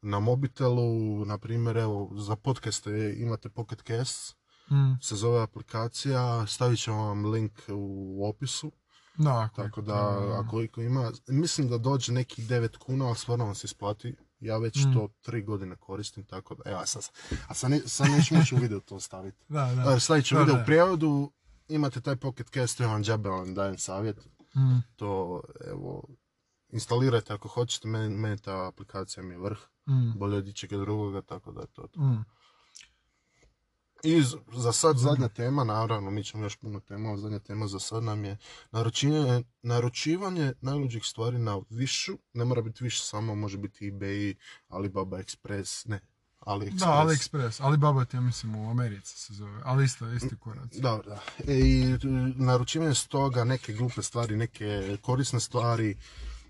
na 0.01 0.19
mobitelu, 0.19 1.25
na 1.25 1.37
primjer, 1.37 1.77
evo, 1.77 2.11
za 2.15 2.35
podcaste 2.35 3.15
imate 3.17 3.49
Pocket 3.49 3.81
Casts, 3.87 4.35
Mm. 4.71 5.01
se 5.01 5.15
zove 5.15 5.41
aplikacija, 5.41 6.47
stavit 6.47 6.79
ćemo 6.79 7.05
vam 7.05 7.25
link 7.25 7.51
u 7.69 8.29
opisu, 8.29 8.71
Da, 9.15 9.39
ako 9.41 9.55
tako 9.57 9.79
je- 9.79 9.83
da 9.83 10.17
ako 10.37 10.61
iko 10.61 10.81
ima, 10.81 11.11
mislim 11.27 11.69
da 11.69 11.77
dođe 11.77 12.11
nekih 12.13 12.47
9 12.47 12.77
kuna, 12.77 13.05
ali 13.05 13.15
stvarno 13.15 13.45
vam 13.45 13.55
se 13.55 13.65
isplati. 13.65 14.15
Ja 14.39 14.57
već 14.57 14.77
Mm. 14.77 14.93
to 14.93 15.09
tri 15.21 15.41
godine 15.43 15.75
koristim, 15.75 16.23
tako 16.25 16.55
da, 16.55 16.63
evo, 16.65 16.79
a 16.79 16.85
sad, 16.85 17.03
a 17.47 17.53
sad, 17.53 17.71
ne, 17.71 17.79
sad 17.79 18.09
neću 18.09 18.35
moći 18.35 18.55
u 18.55 18.59
video 18.59 18.79
to 18.79 18.99
staviti. 18.99 19.37
Da, 19.49 19.65
da. 19.75 19.99
Stavit 19.99 20.25
ću 20.25 20.37
video 20.37 20.55
u 20.55 20.65
prijevodu, 20.65 21.31
imate 21.67 22.01
taj 22.01 22.15
Pocket 22.15 22.49
Cast, 22.49 22.79
ja 22.79 22.87
vam 22.87 23.03
džabelan 23.03 23.53
dajem 23.53 23.77
savjet. 23.77 24.17
Mm. 24.55 24.79
To, 24.95 25.41
evo, 25.61 26.03
instalirajte 26.69 27.33
ako 27.33 27.47
hoćete, 27.47 27.87
meni, 27.87 28.09
meni 28.09 28.37
ta 28.37 28.67
aplikacija 28.67 29.23
mi 29.23 29.33
je 29.33 29.39
vrh, 29.39 29.57
Mm. 29.87 30.11
bolje 30.15 30.37
od 30.37 30.47
ičega 30.47 30.77
drugoga, 30.77 31.21
tako 31.21 31.51
da 31.51 31.61
je 31.61 31.67
to. 31.67 31.87
to. 31.87 31.99
I 34.03 34.23
za 34.53 34.71
sad 34.71 34.97
zadnja 34.97 35.27
tema, 35.27 35.63
naravno, 35.63 36.11
mi 36.11 36.23
ćemo 36.23 36.43
još 36.43 36.55
puno 36.55 36.79
tema, 36.79 37.09
ali 37.09 37.21
zadnja 37.21 37.39
tema 37.39 37.67
za 37.67 37.79
sad 37.79 38.03
nam 38.03 38.25
je 38.25 38.37
naručivanje, 38.71 39.43
naručivanje 39.61 40.53
najluđih 40.61 41.03
stvari 41.05 41.39
na 41.39 41.61
višu, 41.69 42.17
ne 42.33 42.45
mora 42.45 42.61
biti 42.61 42.83
više 42.83 43.03
samo, 43.03 43.35
može 43.35 43.57
biti 43.57 43.91
eBay, 43.91 44.35
Alibaba 44.67 45.17
Express, 45.17 45.89
ne, 45.89 45.99
AliExpress. 46.39 46.79
Da, 46.79 47.05
AliExpress. 47.05 47.63
Alibaba 47.63 48.05
ti 48.05 48.17
ja 48.17 48.21
mislim 48.21 48.55
u 48.55 48.71
Americi 48.71 49.17
se 49.17 49.33
zove, 49.33 49.61
ali 49.63 49.85
isto, 49.85 50.11
isti 50.11 50.37
kurac. 50.39 50.75
Dobro, 50.75 51.09
da. 51.09 51.21
E, 51.47 51.57
I 51.57 51.91
e, 51.93 51.97
naručivanje 52.35 52.95
stoga, 52.95 53.43
neke 53.43 53.73
glupe 53.73 54.01
stvari, 54.01 54.37
neke 54.37 54.97
korisne 55.01 55.39
stvari, 55.39 55.97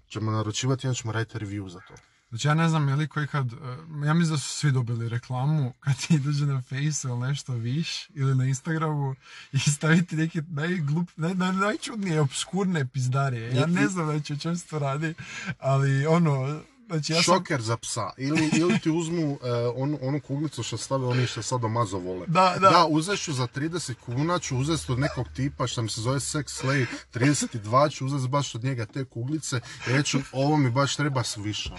ćemo 0.08 0.32
naručivati 0.32 0.88
i 0.88 0.90
onda 0.90 0.96
ćemo 0.96 1.12
raditi 1.14 1.38
review 1.38 1.70
za 1.70 1.80
to. 1.88 1.94
Znači 2.32 2.48
ja 2.48 2.54
ne 2.54 2.70
znam 2.70 2.89
je 2.89 2.96
li 2.96 3.08
koji 3.08 3.28
kad, 3.28 3.54
eh, 3.54 3.58
ja 4.06 4.13
mislim 4.13 4.36
da 4.36 4.38
su 4.38 4.50
svi 4.50 4.72
dobili 4.72 5.10
reklamu 5.10 5.74
kad 5.80 5.96
ti 6.08 6.20
dođe 6.20 6.46
na 6.46 6.62
Face 6.62 7.08
ili 7.08 7.20
nešto 7.20 7.54
viš 7.54 8.10
ili 8.10 8.36
na 8.36 8.46
Instagramu 8.46 9.15
i 9.52 9.60
staviti 9.60 10.15
neke 10.15 10.41
najglup, 10.50 11.10
naj, 11.15 11.34
naj, 11.34 11.52
najčudnije, 11.52 12.22
obskurne 12.22 12.88
pizdarije. 12.88 13.56
Ja 13.56 13.65
ne 13.65 13.88
znam 13.88 14.08
već 14.08 14.32
o 14.32 14.38
čem 14.38 14.58
se 14.58 14.67
to 14.67 14.80
radi, 14.80 15.13
ali 15.60 16.06
ono, 16.06 16.62
znači 16.88 17.13
ja 17.13 17.24
sam... 17.24 17.36
Šoker 17.36 17.62
za 17.62 17.78
psa. 17.78 18.10
Ili, 18.17 18.50
ili 18.54 18.80
ti 18.80 18.89
uzmu 18.89 19.38
e, 19.44 19.52
onu, 19.76 20.00
onu 20.02 20.20
kuglicu 20.20 20.63
što 20.63 20.78
stave 20.78 21.06
oni 21.06 21.28
što 21.28 21.41
sad 21.41 21.62
mazo 21.62 21.98
vole. 21.98 22.26
Da, 22.28 22.56
da. 22.60 22.70
Da, 22.70 22.86
uzet 22.89 23.20
ću 23.20 23.34
za 23.34 23.48
30 23.48 23.94
kuna, 23.94 24.39
ću 24.39 24.58
uzeti 24.58 24.91
od 24.91 25.00
nekog 25.00 25.28
tipa 25.36 25.67
što 25.67 25.82
mi 25.82 25.89
se 25.89 26.02
zove 26.02 26.20
Sex 26.20 26.63
Slay 26.63 26.86
32, 27.13 27.91
ću 27.91 28.06
uzeti 28.06 28.28
baš 28.28 28.56
od 28.56 28.63
njega 28.63 28.86
te 28.86 29.06
kuglice 29.06 29.60
i 29.88 29.91
reću 29.91 30.20
ovo 30.32 30.58
mi 30.58 30.72
baš 30.72 30.96
treba 30.96 31.24
sviša. 31.24 31.76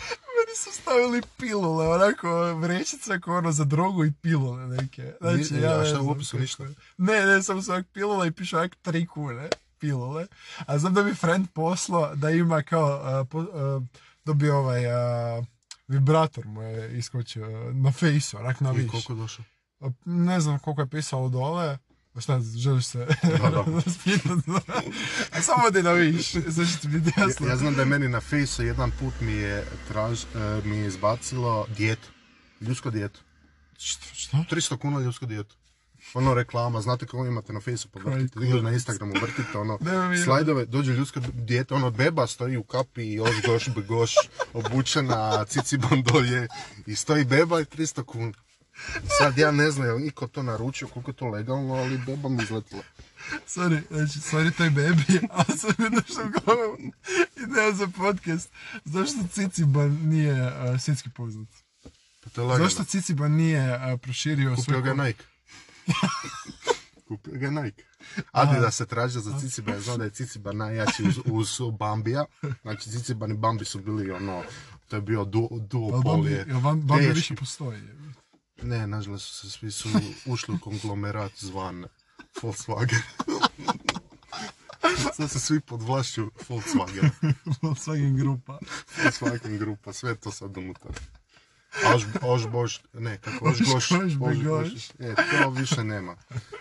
Meni 0.53 0.75
su 0.75 0.83
stavili 0.83 1.23
pilule, 1.37 1.89
onako 1.89 2.55
vrećice 2.55 3.21
kao 3.21 3.37
ono 3.39 3.53
za 3.53 3.65
drogu 3.65 4.05
i 4.05 4.13
pilule 4.13 4.67
neke. 4.67 5.13
Znači, 5.21 5.55
ja 5.55 5.75
a 5.75 5.79
ne 5.79 5.87
šta 5.87 6.01
u 6.01 6.11
opisu 6.11 6.39
ništa? 6.39 6.65
Ne, 6.99 7.27
ne, 7.27 7.43
samo 7.43 7.63
su 7.63 7.71
ovak 7.73 7.87
pilule 7.93 8.29
i 8.29 8.31
piše 8.31 8.57
ovak 8.57 8.75
tri 8.83 9.07
kune 9.07 9.49
pilule. 9.79 10.27
A 10.67 10.79
znam 10.79 10.95
da 10.95 11.03
mi 11.03 11.15
friend 11.15 11.49
poslao 11.55 12.15
da 12.17 12.31
ima 12.31 12.63
kao, 12.63 12.91
a, 12.93 13.25
po- 13.25 13.47
a, 13.55 13.81
dobio 14.25 14.59
ovaj 14.59 14.87
a, 14.93 15.43
vibrator 15.89 16.47
mu 16.47 16.63
je 16.63 16.99
iskočio 16.99 17.73
na 17.73 17.93
fejsu, 17.93 18.37
onak 18.39 18.61
na 18.61 18.73
I 18.73 18.77
viš. 18.77 18.91
koliko 18.91 19.13
je 19.13 19.17
došao? 19.17 19.45
Ne 20.05 20.41
znam 20.41 20.59
koliko 20.59 20.81
je 20.83 20.89
pisalo 20.89 21.29
dole. 21.29 21.79
A 22.15 22.21
Šta, 22.21 22.41
želiš 22.57 22.87
se 22.87 22.99
Da, 23.23 23.51
da. 23.51 23.65
raspitati? 23.87 24.51
A 25.33 25.43
samo 25.43 25.67
odi 25.67 25.83
na 25.83 25.93
viš, 25.93 26.31
sve 26.31 26.67
će 26.67 26.79
ti 26.81 26.89
biti 26.89 27.21
jasno. 27.21 27.47
Ja, 27.47 27.53
ja 27.53 27.57
znam 27.57 27.75
da 27.75 27.83
je 27.83 27.87
meni 27.87 28.09
na 28.09 28.21
fejsu 28.21 28.63
jedan 28.63 28.91
put 29.01 29.15
mi 29.21 29.33
je, 29.33 29.67
traž, 29.89 30.25
e, 30.25 30.61
mi 30.65 30.77
je 30.77 30.87
izbacilo 30.87 31.67
dijetu. 31.77 32.09
Ljudsko 32.61 32.91
dijetu. 32.91 33.21
Što? 33.79 34.15
što? 34.15 34.37
300 34.37 34.79
kuna 34.79 35.01
ljudsko 35.01 35.27
dijetu. 35.27 35.57
Ono 36.15 36.35
reklama, 36.35 36.81
znate 36.81 37.07
kako 37.07 37.27
imate 37.27 37.53
na 37.53 37.61
fejsu 37.61 37.89
povrtite 37.89 38.35
Koji 38.35 38.51
ili 38.51 38.63
na 38.63 38.71
Instagramu 38.71 39.13
vrtite 39.23 39.59
ono 39.59 39.79
slajdove, 40.25 40.67
dođe 40.67 40.93
ljudsko 40.93 41.21
dijete, 41.33 41.75
ono 41.75 41.91
beba 41.91 42.27
stoji 42.27 42.57
u 42.57 42.63
kapi 42.63 43.13
i 43.13 43.21
oš 43.21 43.43
goš 43.47 43.69
begoš 43.75 44.15
obučena, 44.53 45.45
cici 45.45 45.79
bandolje 45.79 46.49
i 46.87 46.97
stoji 46.97 47.25
beba 47.25 47.61
i 47.61 47.65
300 47.65 48.05
kuna. 48.05 48.33
Sad 49.19 49.39
ja 49.39 49.51
ne 49.51 49.71
znam 49.71 49.87
je 49.87 49.93
li 49.93 50.03
niko 50.03 50.27
to 50.27 50.43
naručio, 50.43 50.89
koliko 50.89 51.11
je 51.11 51.15
to 51.15 51.27
legalno, 51.27 51.75
ali 51.75 51.99
beba 51.99 52.29
mi 52.29 52.43
izletila. 52.43 52.83
Sorry, 53.47 53.83
znači, 53.91 54.19
sorry 54.21 54.53
toj 54.53 54.71
bebi, 54.71 55.03
ali 55.31 55.59
sam 55.59 55.71
mi 55.79 55.91
došao 55.91 56.25
u 56.25 56.45
glavu 56.45 56.79
ideja 57.39 57.73
za 57.73 57.89
podcast. 57.89 58.51
Zašto 58.85 59.19
Ciciban 59.29 59.99
nije 60.03 60.33
uh, 60.43 60.81
svjetski 60.81 61.11
poznat? 61.11 61.49
Pa 62.25 62.31
to 62.31 62.41
je 62.41 62.47
lagano. 62.47 62.65
Zašto 62.65 62.85
Ciciban 62.85 63.33
nije 63.33 63.71
uh, 63.77 64.01
proširio 64.01 64.51
Kupio 64.51 64.65
svoj... 64.65 64.83
ga 64.83 64.91
je 64.91 64.97
ko- 64.97 65.03
Nike. 65.03 65.25
Kupio 67.09 67.33
ga 67.33 67.47
je 67.47 67.53
Nike. 67.53 67.85
Adidas 68.33 68.77
se 68.77 68.87
tražio 68.87 69.21
za 69.21 69.39
Ciciban, 69.41 69.81
znam 69.81 69.99
da 69.99 70.05
je 70.05 70.11
Ciciban 70.11 70.57
najjači 70.57 71.03
uz, 71.03 71.19
uz 71.27 71.49
Bambija. 71.71 72.25
Znači 72.63 72.91
Ciciban 72.91 73.31
i 73.31 73.35
Bambi 73.35 73.65
su 73.65 73.79
bili 73.81 74.11
ono, 74.11 74.43
to 74.89 74.97
je 74.97 75.03
bio 75.03 75.25
du, 75.25 75.49
Jel 75.51 75.61
duopol 75.61 76.03
Bambi, 76.03 76.31
je. 76.31 76.45
jel 76.49 76.59
Bam- 76.59 76.81
Bambi 76.81 77.07
više 77.07 77.35
postoji? 77.35 77.81
Ne, 78.63 78.87
nažalost 78.87 79.27
su 79.27 79.35
se 79.35 79.51
svi 79.51 79.71
su 79.71 79.89
ušli 80.27 80.55
u 80.55 80.59
konglomerat 80.59 81.33
zvan 81.39 81.85
Volkswagen. 82.43 83.03
Sad 85.17 85.31
su 85.31 85.41
svi 85.41 85.61
pod 85.61 85.83
vlašću 85.83 86.31
Volkswagen. 86.49 87.11
Volkswagen 87.63 88.17
grupa. 88.17 88.59
Volkswagen 88.97 89.59
grupa, 89.59 89.93
sve 89.93 90.15
to 90.15 90.31
sad 90.31 90.57
unutar. 90.57 90.93
Oš, 91.95 92.03
oš 92.23 92.47
boš, 92.47 92.81
ne, 92.93 93.19
kako 93.19 93.49
oš 93.49 93.59
goš, 93.59 93.93
Oš, 93.93 94.01
oš, 94.21 94.45
boš. 94.45 94.91
E, 94.99 95.15
to 95.15 95.51
više 95.51 95.85
nema. 95.85 96.17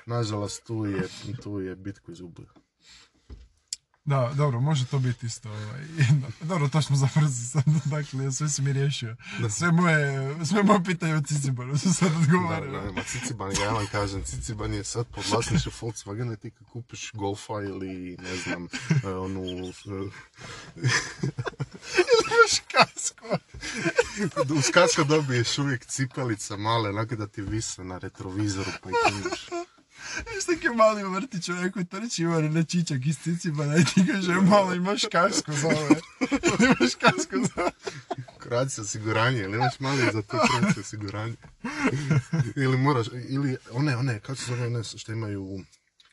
Nažalost, 0.06 0.64
tu 0.64 0.86
je, 0.86 1.08
tu 1.44 1.60
je 1.60 1.76
bitku 1.76 2.12
izgubio. 2.12 2.48
Da, 4.06 4.32
dobro, 4.36 4.60
može 4.62 4.86
to 4.86 5.00
biti 5.00 5.26
isto. 5.26 5.50
Ovaj. 5.50 5.86
Dobro, 6.42 6.68
to 6.68 6.82
smo 6.82 6.96
zapravo 6.96 7.28
sad, 7.52 7.64
dakle, 7.96 8.32
sve 8.32 8.50
si 8.50 8.62
mi 8.62 8.74
riješio. 8.74 9.16
Sve 9.50 9.72
moje, 9.72 10.06
sve 10.46 10.64
moje 10.64 10.84
pitanje 10.84 11.16
o 11.16 11.22
Cicibanu 11.22 11.78
su 11.78 11.94
sad 11.94 12.12
Da, 12.12 12.18
odgovaraju. 12.18 12.72
da, 12.74 12.92
ma 12.92 13.04
Ciciban, 13.04 13.52
ja 13.54 13.72
vam 13.72 13.86
kažem, 13.88 14.24
Ciciban 14.24 14.74
je 14.74 14.84
sad 14.84 15.08
pod 15.08 15.24
vlasništvu 15.28 15.72
Volkswagena 15.72 16.36
ti 16.36 16.52
kad 16.52 16.68
kupiš 16.68 17.12
Golfa 17.14 17.54
ili, 17.54 18.18
ne 18.18 18.36
znam, 18.36 18.68
e, 19.04 19.08
onu, 19.08 19.42
e, 19.88 20.10
Imaš 22.22 22.60
kasko. 22.72 23.26
uz 24.50 24.70
kasko 24.74 25.04
dobiješ 25.04 25.58
uvijek 25.58 25.86
cipelica 25.86 26.58
male, 26.58 26.90
onako 26.90 27.16
da 27.16 27.28
ti 27.28 27.42
vise 27.42 27.84
na 27.84 27.98
retrovizoru 27.98 28.72
pa 28.84 28.90
ih 28.90 28.96
imaš. 29.12 29.46
Viš 30.36 30.46
taki 30.46 30.70
mali 30.70 31.04
vrtić, 31.04 31.50
onaj 31.50 31.72
koji 31.72 31.86
trči 31.86 32.22
ima 32.22 32.42
na 32.42 32.64
čičak 32.64 33.06
iz 33.06 33.18
Cicibana 33.20 33.78
i 33.78 33.84
ti 33.84 34.08
kaže 34.12 34.34
malo 34.34 34.74
imaš 34.74 35.02
kasko 35.12 35.52
za 35.52 35.68
ove. 35.68 36.00
imaš 36.66 36.96
kasko 36.96 37.36
za 37.56 37.62
ove. 37.62 37.72
Croatia 38.44 38.82
osiguranje, 38.82 39.40
ili 39.40 39.58
imaš 39.58 39.80
mali 39.80 40.02
za 40.14 40.22
to 40.22 40.38
Croatia 40.47 40.82
osiguranje? 40.82 41.36
ili 42.56 42.78
moraš, 42.78 43.08
ili 43.30 43.58
one, 43.72 43.95
one, 43.97 44.20
kako 44.20 44.36
se 44.36 44.45
zove 44.45 44.68
one 44.68 44.84
što 44.84 45.12
imaju 45.12 45.60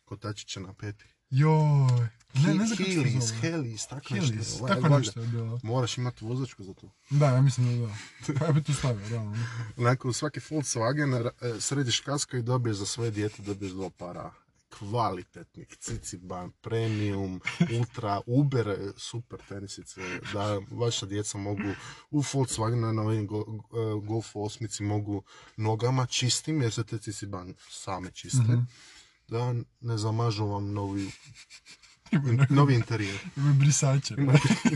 kotačiće 0.04 0.60
na 0.60 0.74
peti? 0.74 1.04
Joj. 1.30 2.17
Ne, 2.38 2.54
ne 2.54 2.66
znam 2.66 2.78
kako 2.78 2.90
se 2.90 2.96
to 2.96 3.02
Helis, 3.02 3.24
zove. 3.24 3.40
Helis, 3.40 3.86
tako 3.86 4.08
Helis, 4.08 4.30
nešto. 4.30 4.66
tako 4.66 4.80
valjda. 4.80 4.98
nešto 4.98 5.20
je 5.20 5.26
bilo. 5.26 5.60
Moraš 5.62 5.98
imati 5.98 6.24
vozačku 6.24 6.64
za 6.64 6.74
to. 6.74 6.90
Da, 7.10 7.26
ja 7.26 7.40
mislim 7.42 7.80
da 7.80 7.86
da. 7.86 7.92
Pa 8.38 8.44
ja 8.44 8.52
bi 8.52 8.62
tu 8.62 8.74
stavio, 8.74 9.08
da. 9.08 9.32
Onako, 9.76 10.08
u 10.08 10.12
svaki 10.12 10.40
Volkswagen 10.40 11.14
e, 11.16 11.60
središ 11.60 12.00
kasko 12.00 12.36
i 12.36 12.42
dobiješ 12.42 12.76
za 12.76 12.86
svoje 12.86 13.10
dijete, 13.10 13.42
dobiješ 13.42 13.72
dva 13.72 13.90
para 13.90 14.30
kvalitetnih 14.70 15.68
Ciciban, 15.70 16.50
Premium, 16.52 17.40
Ultra, 17.72 18.20
Uber, 18.26 18.68
e, 18.68 18.76
super 18.96 19.38
tenisice, 19.48 20.00
da 20.32 20.60
vaša 20.70 21.06
djeca 21.06 21.38
mogu 21.38 21.62
u 22.10 22.20
Volkswagenu 22.22 22.92
na 22.92 23.02
ovim 23.02 23.24
e, 23.24 23.26
Golf 24.02 24.34
8 24.34 24.82
mogu 24.82 25.22
nogama 25.56 26.06
čistim, 26.06 26.62
jer 26.62 26.72
se 26.72 26.84
te 26.84 26.98
Ciciban 26.98 27.54
same 27.70 28.10
čiste, 28.10 28.38
Mhm. 28.42 28.60
da 29.28 29.54
ne 29.80 29.98
zamažu 29.98 30.46
vam 30.46 30.72
novi, 30.72 31.10
Ima, 32.12 32.46
novi 32.48 32.74
interijer. 32.74 33.18
ima 33.36 33.52
brisače. 33.52 34.14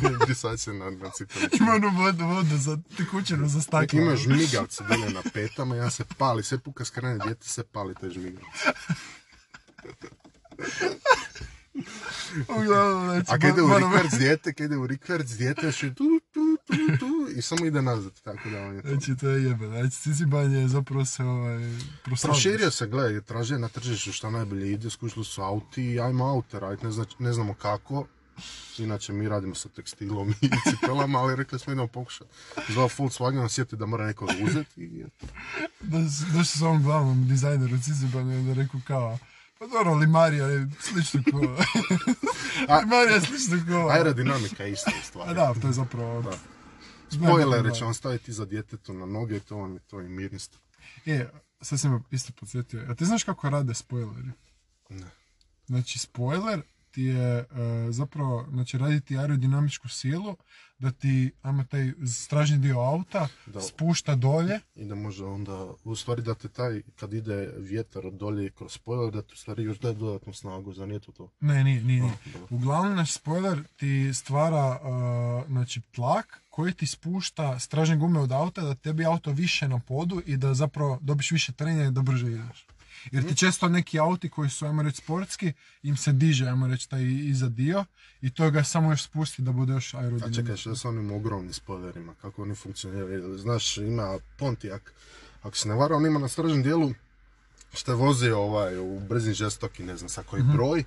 Ima 0.03 0.19
brisače 0.27 0.73
na, 0.73 0.91
na 0.91 1.11
cipeli. 1.11 1.49
Ima 1.61 1.73
onu 1.73 1.91
vodu, 1.99 2.27
vodu 2.27 2.57
za 2.57 2.79
tekućinu 2.97 3.49
za 3.49 3.61
staklo. 3.61 4.01
Ima 4.01 4.17
žmigavce 4.17 4.85
dole 4.89 5.11
na 5.11 5.23
petama, 5.33 5.77
ja 5.77 5.91
se 5.91 6.05
pali, 6.19 6.43
sve 6.43 6.59
puka 6.59 6.85
skrene 6.85 7.19
djete 7.25 7.49
se 7.49 7.65
pali 7.65 7.95
te 8.01 8.11
žmigavce. 8.11 8.73
Uglavnom, 12.49 13.05
znači, 13.05 13.27
A 13.29 13.39
kad 13.39 13.51
ide 13.51 13.63
u 13.63 13.79
rikverc 13.79 14.15
dijete, 14.19 14.53
kad 14.53 14.67
ide 14.67 14.77
u 14.77 14.87
rikverc 14.87 15.31
dijete, 15.31 15.67
još 15.67 15.83
je 15.83 15.95
tu, 15.95 16.21
tu, 16.99 17.07
i 17.37 17.43
samo 17.43 17.67
ide 17.67 17.83
nazad, 17.83 18.13
tako 18.15 18.51
da 18.51 18.61
on 18.61 18.75
je 18.77 18.83
to. 18.83 18.89
Znači, 18.89 19.17
to 19.17 19.29
je 19.29 19.45
jebe. 19.45 19.67
Znači, 19.69 19.91
Cicibanje 19.93 20.59
je 20.59 20.69
zapravo 20.69 21.05
se 21.05 21.25
ovaj. 21.25 21.59
Proširio 22.23 22.71
se, 22.71 22.87
gledaj, 22.87 23.21
traže 23.21 23.59
na 23.59 23.69
tržištu 23.69 24.13
šta 24.13 24.31
najbolje 24.31 24.73
ide, 24.73 24.91
skušili 24.91 25.25
su 25.25 25.43
auti, 25.43 26.01
ajmo 26.01 26.25
aute 26.27 26.61
raditi, 26.61 26.87
ne, 26.87 26.93
zna, 26.93 27.05
ne 27.19 27.33
znamo 27.33 27.55
kako. 27.55 28.07
Inače, 28.79 29.13
mi 29.13 29.29
radimo 29.29 29.55
sa 29.55 29.69
tekstilom 29.69 30.31
i 30.33 30.51
cipelama, 30.71 31.19
ali 31.19 31.37
rekli 31.37 31.59
smo 31.59 31.73
idemo 31.73 31.87
pokušati. 31.89 32.31
Zvao 32.69 32.89
Volkswagen, 32.89 33.49
sjeti 33.49 33.77
da 33.77 33.87
mora 33.87 34.07
neko 34.07 34.27
uzeti 34.43 34.81
i 34.81 35.01
eto. 35.01 35.27
Da 35.81 35.99
s- 36.01 36.21
Došli 36.27 36.59
s 36.59 36.63
ovom 36.63 36.83
glavnom 36.83 37.29
dizajneru 37.29 37.79
Cicibanje 37.79 38.35
i 38.35 38.39
onda 38.39 38.53
rekao 38.55 38.81
kao, 38.87 39.19
pa 39.59 39.67
dobro, 39.67 39.95
Limarija 39.95 40.47
je 40.47 40.69
slično 40.81 41.23
ko... 41.33 41.39
Limarija 42.81 43.15
je 43.15 43.21
slično 43.21 43.59
ko... 43.69 43.89
Aerodinamika 43.91 44.65
je 44.65 44.73
ista 44.73 44.91
A 44.93 45.05
stvari. 45.05 45.35
da, 45.35 45.55
to 45.55 45.67
je 45.67 45.73
zapravo... 45.73 46.23
Da. 46.23 46.52
Spoilere 47.13 47.75
će 47.75 47.85
vam 47.85 47.95
staviti 47.95 48.33
za 48.33 48.45
djetetu 48.45 48.93
na 48.93 49.07
noge, 49.07 49.41
to 49.41 49.57
vam 49.57 49.75
je 49.75 49.81
to 49.81 50.01
i 50.01 50.09
mirnisto. 50.09 50.59
Je, 51.05 51.31
sad 51.61 51.81
sam 51.81 51.93
me 51.93 52.01
isto 52.11 52.33
podsjetio. 52.41 52.85
A 52.89 52.95
ti 52.95 53.05
znaš 53.05 53.25
kako 53.25 53.51
rade 53.51 53.75
spoileri? 53.75 54.31
Ne. 54.89 55.07
Znači, 55.67 55.99
spoiler 55.99 56.63
ti 56.93 57.03
je 57.03 57.39
e, 57.39 57.47
zapravo, 57.91 58.47
znači 58.51 58.79
radi 58.79 59.01
ti 59.01 59.19
aerodinamičku 59.19 59.89
silu 59.89 60.37
da 60.79 60.91
ti, 60.91 61.33
ajmo 61.43 61.65
taj 61.65 61.93
stražni 62.07 62.59
dio 62.59 62.79
auta 62.81 63.29
Da. 63.47 63.61
spušta 63.61 64.15
dolje. 64.15 64.61
I 64.75 64.85
da 64.85 64.95
može 64.95 65.25
onda, 65.25 65.69
u 65.85 65.97
stvari 65.97 66.23
da 66.23 66.35
te 66.35 66.49
taj, 66.49 66.83
kad 66.97 67.13
ide 67.13 67.55
vjetar 67.59 68.03
dolje 68.13 68.51
kroz 68.51 68.73
spoiler, 68.73 69.13
da 69.13 69.23
ti 69.23 69.33
u 69.33 69.37
stvari 69.37 69.63
još 69.63 69.79
daje 69.79 69.95
dodatnu 69.95 70.33
snagu, 70.33 70.73
za 70.73 70.87
nije 70.87 71.01
to 71.01 71.13
to? 71.13 71.29
Ne, 71.41 71.65
nije, 71.65 71.83
nije, 71.83 72.03
nije. 72.03 72.13
A, 72.27 72.31
dobro. 72.33 72.49
Uglavnom, 72.51 72.95
naš 72.97 73.13
spoiler 73.13 73.63
ti 73.77 74.11
stvara 74.15 74.81
e, 74.83 75.47
znači, 75.49 75.81
tlak 75.81 76.43
koji 76.51 76.73
ti 76.73 76.87
spušta 76.87 77.59
stražne 77.59 77.97
gume 77.97 78.21
od 78.21 78.33
auta 78.33 78.63
da 78.63 78.75
tebi 78.75 79.05
auto 79.05 79.31
više 79.31 79.69
na 79.69 79.79
podu 79.79 80.23
i 80.27 80.37
da 80.37 80.55
zapravo 80.55 80.99
dobiš 81.01 81.31
više 81.31 81.53
trenja 81.53 81.85
i 81.85 81.91
da 81.91 82.03
brže 82.03 82.27
ideš. 82.27 82.67
Jer 83.11 83.29
ti 83.29 83.37
često 83.37 83.69
neki 83.69 83.99
auti 83.99 84.29
koji 84.29 84.51
su, 84.51 84.67
ajmo 84.67 84.83
reći, 84.83 84.97
sportski, 84.97 85.53
im 85.83 85.97
se 85.97 86.13
diže, 86.13 86.47
ajmo 86.47 86.67
reći, 86.67 86.89
taj 86.89 87.03
iza 87.05 87.49
dio 87.49 87.85
i 88.21 88.31
to 88.31 88.51
ga 88.51 88.65
samo 88.65 88.91
još 88.91 89.03
spusti 89.03 89.43
da 89.43 89.53
bude 89.53 89.73
još 89.73 89.95
A 89.95 89.99
aerodinamičan. 89.99 90.45
čekaj, 90.45 90.57
što 90.57 90.77
s 90.77 90.85
onim 90.85 91.11
ogromnim 91.11 91.53
spoilerima, 91.53 92.15
kako 92.15 92.43
oni 92.43 92.55
funkcioniraju? 92.55 93.39
Znaš, 93.39 93.77
ima 93.77 94.19
Pontiac, 94.39 94.83
ako 95.43 95.57
se 95.57 95.69
ne 95.69 95.75
varam, 95.75 95.97
on 95.97 96.07
ima 96.07 96.19
na 96.19 96.29
stražnom 96.29 96.63
dijelu, 96.63 96.95
što 97.75 97.93
je 97.93 97.97
vozio 97.97 98.41
ovaj, 98.41 98.79
u 98.79 99.01
brzin 99.01 99.35
žestoki, 99.35 99.83
ne 99.83 99.97
znam 99.97 100.09
sa 100.09 100.23
koji 100.23 100.43
broj, 100.43 100.85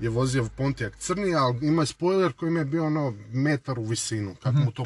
je 0.00 0.08
vozio 0.08 0.48
Pontiac 0.56 0.92
crni, 0.98 1.34
ali 1.34 1.66
ima 1.66 1.86
spoiler 1.86 2.32
koji 2.32 2.54
je 2.54 2.64
bio 2.64 2.86
ono 2.86 3.14
metar 3.32 3.78
u 3.78 3.84
visinu, 3.84 4.34
kako 4.42 4.58
mu 4.58 4.72
to 4.72 4.84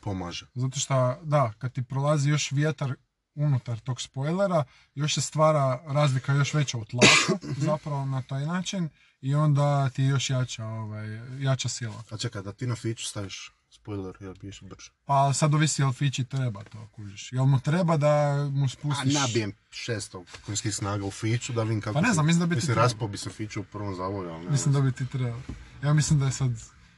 pomaže. 0.00 0.46
Zato 0.54 0.80
što, 0.80 1.20
da, 1.22 1.52
kad 1.58 1.72
ti 1.72 1.82
prolazi 1.82 2.30
još 2.30 2.52
vjetar 2.52 2.94
unutar 3.34 3.80
tog 3.80 4.00
spoilera, 4.00 4.64
još 4.94 5.14
se 5.14 5.20
stvara 5.20 5.80
razlika 5.86 6.32
još 6.32 6.54
veća 6.54 6.78
u 6.78 6.84
tlaku, 6.84 7.46
zapravo 7.68 8.04
na 8.04 8.22
taj 8.22 8.46
način, 8.46 8.88
i 9.20 9.34
onda 9.34 9.90
ti 9.90 10.02
je 10.02 10.08
još 10.08 10.30
jača, 10.30 10.66
ovaj, 10.66 11.06
jača 11.38 11.68
sila. 11.68 12.02
A 12.10 12.16
čekaj, 12.16 12.42
da 12.42 12.52
ti 12.52 12.66
na 12.66 12.74
fiću 12.74 13.04
staviš 13.04 13.52
spoiler, 13.70 14.16
jer 14.20 14.38
bi 14.40 14.48
išao 14.48 14.68
brže. 14.68 14.90
Pa 15.04 15.32
sad 15.32 15.54
ovisi 15.54 15.82
jel 15.82 15.92
Fići 15.92 16.24
treba 16.24 16.64
to, 16.64 16.88
kužiš. 16.92 17.32
Jel 17.32 17.44
mu 17.44 17.60
treba 17.60 17.96
da 17.96 18.48
mu 18.52 18.64
A 18.64 18.68
spustiš... 18.68 19.14
nabijem 19.14 19.52
600 19.70 20.24
konjskih 20.46 20.74
snaga 20.74 21.04
u 21.04 21.10
fiću 21.10 21.52
da 21.52 21.62
vidim 21.62 21.80
kako... 21.80 21.94
Pa 21.94 22.00
ne 22.00 22.12
znam, 22.12 22.26
mislim 22.26 22.40
da 22.40 22.46
bi 22.46 22.54
ti 22.54 22.56
Mislim, 22.56 22.76
raspao 22.76 23.08
bi 23.08 23.18
se 23.18 23.30
fiću 23.30 23.60
u 23.60 23.64
prvom 23.64 23.94
zavoju, 23.94 24.30
ali 24.30 24.44
ne 24.44 24.50
Mislim 24.50 24.74
da 24.74 24.80
bi 24.80 24.92
ti 24.92 25.06
trebalo. 25.06 25.42
Ja 25.82 25.92
mislim 25.92 26.18
da 26.18 26.26
je 26.26 26.32
sad 26.32 26.50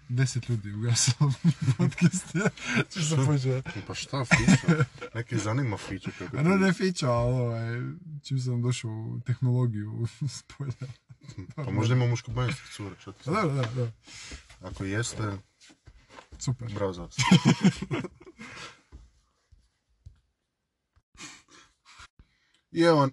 deset 0.08 0.48
ljudi 0.48 0.72
ugasilo 0.72 1.32
podcast. 1.78 2.26
Ču 2.92 3.04
se 3.04 3.16
počeo. 3.26 3.62
Pa 3.86 3.94
šta 3.94 4.24
fića? 4.24 4.84
Neki 5.14 5.38
zanima 5.38 5.76
fiću 5.76 6.10
kako 6.18 6.36
A 6.36 6.42
ne, 6.42 6.56
ne 6.56 6.72
Fića, 6.72 7.10
ali 7.10 7.34
ovaj, 7.34 7.80
čim 8.22 8.38
sam 8.38 8.62
došao 8.62 8.90
u 8.90 9.20
tehnologiju 9.26 10.06
spoilera. 10.38 10.92
Pa 11.54 11.70
možda 11.70 11.94
ima 11.94 12.06
muško 12.06 12.32
ti 13.12 13.30
Da, 13.30 13.42
da, 13.42 13.52
da, 13.52 13.62
da. 13.62 13.90
Ako 14.68 14.84
jeste, 14.84 15.38
Super. 16.38 16.72
bravo 16.74 16.92
za 16.92 17.02
vas. 17.02 17.16
I 22.72 22.80
evo, 22.80 23.08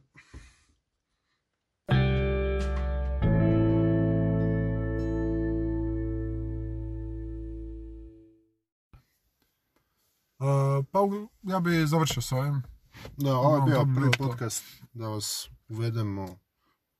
Uh, 10.41 10.85
pa 10.91 10.99
ja 11.43 11.59
bi 11.59 11.87
završio 11.87 12.21
s 12.21 12.31
ovim. 12.31 12.63
da, 13.17 13.35
ovo 13.35 13.55
je 13.55 13.61
bio 13.61 13.95
prvi 13.95 14.11
podcast 14.17 14.63
da 14.93 15.07
vas 15.07 15.49
uvedemo 15.69 16.23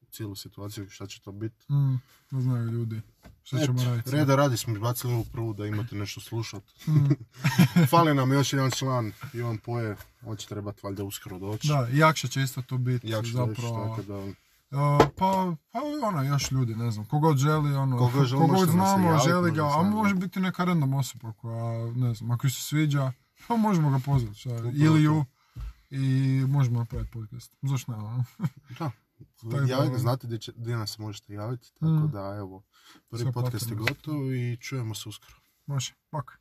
u 0.01 0.05
cijelu 0.11 0.35
situaciju, 0.35 0.89
šta 0.89 1.07
će 1.07 1.21
to 1.21 1.31
biti. 1.31 1.65
Mm, 1.73 1.93
ne 2.31 2.41
znaju 2.41 2.71
ljudi. 2.71 3.01
Što 3.43 3.57
ćemo 3.59 3.83
raditi? 3.83 4.11
Reda 4.11 4.35
radi 4.35 4.57
smo 4.57 4.73
izbacili 4.73 5.13
ovu 5.13 5.25
prvu 5.31 5.53
da 5.53 5.65
imate 5.65 5.95
nešto 5.95 6.21
slušat. 6.21 6.63
Mm. 6.87 7.13
Fali 7.91 8.13
nam 8.13 8.31
još 8.31 8.53
jedan 8.53 8.71
član, 8.71 9.11
Ivan 9.33 9.57
Poje, 9.57 9.95
on 10.25 10.37
će 10.37 10.47
trebati 10.47 10.79
valjda 10.83 11.03
uskoro 11.03 11.39
doći. 11.39 11.67
Da, 11.67 11.87
Jakša 11.91 12.27
će 12.27 12.41
isto 12.41 12.61
tu 12.61 12.77
biti 12.77 13.09
Jak 13.09 13.25
što 13.25 13.45
zapravo. 13.45 13.87
tako 13.87 14.01
da... 14.01 14.17
Uh, 14.17 15.01
pa, 15.17 15.55
pa 15.71 15.79
ono, 16.07 16.23
još 16.23 16.51
ljudi, 16.51 16.75
ne 16.75 16.91
znam, 16.91 17.05
kogod 17.05 17.37
želi, 17.37 17.75
ono, 17.75 17.97
Kogod 17.97 18.25
želi, 18.25 18.71
znamo, 18.71 19.19
želi 19.25 19.51
ga, 19.51 19.63
a 19.63 19.83
može 19.83 20.15
biti 20.15 20.39
neka 20.39 20.63
random 20.63 20.93
osoba 20.93 21.33
koja, 21.33 21.91
ne 21.95 22.13
znam, 22.13 22.31
ako 22.31 22.49
se 22.49 22.61
sviđa, 22.61 23.11
pa 23.47 23.55
možemo 23.55 23.89
ga 23.91 23.99
pozvati, 23.99 24.39
šta, 24.39 24.49
ili 24.73 25.03
ju, 25.03 25.25
i 25.89 26.05
možemo 26.47 26.79
napraviti 26.79 27.11
podcast. 27.11 27.55
Zašto 27.61 27.91
ne, 27.91 27.97
ono? 27.97 28.23
Da. 28.79 28.91
Tako 29.41 29.47
da- 29.57 29.67
Javite, 29.67 29.97
znate 29.97 30.27
gdje, 30.27 30.37
će, 30.39 30.51
gdje 30.55 30.77
nas 30.77 30.97
možete 30.97 31.33
javiti, 31.33 31.73
tako 31.73 31.85
Mm. 31.85 32.11
da 32.11 32.35
evo, 32.37 32.63
prvi 33.09 33.23
Sve 33.23 33.31
podcast 33.31 33.69
je 33.69 33.75
gotov 33.75 34.33
i 34.33 34.57
čujemo 34.57 34.95
se 34.95 35.09
uskoro. 35.09 35.35
Može, 35.65 35.93
pak. 36.09 36.40